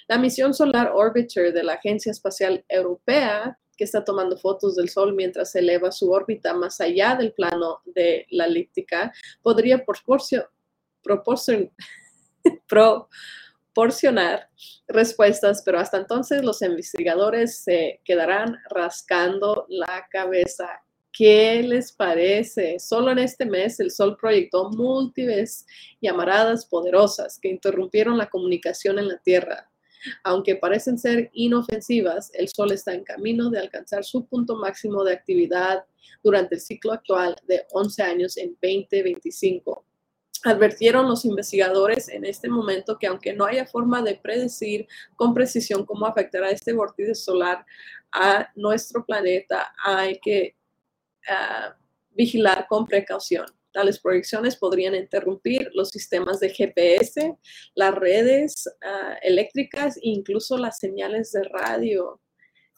[0.07, 5.15] La misión Solar Orbiter de la Agencia Espacial Europea, que está tomando fotos del Sol
[5.15, 9.13] mientras eleva su órbita más allá del plano de la elíptica,
[9.43, 10.51] podría proporcionar
[13.75, 14.49] proporcionar
[14.87, 20.69] respuestas, pero hasta entonces los investigadores se quedarán rascando la cabeza.
[21.13, 22.79] ¿Qué les parece?
[22.79, 25.67] Solo en este mes el Sol proyectó múltiples
[26.01, 29.69] llamaradas poderosas que interrumpieron la comunicación en la Tierra.
[30.23, 35.15] Aunque parecen ser inofensivas, el Sol está en camino de alcanzar su punto máximo de
[35.15, 35.85] actividad
[36.23, 39.85] durante el ciclo actual de 11 años en 2025.
[40.45, 45.87] Advirtieron los investigadores en este momento que aunque no haya forma de predecir con precisión
[45.87, 47.65] cómo afectará este vórtice solar
[48.13, 50.55] a nuestro planeta, hay que
[51.29, 51.73] uh,
[52.11, 53.47] vigilar con precaución.
[53.73, 57.37] Tales proyecciones podrían interrumpir los sistemas de GPS,
[57.75, 62.21] las redes uh, eléctricas e incluso las señales de radio.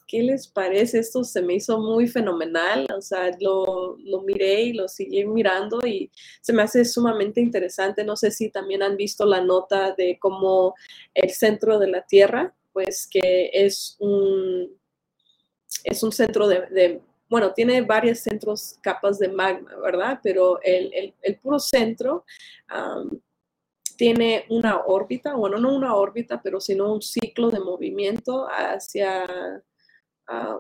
[0.07, 0.99] ¿Qué les parece?
[0.99, 5.81] Esto se me hizo muy fenomenal, o sea, lo, lo, miré y lo seguí mirando
[5.87, 6.11] y
[6.41, 8.05] se me hace sumamente interesante.
[8.05, 10.75] No sé si también han visto la nota de cómo
[11.15, 14.79] el centro de la Tierra, pues que es un,
[15.85, 20.21] es un centro de, bueno, tiene varios centros, capas de magma, ¿verdad?
[20.23, 22.25] Pero el, el, puro centro
[23.97, 29.63] tiene una órbita, bueno, no una órbita, pero sino un ciclo de movimiento hacia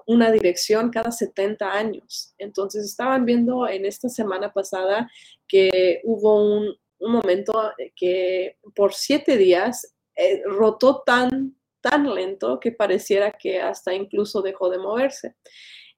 [0.06, 2.34] una dirección cada 70 años.
[2.38, 5.10] Entonces estaban viendo en esta semana pasada
[5.48, 12.72] que hubo un, un momento que por siete días eh, rotó tan, tan lento que
[12.72, 15.34] pareciera que hasta incluso dejó de moverse.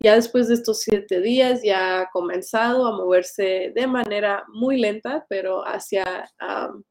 [0.01, 5.27] Ya después de estos siete días ya ha comenzado a moverse de manera muy lenta,
[5.29, 6.83] pero hacia um,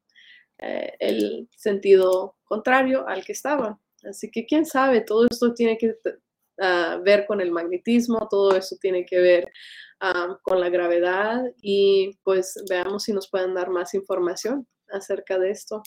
[0.58, 3.78] eh, el sentido contrario al que estaba.
[4.04, 5.94] Así que quién sabe, todo esto tiene que
[7.04, 9.52] ver con el magnetismo, todo eso tiene que ver
[10.42, 15.82] con la gravedad y pues veamos si nos pueden dar más información acerca de esto.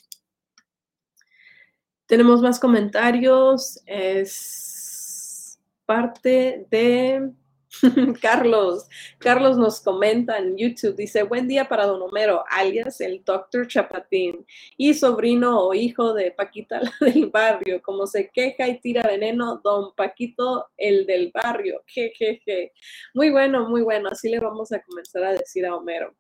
[2.06, 7.32] Tenemos más comentarios, es parte de
[8.22, 8.88] Carlos,
[9.18, 14.46] Carlos nos comenta en YouTube, dice, buen día para don Homero, alias el doctor Chapatín,
[14.78, 19.62] y sobrino o hijo de Paquita la del barrio, como se queja y tira veneno,
[19.64, 22.74] don Paquito el del barrio, jejeje.
[23.14, 26.16] Muy bueno, muy bueno, así le vamos a comenzar a decir a Homero.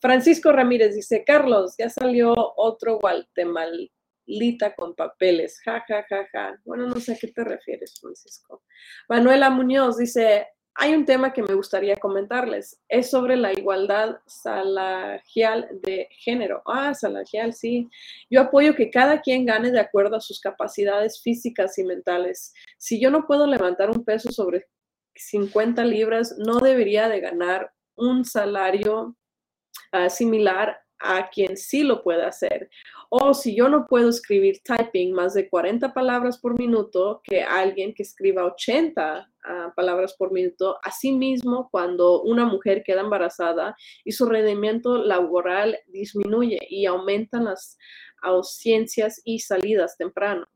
[0.00, 5.60] Francisco Ramírez dice, Carlos, ya salió otro Guatemalita con papeles.
[5.64, 6.60] Ja, ja, ja, ja.
[6.64, 8.62] Bueno, no sé a qué te refieres, Francisco.
[9.08, 12.80] Manuela Muñoz dice, hay un tema que me gustaría comentarles.
[12.88, 16.62] Es sobre la igualdad salarial de género.
[16.66, 17.88] Ah, salarial, sí.
[18.28, 22.52] Yo apoyo que cada quien gane de acuerdo a sus capacidades físicas y mentales.
[22.76, 24.66] Si yo no puedo levantar un peso sobre
[25.14, 29.16] 50 libras, no debería de ganar un salario
[29.92, 32.70] uh, similar a quien sí lo puede hacer.
[33.10, 37.94] O si yo no puedo escribir typing más de 40 palabras por minuto que alguien
[37.94, 44.26] que escriba 80 uh, palabras por minuto, asimismo cuando una mujer queda embarazada y su
[44.26, 47.78] rendimiento laboral disminuye y aumentan las
[48.22, 50.48] ausencias y salidas temprano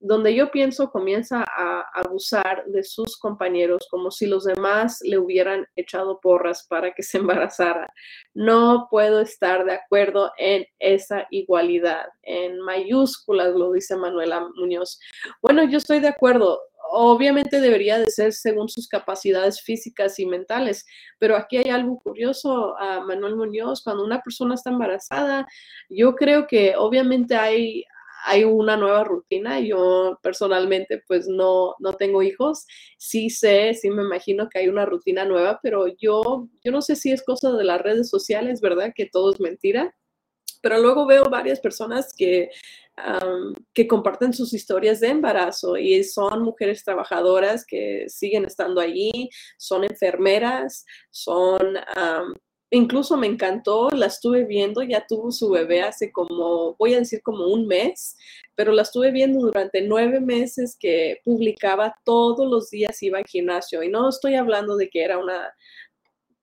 [0.00, 5.66] donde yo pienso comienza a abusar de sus compañeros como si los demás le hubieran
[5.76, 7.92] echado porras para que se embarazara.
[8.34, 12.06] No puedo estar de acuerdo en esa igualdad.
[12.22, 14.98] En mayúsculas lo dice Manuela Muñoz.
[15.42, 16.58] Bueno, yo estoy de acuerdo.
[16.92, 20.84] Obviamente debería de ser según sus capacidades físicas y mentales,
[21.18, 22.74] pero aquí hay algo curioso,
[23.06, 25.46] Manuel Muñoz, cuando una persona está embarazada,
[25.88, 27.84] yo creo que obviamente hay,
[28.24, 29.60] hay una nueva rutina.
[29.60, 32.66] Yo personalmente pues no, no tengo hijos.
[32.98, 36.96] Sí sé, sí me imagino que hay una rutina nueva, pero yo, yo no sé
[36.96, 38.92] si es cosa de las redes sociales, ¿verdad?
[38.94, 39.94] Que todo es mentira.
[40.62, 42.50] Pero luego veo varias personas que,
[43.72, 49.84] que comparten sus historias de embarazo y son mujeres trabajadoras que siguen estando allí, son
[49.84, 51.78] enfermeras, son
[52.70, 57.20] incluso me encantó, la estuve viendo, ya tuvo su bebé hace como, voy a decir
[57.22, 58.16] como un mes,
[58.54, 63.82] pero la estuve viendo durante nueve meses que publicaba todos los días, iba al gimnasio
[63.82, 65.52] y no estoy hablando de que era una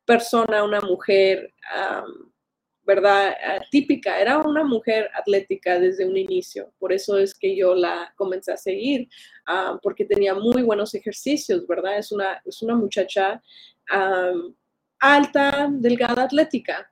[0.05, 1.53] persona, una mujer,
[2.83, 3.35] ¿verdad?
[3.45, 8.13] Ah, típica, era una mujer atlética desde un inicio, por eso es que yo la
[8.17, 9.07] comencé a seguir,
[9.81, 11.97] porque tenía muy buenos ejercicios, ¿verdad?
[11.99, 13.41] Es una, es una muchacha
[14.99, 16.89] alta, delgada, atlética.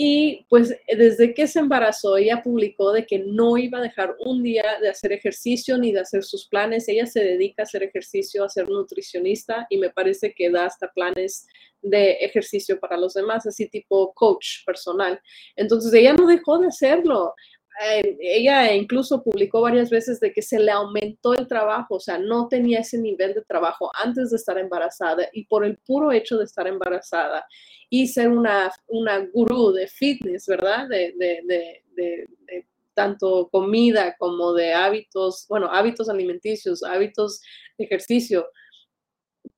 [0.00, 4.44] Y pues desde que se embarazó, ella publicó de que no iba a dejar un
[4.44, 6.88] día de hacer ejercicio ni de hacer sus planes.
[6.88, 10.92] Ella se dedica a hacer ejercicio, a ser nutricionista y me parece que da hasta
[10.92, 11.48] planes
[11.82, 15.20] de ejercicio para los demás, así tipo coach personal.
[15.56, 17.34] Entonces ella no dejó de hacerlo.
[17.80, 22.18] Eh, ella incluso publicó varias veces de que se le aumentó el trabajo, o sea,
[22.18, 26.38] no tenía ese nivel de trabajo antes de estar embarazada y por el puro hecho
[26.38, 27.46] de estar embarazada
[27.88, 30.88] y ser una, una gurú de fitness, ¿verdad?
[30.88, 37.40] De, de, de, de, tanto comida como de hábitos, bueno, hábitos alimenticios, hábitos
[37.78, 38.48] de ejercicio,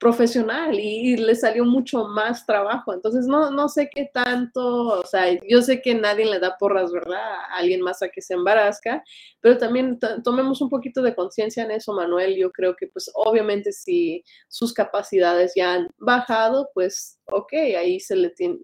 [0.00, 2.94] profesional y, le salió mucho más trabajo.
[2.94, 6.90] Entonces, no, no sé qué tanto, o sea, yo sé que nadie le da porras,
[6.90, 7.20] ¿verdad?
[7.20, 9.04] A alguien más a que se embarazca,
[9.40, 12.34] pero también tomemos un poquito de conciencia en eso, Manuel.
[12.36, 18.16] Yo creo que, pues, obviamente, si sus capacidades ya han bajado, pues, ok, ahí se
[18.16, 18.58] le tiene,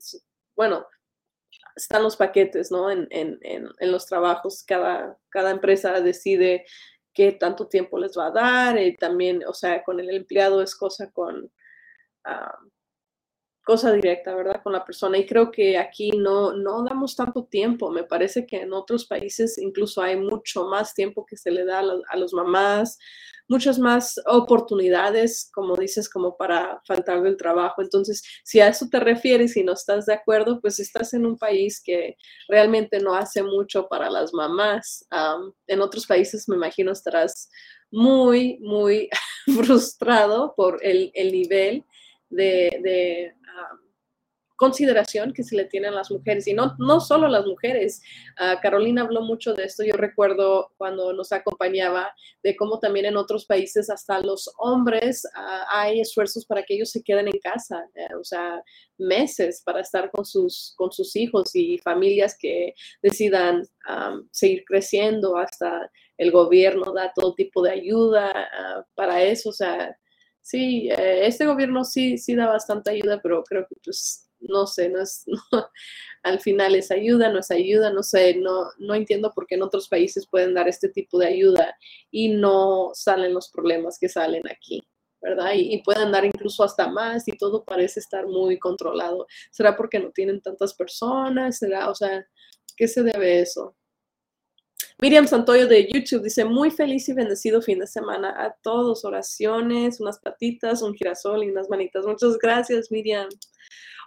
[0.56, 0.86] bueno,
[1.76, 2.90] están los paquetes, ¿no?
[2.90, 6.64] En, en, en, en los trabajos, cada, cada empresa decide
[7.16, 10.76] qué tanto tiempo les va a dar, y también, o sea, con el empleado es
[10.76, 11.50] cosa con,
[12.24, 12.58] ah,
[13.64, 14.62] cosa directa, ¿verdad?
[14.62, 15.18] Con la persona.
[15.18, 17.90] Y creo que aquí no, no damos tanto tiempo.
[17.90, 21.80] Me parece que en otros países incluso hay mucho más tiempo que se le da
[21.80, 22.98] a, a los mamás,
[23.48, 27.82] muchas más oportunidades, como dices, como para faltar del trabajo.
[27.82, 31.38] Entonces, si a eso te refieres y no estás de acuerdo, pues estás en un
[31.38, 32.16] país que
[32.48, 35.06] realmente no hace mucho para las mamás.
[35.66, 37.48] en otros países, me imagino, estarás
[37.90, 39.08] muy, muy
[39.56, 41.84] frustrado por el, nivel
[42.30, 43.32] de,
[44.56, 48.02] consideración que se le tiene a las mujeres y no, no solo a las mujeres.
[48.38, 49.84] Ah, Carolina habló mucho de esto.
[49.84, 52.10] Yo recuerdo cuando nos acompañaba
[52.42, 56.90] de cómo también en otros países hasta los hombres ah, hay esfuerzos para que ellos
[56.90, 58.62] se queden en casa, eh, o sea,
[58.98, 63.62] meses para estar con sus, con sus hijos y familias que decidan
[64.32, 69.96] seguir creciendo hasta el gobierno da todo tipo de ayuda ah, para eso, o sea,
[70.40, 74.88] sí, eh, este gobierno sí, sí da bastante ayuda, pero creo que pues no sé,
[74.88, 75.24] no es,
[76.22, 79.62] al final es ayuda, no es ayuda, no sé, no, no entiendo por qué en
[79.62, 81.76] otros países pueden dar este tipo de ayuda
[82.10, 84.82] y no salen los problemas que salen aquí.
[85.22, 85.54] ¿verdad?
[85.54, 89.26] Y, y, pueden dar incluso hasta más y todo parece estar muy controlado.
[89.50, 91.58] ¿Será porque no tienen tantas personas?
[91.58, 92.24] ¿Será, o sea,
[92.76, 93.74] qué se debe eso?
[94.98, 99.04] Miriam Santoyo de YouTube dice, muy feliz y bendecido fin de semana a todos.
[99.04, 102.06] Oraciones, unas patitas, un girasol y unas manitas.
[102.06, 103.28] Muchas gracias, Miriam.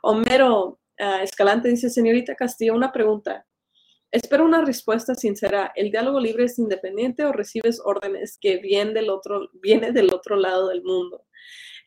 [0.02, 3.46] Homero ah, Escalante dice, señorita Castillo, una pregunta.
[4.12, 5.72] Espero una respuesta sincera.
[5.76, 10.36] ¿El diálogo libre es independiente o recibes órdenes que vienen del otro, viene del otro
[10.36, 11.26] lado del mundo?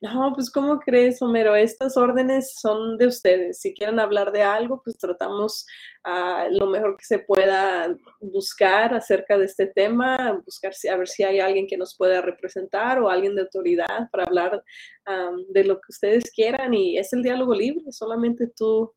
[0.03, 1.55] No, pues ¿cómo crees, Homero?
[1.55, 3.61] Estas órdenes son de ustedes.
[3.61, 5.65] Si quieren hablar de algo, pues tratamos
[6.05, 11.07] uh, lo mejor que se pueda buscar acerca de este tema, buscar si, a ver
[11.07, 14.65] si hay alguien que nos pueda representar o alguien de autoridad para hablar
[15.07, 16.75] um, de lo que ustedes quieran.
[16.75, 18.93] Y es el diálogo libre, solamente tú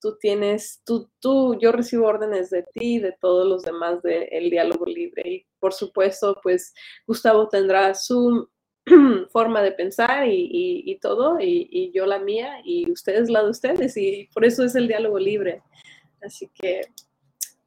[0.00, 4.86] tú tienes, tú, tú, yo recibo órdenes de ti de todos los demás del diálogo
[4.86, 5.22] libre.
[5.26, 6.72] Y por supuesto, pues
[7.06, 8.48] Gustavo tendrá su
[9.30, 14.28] forma de pensar y, todo, y, yo la mía, y ustedes la de ustedes, y
[14.32, 15.62] por eso es el diálogo libre.
[16.22, 16.82] Así que,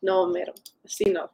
[0.02, 0.54] no, Homero,
[0.84, 1.32] así no.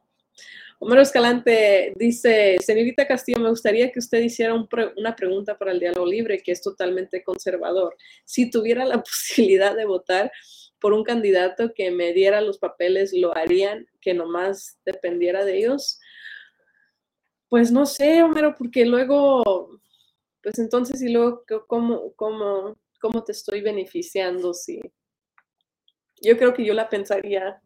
[0.80, 4.54] Homero Escalante dice, señorita Castillo, me gustaría que usted hiciera
[4.96, 7.96] una pregunta para el diálogo libre, que es totalmente conservador.
[8.26, 10.32] Si tuviera la posibilidad de votar
[10.80, 16.00] por un candidato que me diera los papeles, ¿lo harían que nomás dependiera de ellos?
[17.50, 19.80] Pues no sé, Homero, porque luego,
[20.44, 24.54] pues entonces, y luego, ¿cómo, cómo, cómo te estoy beneficiando?
[24.54, 24.82] Si
[26.22, 27.62] yo creo que yo la pensaría.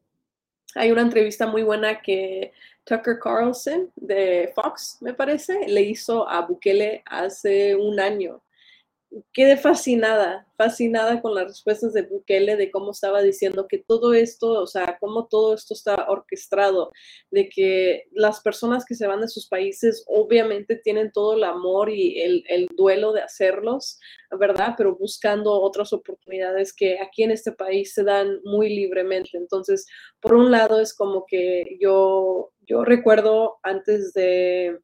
[0.75, 2.53] Hay una entrevista muy buena que
[2.85, 8.41] Tucker Carlson de Fox, me parece, le hizo a Bukele hace un año
[9.33, 14.61] quedé fascinada, fascinada con las respuestas de Bukele, de cómo estaba diciendo que todo esto,
[14.61, 16.91] o sea, cómo todo esto está orquestado,
[17.29, 21.89] de que las personas que se van de sus países obviamente tienen todo el amor
[21.89, 23.99] y el, el duelo de hacerlos,
[24.39, 24.75] ¿verdad?
[24.77, 29.31] Pero buscando otras oportunidades que aquí en este país se dan muy libremente.
[29.33, 29.85] Entonces,
[30.21, 34.79] por un lado es como que yo, yo recuerdo antes de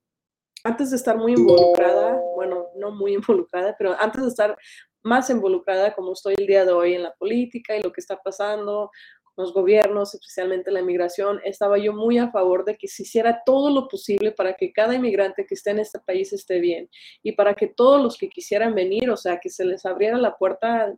[0.67, 4.57] antes de estar muy involucrada, bueno, no muy involucrada, pero antes de estar
[5.01, 8.17] más involucrada como estoy el día de hoy en la política y lo que está
[8.17, 8.91] pasando
[9.23, 13.43] con los gobiernos, especialmente la inmigración, estaba yo muy a favor de que se hiciera
[13.45, 16.89] todo lo posible para que cada inmigrante que esté en este país esté bien
[17.23, 20.35] y para que todos los que quisieran venir, o sea, que se les abriera la
[20.35, 20.93] puerta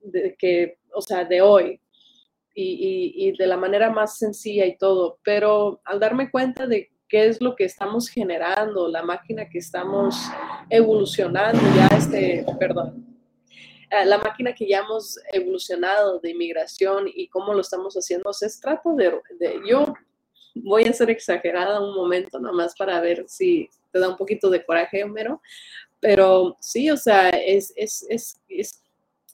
[0.00, 1.82] de que, o sea, de hoy,
[2.60, 7.26] y, y, de la manera más sencilla y todo, pero al darme cuenta de qué
[7.26, 10.14] es lo que estamos generando, la máquina que estamos
[10.68, 13.06] evolucionando, ya este, perdón,
[13.90, 18.46] eh, la máquina que ya hemos evolucionado de inmigración y cómo lo estamos haciendo, se
[18.60, 19.86] trata de, de, yo
[20.54, 24.64] voy a ser exagerada un momento nomás para ver si te da un poquito de
[24.64, 25.40] coraje, Homero,
[26.00, 28.82] pero sí, o sea, es, es, es, es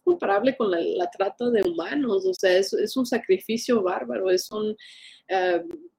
[0.05, 4.77] comparable con la, trata de humanos, o sea, es, es un sacrificio bárbaro, es un...
[5.29, 5.94] Uh,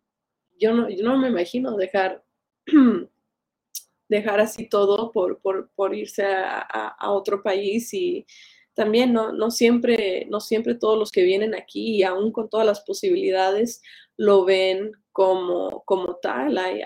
[0.59, 2.23] yo, no, yo no me imagino dejar,
[4.09, 8.25] dejar así todo por, por, por irse a, a, otro país y
[8.73, 12.67] también no, no, siempre, no siempre todos los que vienen aquí, y aún con todas
[12.67, 13.81] las posibilidades,
[14.17, 16.57] lo ven como, como tal.
[16.57, 16.81] Hay,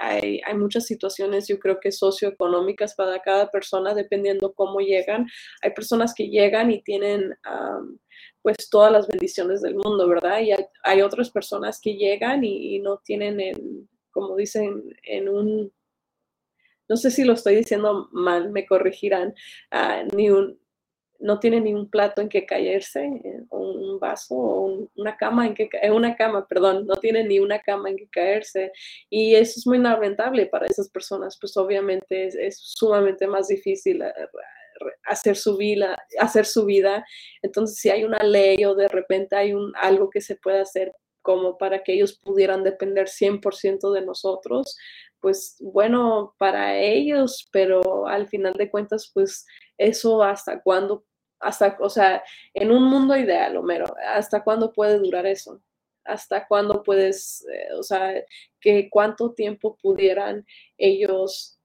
[0.46, 5.28] hay, muchas situaciones, yo creo que socioeconómicas para cada persona, dependiendo cómo llegan.
[5.64, 7.34] Hay personas que llegan y tienen
[8.42, 10.40] pues todas las bendiciones del mundo, ¿verdad?
[10.40, 10.52] Y
[10.84, 15.72] hay, otras personas que llegan y, y, no tienen, en, como dicen, en un,
[16.88, 19.34] no sé si lo estoy diciendo mal, me corregirán,
[19.72, 20.60] uh, ni un,
[21.20, 25.54] no tiene ni un plato en que caerse, eh, un vaso o una cama en
[25.54, 28.72] que eh, una cama, perdón, no tiene ni una cama en que caerse
[29.10, 34.14] y eso es muy lamentable para esas personas, pues obviamente es, sumamente más difícil eh,
[35.06, 37.06] hacer su vida, hacer su vida.
[37.42, 40.92] Entonces, si hay una ley o de repente hay un algo que se puede hacer
[41.22, 44.78] como para que ellos pudieran depender 100% de nosotros,
[45.20, 49.46] pues bueno para ellos, pero al final de cuentas, pues
[49.78, 51.06] eso hasta cuándo
[51.40, 52.24] hasta, o sea,
[52.54, 55.62] en un mundo ideal, Homero, ¿hasta cuándo puede durar eso?
[56.04, 58.14] ¿Hasta cuándo puedes, eh, o sea,
[58.60, 60.46] que cuánto tiempo pudieran
[60.78, 61.60] ellos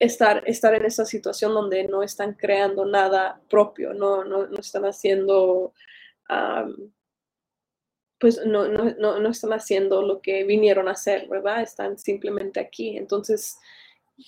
[0.00, 4.84] estar, estar en esa situación donde no están creando nada propio, no, no, no están
[4.86, 5.74] haciendo,
[6.28, 6.90] um,
[8.18, 11.62] pues no, no, no, están haciendo lo que vinieron a hacer, ¿verdad?
[11.62, 12.96] Están simplemente aquí.
[12.96, 13.58] Entonces,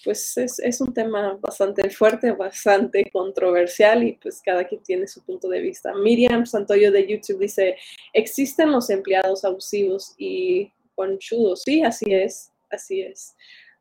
[0.04, 5.22] pues es, es, un tema bastante fuerte, bastante controversial y pues cada quien tiene su
[5.22, 5.94] punto de vista.
[5.94, 7.76] Miriam Santoyo de YouTube dice,
[8.12, 11.62] existen los empleados abusivos y conchudos.
[11.62, 13.34] Sí, así es, así es.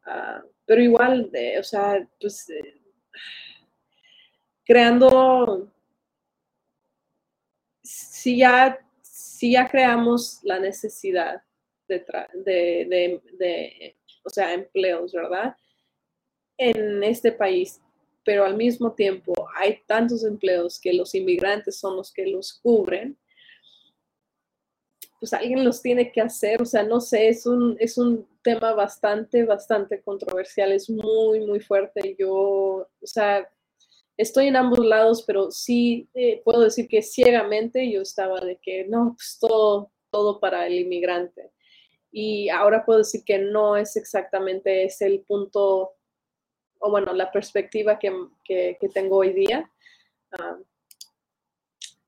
[0.05, 1.29] Uh, pero igual,
[1.59, 2.81] o sea, pues eh,
[4.63, 5.69] creando,
[7.83, 11.43] si ya, si ya creamos la necesidad
[11.89, 12.05] de,
[12.45, 15.57] de o sea, empleos, ¿verdad?
[16.57, 17.81] en este país,
[18.23, 23.17] pero al mismo tiempo hay tantos empleos que los inmigrantes son los que los cubren,
[25.19, 28.73] pues alguien los tiene que hacer, o sea, no sé, es un, es un tema
[28.73, 32.15] bastante, bastante controversial, es muy, muy fuerte.
[32.17, 33.47] Yo, o sea,
[34.17, 38.85] estoy en ambos lados, pero sí eh, puedo decir que ciegamente yo estaba de que
[38.85, 41.51] no, pues todo, todo para el inmigrante.
[42.11, 45.93] Y ahora puedo decir que no es exactamente ese el punto
[46.81, 48.11] o bueno, la perspectiva que,
[48.43, 49.71] que, que tengo hoy día.
[50.31, 50.63] Uh,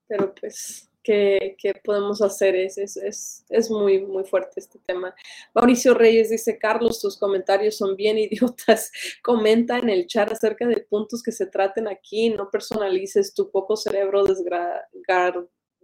[0.08, 2.56] pero pues, ¿qué, ¿qué, podemos hacer?
[2.56, 5.14] Es, es, es, es, muy, muy fuerte este tema.
[5.54, 8.92] Mauricio Reyes dice, Carlos, tus comentarios son bien idiotas.
[9.24, 12.30] Comenta en el chat acerca de puntos que se traten aquí.
[12.30, 14.88] No personalices tu poco cerebro desgra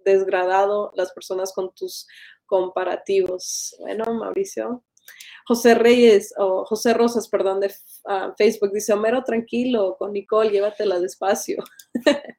[0.04, 2.08] desgradado las personas con tus
[2.46, 3.76] comparativos.
[3.80, 4.84] Bueno, Mauricio,
[5.45, 10.99] José Reyes, o José Rosas, perdón, de uh, Facebook, dice, Homero, tranquilo, con Nicole, llévatela
[10.99, 11.64] despacio.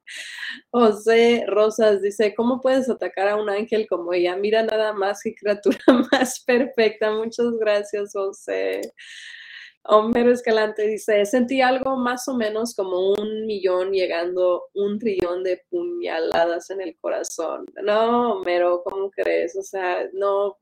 [0.70, 4.36] José Rosas dice, ¿cómo puedes atacar a un ángel como ella?
[4.36, 5.78] Mira nada más qué criatura
[6.12, 7.10] más perfecta.
[7.12, 8.80] Muchas gracias, José.
[9.84, 15.62] Homero Escalante dice, sentí algo más o menos como un millón llegando un trillón de
[15.70, 17.64] puñaladas en el corazón.
[17.82, 19.56] No, Homero, ¿cómo crees?
[19.56, 20.58] O sea, no,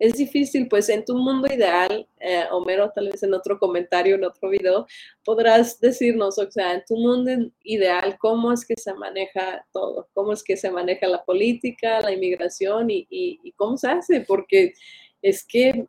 [0.00, 4.24] es difícil, pues en tu mundo ideal, eh, Homero, tal vez en otro comentario, en
[4.24, 4.86] otro video,
[5.24, 7.30] podrás decirnos, o sea, en tu mundo
[7.62, 12.12] ideal, cómo es que se maneja todo, cómo es que se maneja la política, la
[12.12, 14.72] inmigración y, y cómo se hace, porque
[15.20, 15.86] es que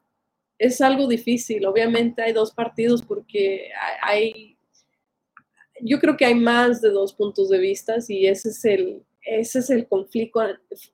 [0.61, 1.65] es algo difícil.
[1.65, 3.71] Obviamente hay dos partidos porque
[4.03, 4.57] hay,
[5.79, 9.60] yo creo que hay más de dos puntos de vista y ese es el, ese
[9.60, 10.41] es el conflicto,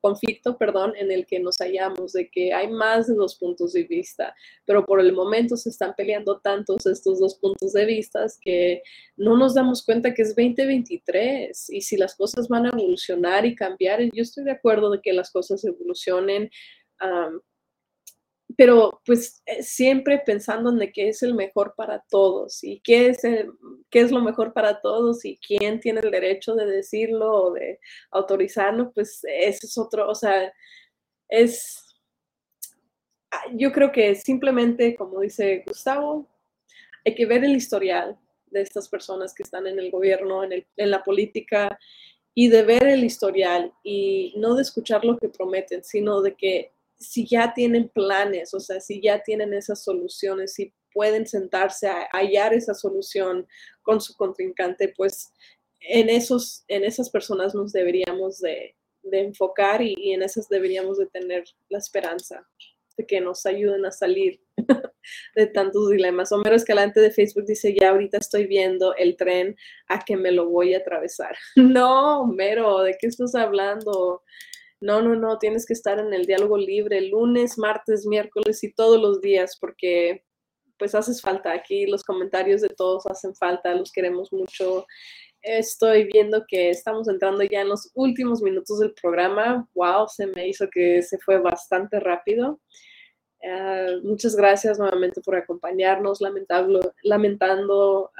[0.01, 3.83] conflicto perdón, en el que nos hallamos, de que hay más de dos puntos de
[3.83, 4.35] vista,
[4.65, 8.81] pero por el momento se están peleando tantos estos dos puntos de vista que
[9.15, 13.55] no nos damos cuenta que es 2023 y si las cosas van a evolucionar y
[13.55, 16.49] cambiar, yo estoy de acuerdo de que las cosas evolucionen.
[17.01, 17.39] Um,
[18.57, 23.19] pero pues eh, siempre pensando en qué es el mejor para todos y qué es,
[23.91, 27.79] qué es lo mejor para todos y quién tiene el derecho de decirlo o de
[28.09, 30.51] autorizarlo, pues ese es otro, o sea,
[31.29, 31.85] es,
[33.31, 36.27] ah, yo creo que simplemente, como dice Gustavo,
[37.05, 38.17] hay que ver el historial
[38.47, 41.77] de estas personas que están en el gobierno, en, el, en la política,
[42.33, 46.71] y de ver el historial y no de escuchar lo que prometen, sino de que
[46.99, 52.07] si ya tienen planes, o sea, si ya tienen esas soluciones, si pueden sentarse a
[52.11, 53.47] hallar esa solución
[53.83, 55.31] con su contrincante, pues
[55.79, 58.75] en, esos, en esas personas nos deberíamos de,
[59.11, 62.45] enfocar y, en esas deberíamos de tener la esperanza
[62.97, 64.41] de que nos ayuden a salir
[65.35, 66.31] de tantos dilemas.
[66.31, 69.55] Homero Escalante de Facebook dice, ya ahorita estoy viendo el tren
[69.87, 71.37] a que me lo voy a atravesar.
[71.55, 74.23] No, Homero, ¿de qué estás hablando?
[74.79, 79.01] No, no, no, tienes que estar en el diálogo libre lunes, martes, miércoles y todos
[79.01, 80.23] los días porque
[80.77, 81.51] pues haces falta.
[81.51, 84.85] Aquí los comentarios de todos hacen falta, los queremos mucho.
[85.41, 89.67] Estoy viendo que estamos entrando ya en los últimos minutos del programa.
[89.73, 92.59] Wow, se me hizo que se fue bastante rápido.
[93.41, 98.11] Uh, muchas gracias nuevamente por acompañarnos, lamentando, lamentando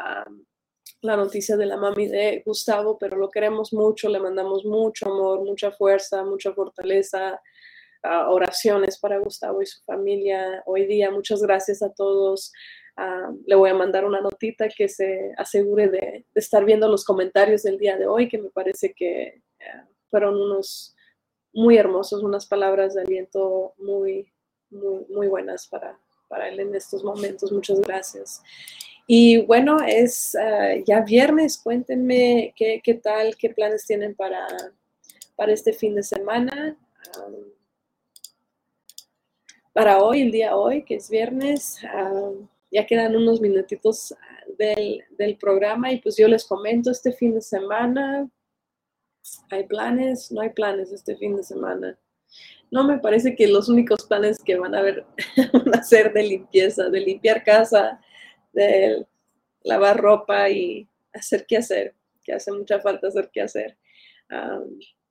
[1.02, 5.44] la noticia de la mami de Gustavo, pero lo queremos mucho, le mandamos mucho amor,
[5.44, 7.42] mucha fuerza, mucha fortaleza,
[8.04, 11.12] uh, oraciones para Gustavo y su familia hoy día.
[11.12, 12.52] Muchas gracias a todos.
[12.98, 17.64] Uh, le voy a mandar una notita que se asegure de, estar viendo los comentarios
[17.64, 19.42] del día de hoy, que me parece que
[20.10, 20.96] fueron unos
[21.54, 24.32] muy hermosos, unas palabras de aliento muy,
[24.70, 27.52] muy, muy buenas para, para él en estos momentos.
[27.52, 28.42] Muchas gracias.
[29.08, 31.58] Y bueno, es uh, ya viernes.
[31.58, 34.46] Cuéntenme qué, qué, tal, qué planes tienen para,
[35.38, 36.78] para este fin de semana.
[37.18, 37.36] Um,
[39.72, 41.80] para hoy, el día hoy, que es viernes,
[42.72, 44.14] ya quedan unos minutitos
[44.58, 48.30] del, del, programa y pues yo les comento este fin de semana.
[49.52, 50.32] ¿Hay planes?
[50.32, 51.98] No hay planes este fin de semana
[52.72, 55.06] no me parece que los únicos planes que van a haber
[55.54, 58.02] van a ser de limpieza, de limpiar casa,
[58.58, 59.06] de
[59.64, 63.78] lavar ropa y hacer qué hacer, que hace mucha falta hacer qué hacer.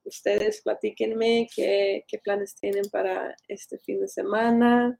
[0.03, 4.99] ustedes platíquenme qué, qué planes tienen para este fin de semana.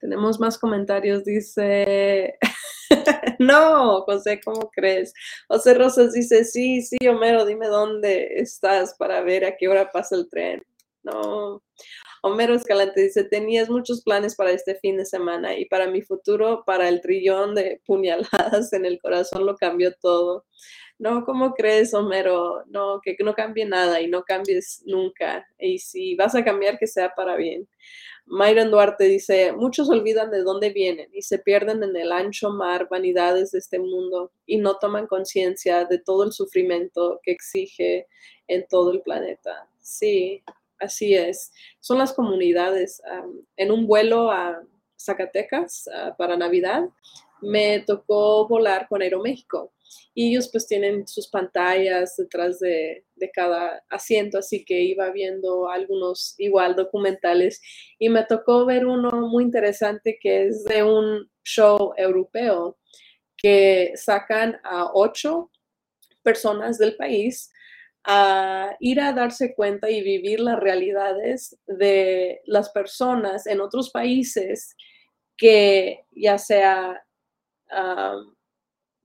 [0.00, 2.38] Tenemos más comentarios, dice,
[3.38, 5.12] no, José, ¿cómo crees?
[5.48, 10.14] José Rosas dice, sí, sí, Homero, dime dónde estás para ver a qué hora pasa
[10.14, 10.62] el tren.
[11.02, 11.62] No.
[12.22, 16.64] Homero Escalante dice, tenías muchos planes para este fin de semana y para mi futuro,
[16.66, 20.44] para el trillón de puñaladas en el corazón lo cambió todo.
[20.98, 22.64] No, ¿cómo crees, Homero?
[22.66, 25.46] No, que no cambie nada y no cambies nunca.
[25.58, 27.68] Y si vas a cambiar, que sea para bien.
[28.26, 32.88] Myron Duarte dice, muchos olvidan de dónde vienen y se pierden en el ancho mar
[32.90, 38.06] vanidades de este mundo y no toman conciencia de todo el sufrimiento que exige
[38.48, 39.68] en todo el planeta.
[39.80, 40.42] Sí,
[40.78, 41.52] Así es.
[41.80, 43.00] Son las comunidades.
[43.56, 44.62] en un vuelo a
[44.98, 46.88] Zacatecas ah, para Navidad,
[47.40, 49.72] me tocó volar con Aeroméxico.
[50.14, 55.70] Y ellos pues tienen sus pantallas detrás de, de, cada asiento, así que iba viendo
[55.70, 57.62] algunos igual documentales
[57.98, 62.76] y me tocó ver uno muy interesante que es de un show europeo
[63.36, 65.50] que sacan a ocho
[66.22, 67.50] personas del país
[68.10, 74.74] a ir a darse cuenta y vivir las realidades de las personas en otros países
[75.36, 77.04] que ya sea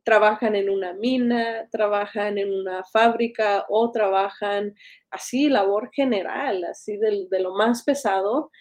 [0.03, 4.73] trabajan en una mina, trabajan en una fábrica o trabajan
[5.11, 8.51] así, labor general, así de, lo más pesado,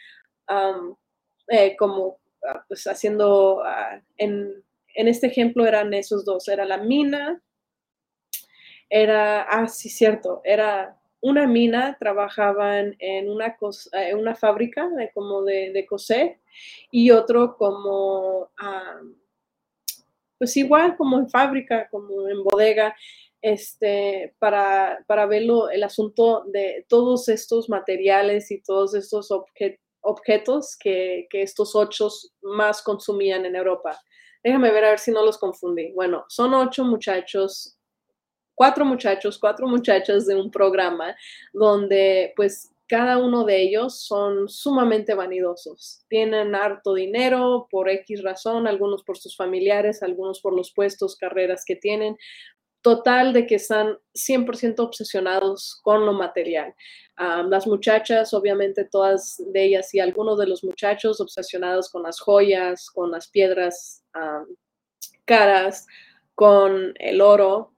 [1.48, 4.64] eh, como ah, pues haciendo, ah, en,
[4.96, 7.40] en este ejemplo eran esos dos, era la mina
[8.92, 13.56] era, ah, sí, cierto, era una mina, trabajaban en una,
[13.92, 16.40] en una fábrica de, como de, de coser
[16.90, 19.00] y otro como, ah,
[20.36, 22.94] pues igual como en fábrica, como en bodega,
[23.40, 29.30] este, para, para verlo, el asunto de todos estos materiales y todos estos
[30.02, 32.10] objetos que, que estos ocho
[32.42, 33.98] más consumían en Europa.
[34.44, 35.92] Déjame ver a ver si no los confundí.
[35.92, 37.78] Bueno, son ocho muchachos
[38.54, 41.14] cuatro muchachos, cuatro muchachas de un programa
[41.52, 46.04] donde pues cada uno de ellos son sumamente vanidosos.
[46.08, 51.64] Tienen harto dinero por X razón, algunos por sus familiares, algunos por los puestos, carreras
[51.64, 52.18] que tienen,
[52.82, 56.74] total de que están 100% obsesionados con lo material.
[57.18, 62.20] Um, las muchachas, obviamente todas de ellas y algunos de los muchachos obsesionados con las
[62.20, 64.54] joyas, con las piedras um,
[65.24, 65.86] caras,
[66.34, 67.71] con el oro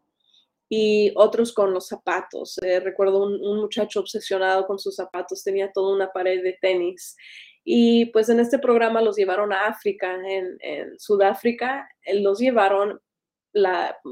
[0.68, 2.58] y otros con los zapatos.
[2.62, 7.16] Eh, recuerdo un, muchacho obsesionado con sus zapatos, tenía toda una pared de tenis.
[7.64, 13.00] Y pues en este programa los llevaron a África, en, Sudáfrica, eh, los llevaron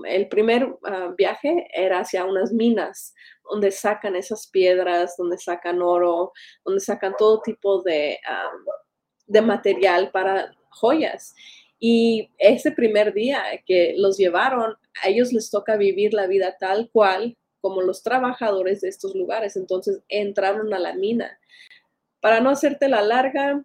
[0.06, 3.12] el primer uh, viaje era hacia unas minas
[3.50, 6.32] donde sacan esas piedras, donde sacan oro,
[6.64, 8.64] donde sacan todo tipo de, um,
[9.26, 11.34] de material para joyas.
[11.84, 16.88] Y ese primer día que los llevaron, a ellos les toca vivir la vida tal
[16.92, 19.56] cual como los trabajadores de estos lugares.
[19.56, 21.40] Entonces entraron a la mina.
[22.20, 23.64] Para no hacerte la larga,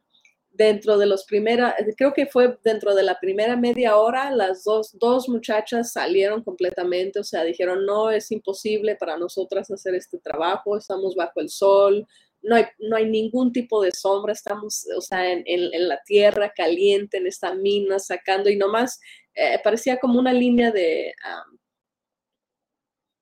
[0.50, 4.98] dentro de los primeros, creo que fue dentro de la primera media hora, las dos,
[4.98, 10.76] dos muchachas salieron completamente, o sea, dijeron, no, es imposible para nosotras hacer este trabajo,
[10.76, 12.08] estamos bajo el sol,
[12.48, 16.02] no hay, no hay ningún tipo de sombra, estamos, o sea, en, en, en la
[16.04, 19.00] tierra caliente, en esta mina, sacando, y nomás
[19.34, 21.14] eh, parecía como una línea de...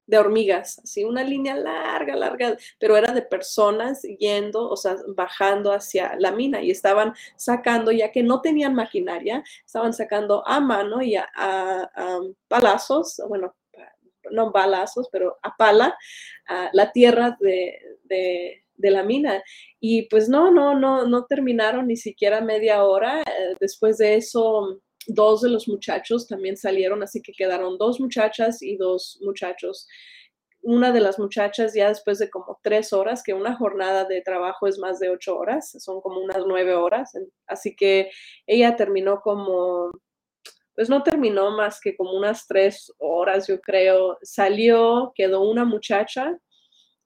[0.08, 5.72] De hormigas, así una línea larga, larga, pero era de personas yendo, o sea, bajando
[5.74, 11.02] hacia la mina y estaban sacando, ya que no tenían maquinaria, estaban sacando a mano
[11.02, 11.90] y a,
[12.48, 13.56] palazos, bueno,
[14.30, 15.98] no balazos, pero a pala,
[16.72, 19.44] la tierra de, de, la mina.
[19.80, 23.22] Y pues no, no, no, no terminaron ni siquiera media hora.
[23.22, 28.62] Eh, después de eso, dos de los muchachos también salieron, así que quedaron dos muchachas
[28.62, 29.88] y dos muchachos.
[30.62, 34.68] Una de las muchachas ya después de como tres horas, que una jornada de trabajo
[34.68, 37.14] es más de ocho horas, son como unas nueve horas,
[37.46, 38.10] así que
[38.48, 39.92] ella terminó como,
[40.74, 44.18] pues no terminó más que como unas tres horas, yo creo.
[44.24, 46.36] Salió, quedó una muchacha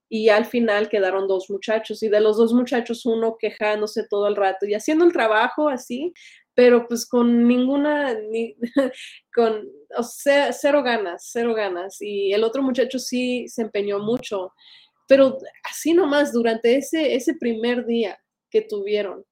[0.10, 4.36] y al final quedaron dos muchachos y de los dos muchachos uno quejándose todo el
[4.36, 6.12] rato y haciendo el trabajo así,
[6.56, 8.56] pero pues con ninguna, ni,
[9.34, 12.02] con o sea, cero ganas, cero ganas.
[12.02, 14.52] Y el otro muchacho sí se empeñó mucho,
[15.08, 18.20] pero así nomás durante ese, ese primer día
[18.50, 19.24] que tuvieron,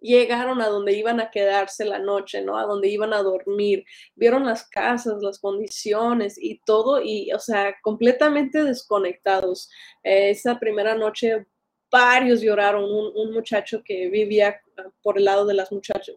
[0.00, 2.58] llegaron a donde iban a quedarse la noche, ¿no?
[2.58, 7.74] A donde iban a dormir, vieron las casas, las condiciones y todo, y, o sea,
[7.82, 9.70] completamente desconectados.
[10.02, 11.46] Eh, esa primera noche
[11.90, 14.60] varios lloraron, un, muchacho que vivía
[15.02, 16.16] por el lado de las muchachas,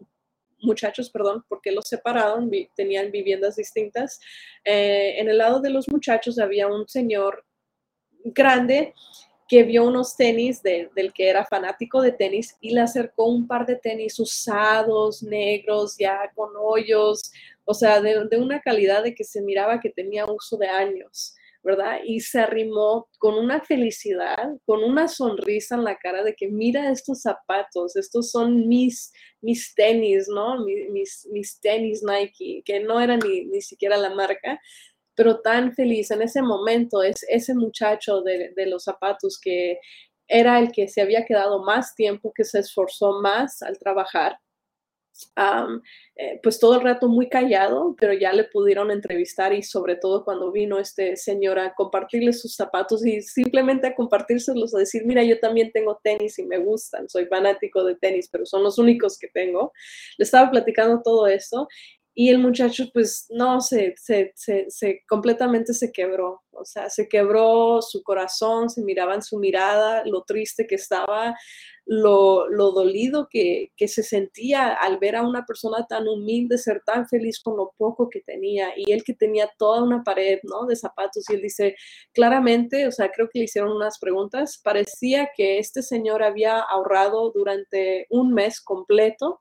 [0.62, 4.20] muchachos, perdón, porque los separaron, tenían viviendas distintas.
[4.64, 7.44] Eh, en el lado de los muchachos había un señor
[8.24, 8.94] grande
[9.50, 13.48] que vio unos tenis de, del que era fanático de tenis y le acercó un
[13.48, 17.32] par de tenis usados, negros, ya con hoyos,
[17.64, 21.34] o sea, de, de una calidad de que se miraba que tenía uso de años.
[21.62, 21.98] ¿verdad?
[22.06, 26.90] Y se arrimó con una felicidad, con una sonrisa en la cara de que mira
[26.90, 29.12] estos zapatos, estos son mis,
[29.42, 30.64] mis tenis, ¿no?
[30.64, 34.58] Mis, mis, tenis Nike, que no eran ni, ni siquiera la marca,
[35.14, 39.78] pero tan feliz en ese momento, es ese muchacho de, los zapatos que
[40.28, 44.38] era el que se había quedado más tiempo, que se esforzó más al trabajar,
[46.16, 50.24] eh, pues todo el rato muy callado, pero ya le pudieron entrevistar y sobre todo
[50.24, 55.22] cuando vino este señor a compartirle sus zapatos y simplemente a compartírselos, a decir, mira,
[55.22, 59.18] yo también tengo tenis y me gustan, soy fanático de tenis, pero son los únicos
[59.18, 59.72] que tengo.
[60.18, 61.68] Le estaba platicando todo eso
[62.20, 67.08] y el muchacho pues no, se, se, se, se, completamente se quebró, o sea, se
[67.08, 71.34] quebró su corazón, se miraba en su mirada lo triste que estaba,
[71.86, 76.82] lo, lo dolido que, que, se sentía al ver a una persona tan humilde ser
[76.84, 80.66] tan feliz con lo poco que tenía y él que tenía toda una pared, ¿no?
[80.66, 81.74] De zapatos y él dice
[82.12, 87.32] claramente, o sea, creo que le hicieron unas preguntas, parecía que este señor había ahorrado
[87.32, 89.40] durante un mes completo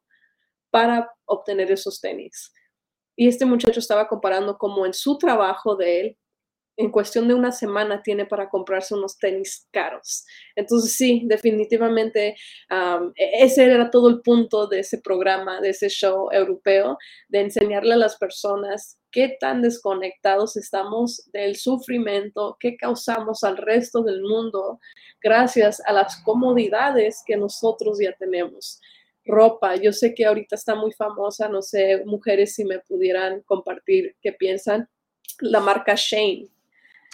[0.70, 2.54] para obtener esos tenis.
[3.20, 6.18] Y este muchacho estaba comparando como en su trabajo de él
[6.78, 10.26] en cuestión de una semana tiene para comprarse unos tenis caros.
[10.56, 12.38] Entonces sí, definitivamente
[12.72, 16.98] um, ese era todo el punto de ese programa, de ese show europeo,
[17.28, 24.02] de enseñarle a las personas qué tan desconectados estamos del sufrimiento que causamos al resto
[24.02, 24.80] del mundo
[25.22, 28.80] gracias a las comodidades que nosotros ya tenemos.
[29.30, 34.16] Ropa, yo sé que ahorita está muy famosa, no sé, mujeres si me pudieran compartir
[34.22, 34.90] qué piensan.
[35.40, 36.50] La marca Shane,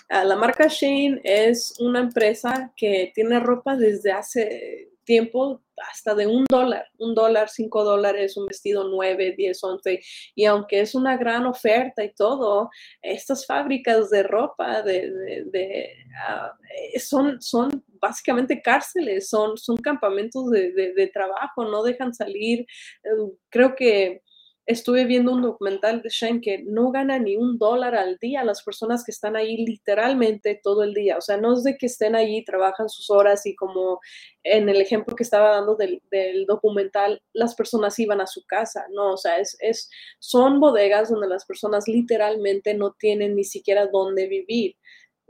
[0.08, 6.28] Ah, la marca Shane es una empresa que tiene ropa desde hace tiempo, hasta de
[6.28, 10.02] un dólar, un dólar, cinco dólares, un vestido nueve, diez, once.
[10.36, 12.70] Y aunque es una gran oferta y todo,
[13.02, 15.92] estas fábricas de ropa de,
[16.28, 16.54] ah,
[16.94, 22.62] eh, son, son básicamente cárceles, son, son campamentos de, trabajo, no dejan salir.
[23.04, 23.10] Eh,
[23.50, 24.22] creo que
[24.66, 28.64] estuve viendo un documental de Shen que no gana ni un dólar al día las
[28.64, 31.18] personas que están ahí literalmente todo el día.
[31.18, 34.00] O sea, no es de que estén allí, trabajan sus horas y como
[34.44, 36.02] en el ejemplo que estaba dando del,
[36.48, 38.86] documental, las personas iban a su casa.
[38.92, 39.90] No, o sea, es, es,
[40.20, 44.76] son bodegas donde las personas literalmente no tienen ni siquiera dónde vivir.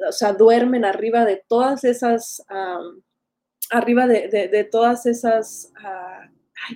[0.07, 2.41] O sea, duermen arriba de todas esas,
[3.69, 6.29] arriba de, todas esas, ah,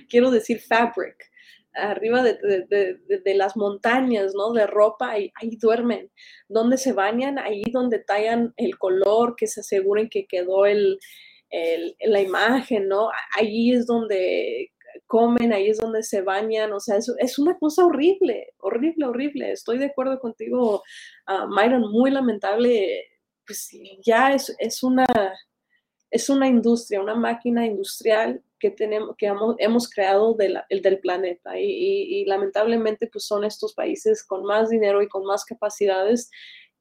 [0.08, 1.29] quiero decir fabric
[1.74, 4.52] arriba de, las montañas, ¿no?
[4.52, 6.10] De ropa, y ahí duermen.
[6.48, 10.98] Donde se bañan, ahí donde tallan el color, que se aseguren que quedó el,
[12.00, 13.10] la imagen, ¿no?
[13.36, 14.72] Ahí es donde
[15.06, 19.52] comen, ahí es donde se bañan, o sea, es, es una cosa horrible, horrible, horrible.
[19.52, 20.82] Estoy de acuerdo contigo,
[21.28, 23.04] uh, Myron, muy lamentable.
[23.46, 23.70] Pues
[24.04, 25.06] ya es, es, una,
[26.10, 29.26] es una industria, una máquina industrial que, tenemos, que
[29.58, 31.58] hemos, creado el del planeta.
[31.58, 36.30] Y, lamentablemente, pues son estos países con más dinero y con más capacidades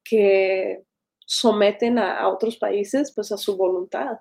[0.03, 0.83] que
[1.25, 4.19] someten a, otros países pues a su voluntad,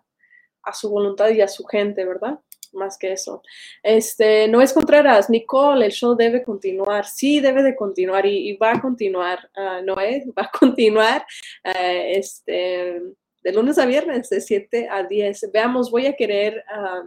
[0.62, 2.38] a su voluntad y a su gente, ¿verdad?
[2.72, 3.42] Más que eso.
[3.82, 7.06] Este, no es Contreras, Nicole, el show debe continuar.
[7.06, 9.50] Sí, debe de continuar y, va a continuar.
[9.56, 11.26] Uh, Noé, va a continuar.
[11.64, 13.00] Uh, este,
[13.42, 15.50] de lunes a viernes, de 7 a 10.
[15.52, 17.02] Veamos, voy a querer ah,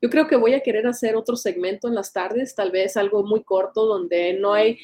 [0.00, 3.22] yo creo que voy a querer hacer otro segmento en las tardes, tal vez algo
[3.22, 4.78] muy corto donde no hay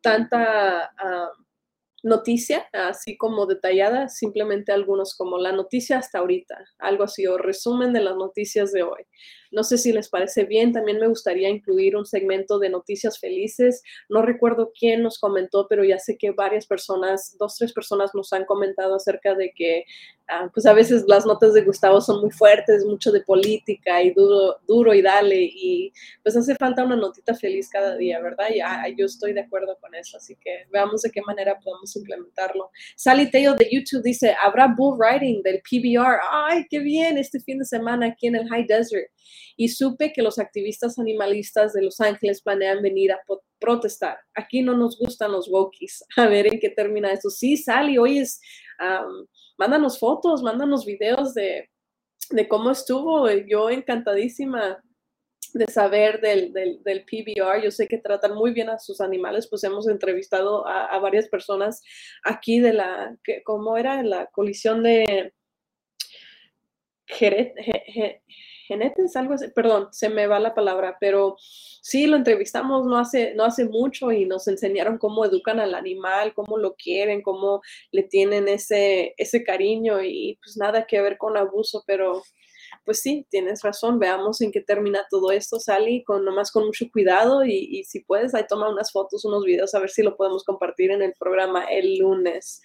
[0.00, 1.30] tanta ah,
[2.02, 7.92] noticia, así como detallada, simplemente algunos como la noticia hasta ahorita, algo así, o resumen
[7.92, 9.04] de las noticias de hoy.
[9.52, 13.82] No sé si les parece bien, también me gustaría incluir un segmento de noticias felices.
[14.08, 18.32] No recuerdo quién nos comentó, pero ya sé que varias personas, dos, tres personas nos
[18.32, 19.84] han comentado acerca de que
[20.28, 24.12] Ah, pues a veces las notas de Gustavo son muy fuertes, mucho de política y
[24.14, 25.92] duro, duro y dale, y
[26.22, 28.46] pues hace falta una notita feliz cada día, ¿verdad?
[28.54, 31.94] Y ah, yo estoy de acuerdo con eso, así que veamos de qué manera podemos
[31.96, 32.70] implementarlo.
[32.96, 36.20] Sally Teo de YouTube dice, ¿habrá bull riding del PBR?
[36.30, 37.18] ¡Ay, qué bien!
[37.18, 39.10] Este fin de semana aquí en el High Desert.
[39.56, 43.20] Y supe que los activistas animalistas de Los Ángeles planean venir a
[43.58, 44.18] protestar.
[44.34, 46.04] Aquí no nos gustan los wokies.
[46.16, 47.30] A ver en qué termina eso.
[47.30, 48.40] Sí, Sally, hoy es
[49.58, 51.68] mándanos fotos, mándanos videos de,
[52.48, 53.30] cómo estuvo.
[53.30, 54.82] Yo encantadísima
[55.54, 57.62] de saber del, del, PBR.
[57.62, 61.82] Yo sé que tratan muy bien a sus animales, pues hemos entrevistado a, varias personas
[62.24, 64.02] aquí de la, ¿cómo era?
[64.02, 65.32] La colisión de
[67.06, 67.52] Jerez,
[68.72, 73.34] genetes, algo así, perdón, se me va la palabra, pero sí, lo entrevistamos no hace,
[73.34, 78.02] no hace mucho y nos enseñaron cómo educan al animal, cómo lo quieren, cómo le
[78.02, 82.22] tienen ese, ese cariño y pues nada que ver con abuso, pero
[82.84, 86.86] pues sí, tienes razón, veamos en qué termina todo esto, Sally, con nomás con mucho
[86.92, 90.16] cuidado y, y si puedes, ahí toma unas fotos, unos videos, a ver si lo
[90.16, 92.60] podemos compartir en el programa el lunes.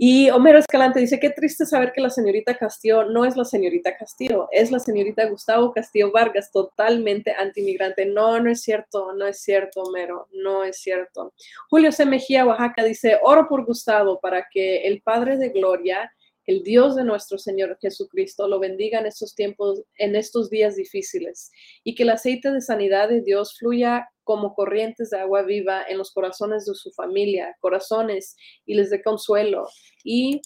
[0.00, 3.96] Y Homero Escalante dice, qué triste saber que la señorita Castillo no es la señorita
[3.96, 8.06] Castillo, es la señorita Gustavo Castillo Vargas, totalmente antimigrante.
[8.06, 11.34] No, no es cierto, no es cierto, Homero, no es cierto.
[11.68, 12.06] Julio C.
[12.06, 16.12] Mejía, Oaxaca, dice, oro por Gustavo para que el Padre de Gloria,
[16.46, 21.50] el Dios de nuestro Señor Jesucristo, lo bendiga en estos tiempos, en estos días difíciles,
[21.82, 25.96] y que el aceite de sanidad de Dios fluya como corrientes de agua viva en
[25.96, 28.36] los corazones de su familia, corazones,
[28.66, 29.66] y les dé consuelo
[30.04, 30.42] y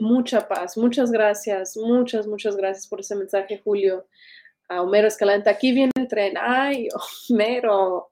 [0.00, 0.76] mucha paz.
[0.76, 4.08] Muchas gracias, muchas, muchas gracias por ese mensaje, Julio.
[4.68, 6.34] A Homero Escalante, aquí viene el tren.
[6.36, 6.88] Ay,
[7.30, 8.10] Homero.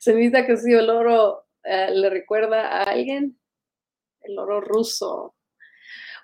[0.00, 3.38] Se necesita que si el oro eh, le recuerda a alguien.
[4.22, 5.35] El oro ruso.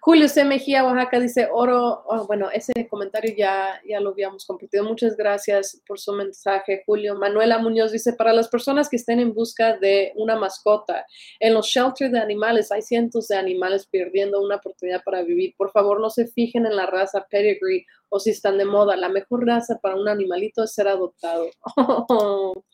[0.05, 0.45] Julio C.
[0.45, 2.03] Mejía, Oaxaca, dice oro.
[2.07, 4.83] Oh, bueno, ese comentario ya, ya lo habíamos compartido.
[4.83, 7.15] Muchas gracias por su mensaje, Julio.
[7.15, 11.07] Manuela Muñoz dice, para las personas que estén en busca de una mascota,
[11.39, 15.55] en los shelters de animales hay cientos de animales perdiendo una oportunidad para vivir.
[15.57, 18.95] Por favor, no se fijen en la raza pedigree o si están de moda.
[18.97, 21.51] La mejor raza para un animalito es ser adoptado.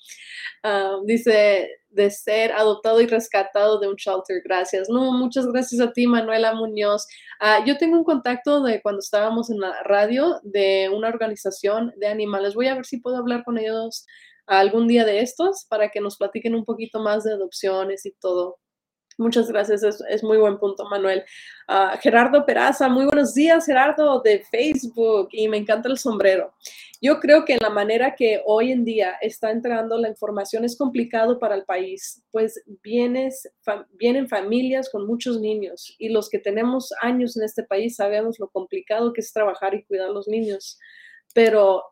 [0.64, 4.42] Ah, dice, de ser adoptado y rescatado de un shelter.
[4.44, 4.88] Gracias.
[4.90, 7.06] No, muchas gracias a ti, Manuela Muñoz.
[7.38, 12.08] Ah, yo tengo un contacto de cuando estábamos en la radio de una organización de
[12.08, 12.56] animales.
[12.56, 14.04] Voy a ver si puedo hablar con ellos
[14.46, 18.58] algún día de estos para que nos platiquen un poquito más de adopciones y todo.
[19.18, 21.24] Muchas gracias, es, es muy buen punto, Manuel.
[21.66, 26.54] Ah, Gerardo Peraza, muy buenos días, Gerardo, de Facebook, y me encanta el sombrero.
[27.02, 30.78] Yo creo que en la manera que hoy en día está entrando la información es
[30.78, 33.50] complicado para el país, pues vienes,
[33.94, 38.48] vienen familias con muchos niños y los que tenemos años en este país sabemos lo
[38.48, 40.78] complicado que es trabajar y cuidar a los niños,
[41.34, 41.82] pero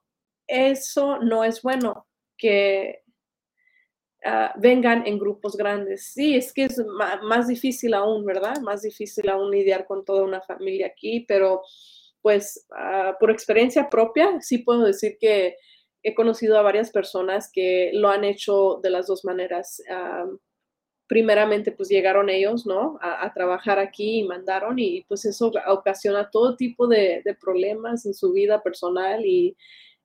[0.47, 2.07] eso no es bueno,
[2.39, 3.03] que
[4.29, 6.09] Ah, vengan en grupos grandes.
[6.13, 6.83] Sí, es que es
[7.23, 8.61] más difícil aún, ¿verdad?
[8.61, 11.63] Más difícil aún lidiar con toda una familia aquí, pero
[12.23, 15.57] pues ah, por experiencia propia, sí puedo decir que
[16.03, 19.81] he conocido a varias personas que lo han hecho de las dos maneras.
[21.07, 22.99] Primeramente, pues llegaron ellos, ¿no?
[23.01, 28.15] A, trabajar aquí y mandaron y pues eso ocasiona todo tipo de, de problemas en
[28.15, 29.57] su vida personal y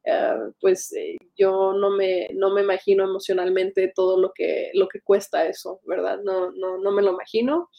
[0.03, 5.01] eh, pues eh, yo no me, no me imagino emocionalmente todo lo que, lo que
[5.01, 6.19] cuesta eso, ¿verdad?
[6.23, 7.69] No, no, no me lo imagino,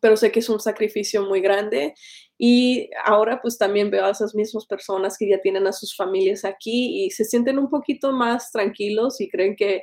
[0.00, 1.94] pero sé que es un sacrificio muy grande
[2.38, 6.44] y ahora pues también veo a esas mismas personas que ya tienen a sus familias
[6.44, 9.82] aquí y se sienten un poquito más tranquilos y creen que,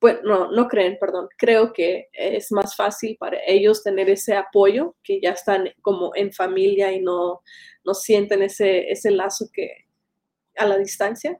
[0.00, 4.96] bueno, no, no creen, perdón, creo que es más fácil para ellos tener ese apoyo,
[5.02, 7.40] que ya están como en familia y no,
[7.84, 9.86] no sienten ese, ese lazo que,
[10.56, 11.36] a la distancia.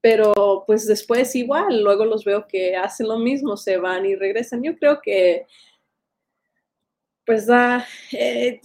[0.00, 4.62] Pero pues después igual, luego los veo que hacen lo mismo, se van y regresan.
[4.62, 5.46] Yo creo que
[7.26, 8.60] pues da, eh,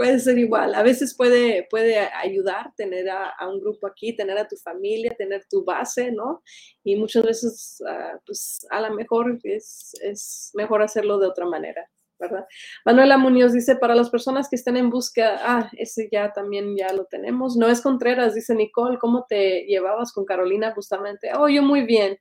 [0.00, 0.74] puede ser igual.
[0.74, 5.44] A veces puede, puede ayudar tener a, un grupo aquí, tener a tu familia, tener
[5.46, 6.42] tu base, ¿no?
[6.82, 11.86] Y muchas veces, ah, pues a lo mejor es, es mejor hacerlo de otra manera.
[12.20, 12.46] ¿Verdad?
[12.84, 16.92] Manuela Muñoz dice, para las personas que estén en busca, ah, ese ya también ya
[16.92, 17.56] lo tenemos.
[17.56, 21.30] No es Contreras, dice Nicole, ¿cómo te llevabas con Carolina justamente?
[21.34, 22.18] Oh, yo muy bien.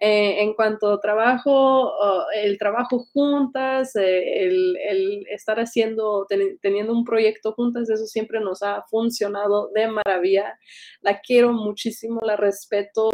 [0.00, 1.92] Eh, en cuanto a trabajo,
[2.34, 6.26] el trabajo juntas, eh, el, estar haciendo,
[6.60, 10.58] teniendo un proyecto juntas, eso siempre nos ha funcionado de maravilla.
[11.02, 13.10] La quiero muchísimo, la respeto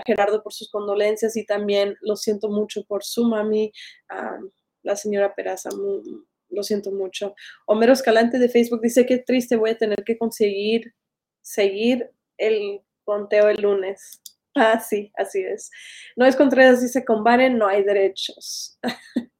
[0.04, 3.72] Gerardo, por sus condolencias y también lo siento mucho por su mami,
[4.82, 5.70] la señora Peraza.
[6.48, 7.34] lo siento mucho.
[7.66, 10.92] Homero Escalante de Facebook dice, qué triste, voy a tener que conseguir
[11.40, 14.20] seguir el conteo el lunes.
[14.56, 15.70] Ah, sí, así es.
[16.16, 18.78] No es Contreras dice, con Baren no hay derechos.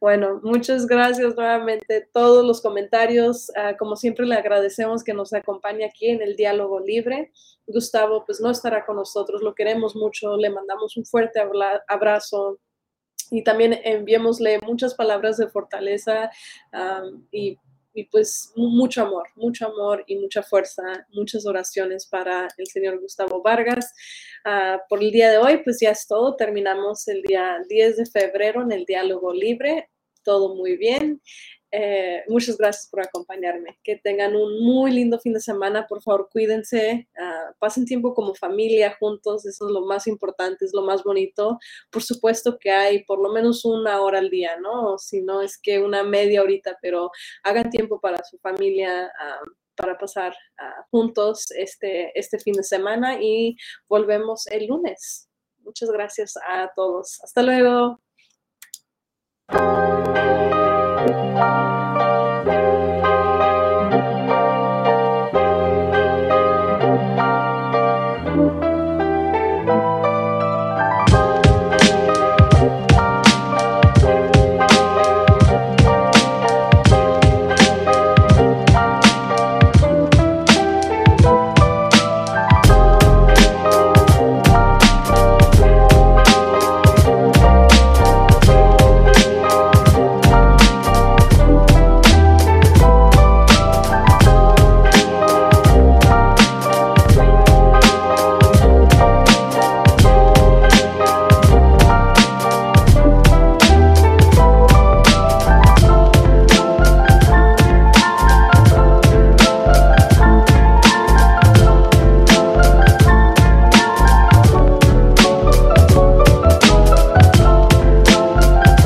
[0.00, 2.08] bueno, muchas gracias nuevamente.
[2.12, 6.80] Todos los comentarios, ah, como siempre le agradecemos que nos acompañe aquí en el diálogo
[6.80, 7.32] libre.
[7.66, 11.40] Gustavo, pues no estará con nosotros, lo queremos mucho, le mandamos un fuerte
[11.88, 12.58] abrazo
[13.30, 16.30] y también enviémosle muchas palabras de fortaleza
[17.30, 17.56] y
[17.94, 23.42] y pues mucho amor, mucho amor y mucha fuerza, muchas oraciones para el señor Gustavo
[23.42, 23.92] Vargas.
[24.44, 26.36] Ah, por el día de hoy, pues ya es todo.
[26.36, 29.90] Terminamos el día 10 de febrero en el diálogo libre.
[30.24, 31.20] Todo muy bien.
[31.72, 33.78] Eh, muchas gracias por acompañarme.
[33.82, 35.86] Que tengan un muy lindo fin de semana.
[35.86, 37.08] Por favor, cuídense.
[37.18, 39.46] ah, pasen tiempo como familia juntos.
[39.46, 41.58] Eso es lo más importante, es lo más bonito.
[41.90, 44.98] Por supuesto que hay por lo menos una hora al día, ¿no?
[44.98, 47.10] Si no es que una media horita, pero
[47.42, 49.10] hagan tiempo para su familia.
[49.18, 49.40] ah,
[49.74, 53.56] para pasar ah, juntos este, este fin de semana y
[53.88, 55.28] volvemos el lunes.
[55.64, 57.20] Muchas gracias a todos.
[57.24, 57.98] Hasta luego.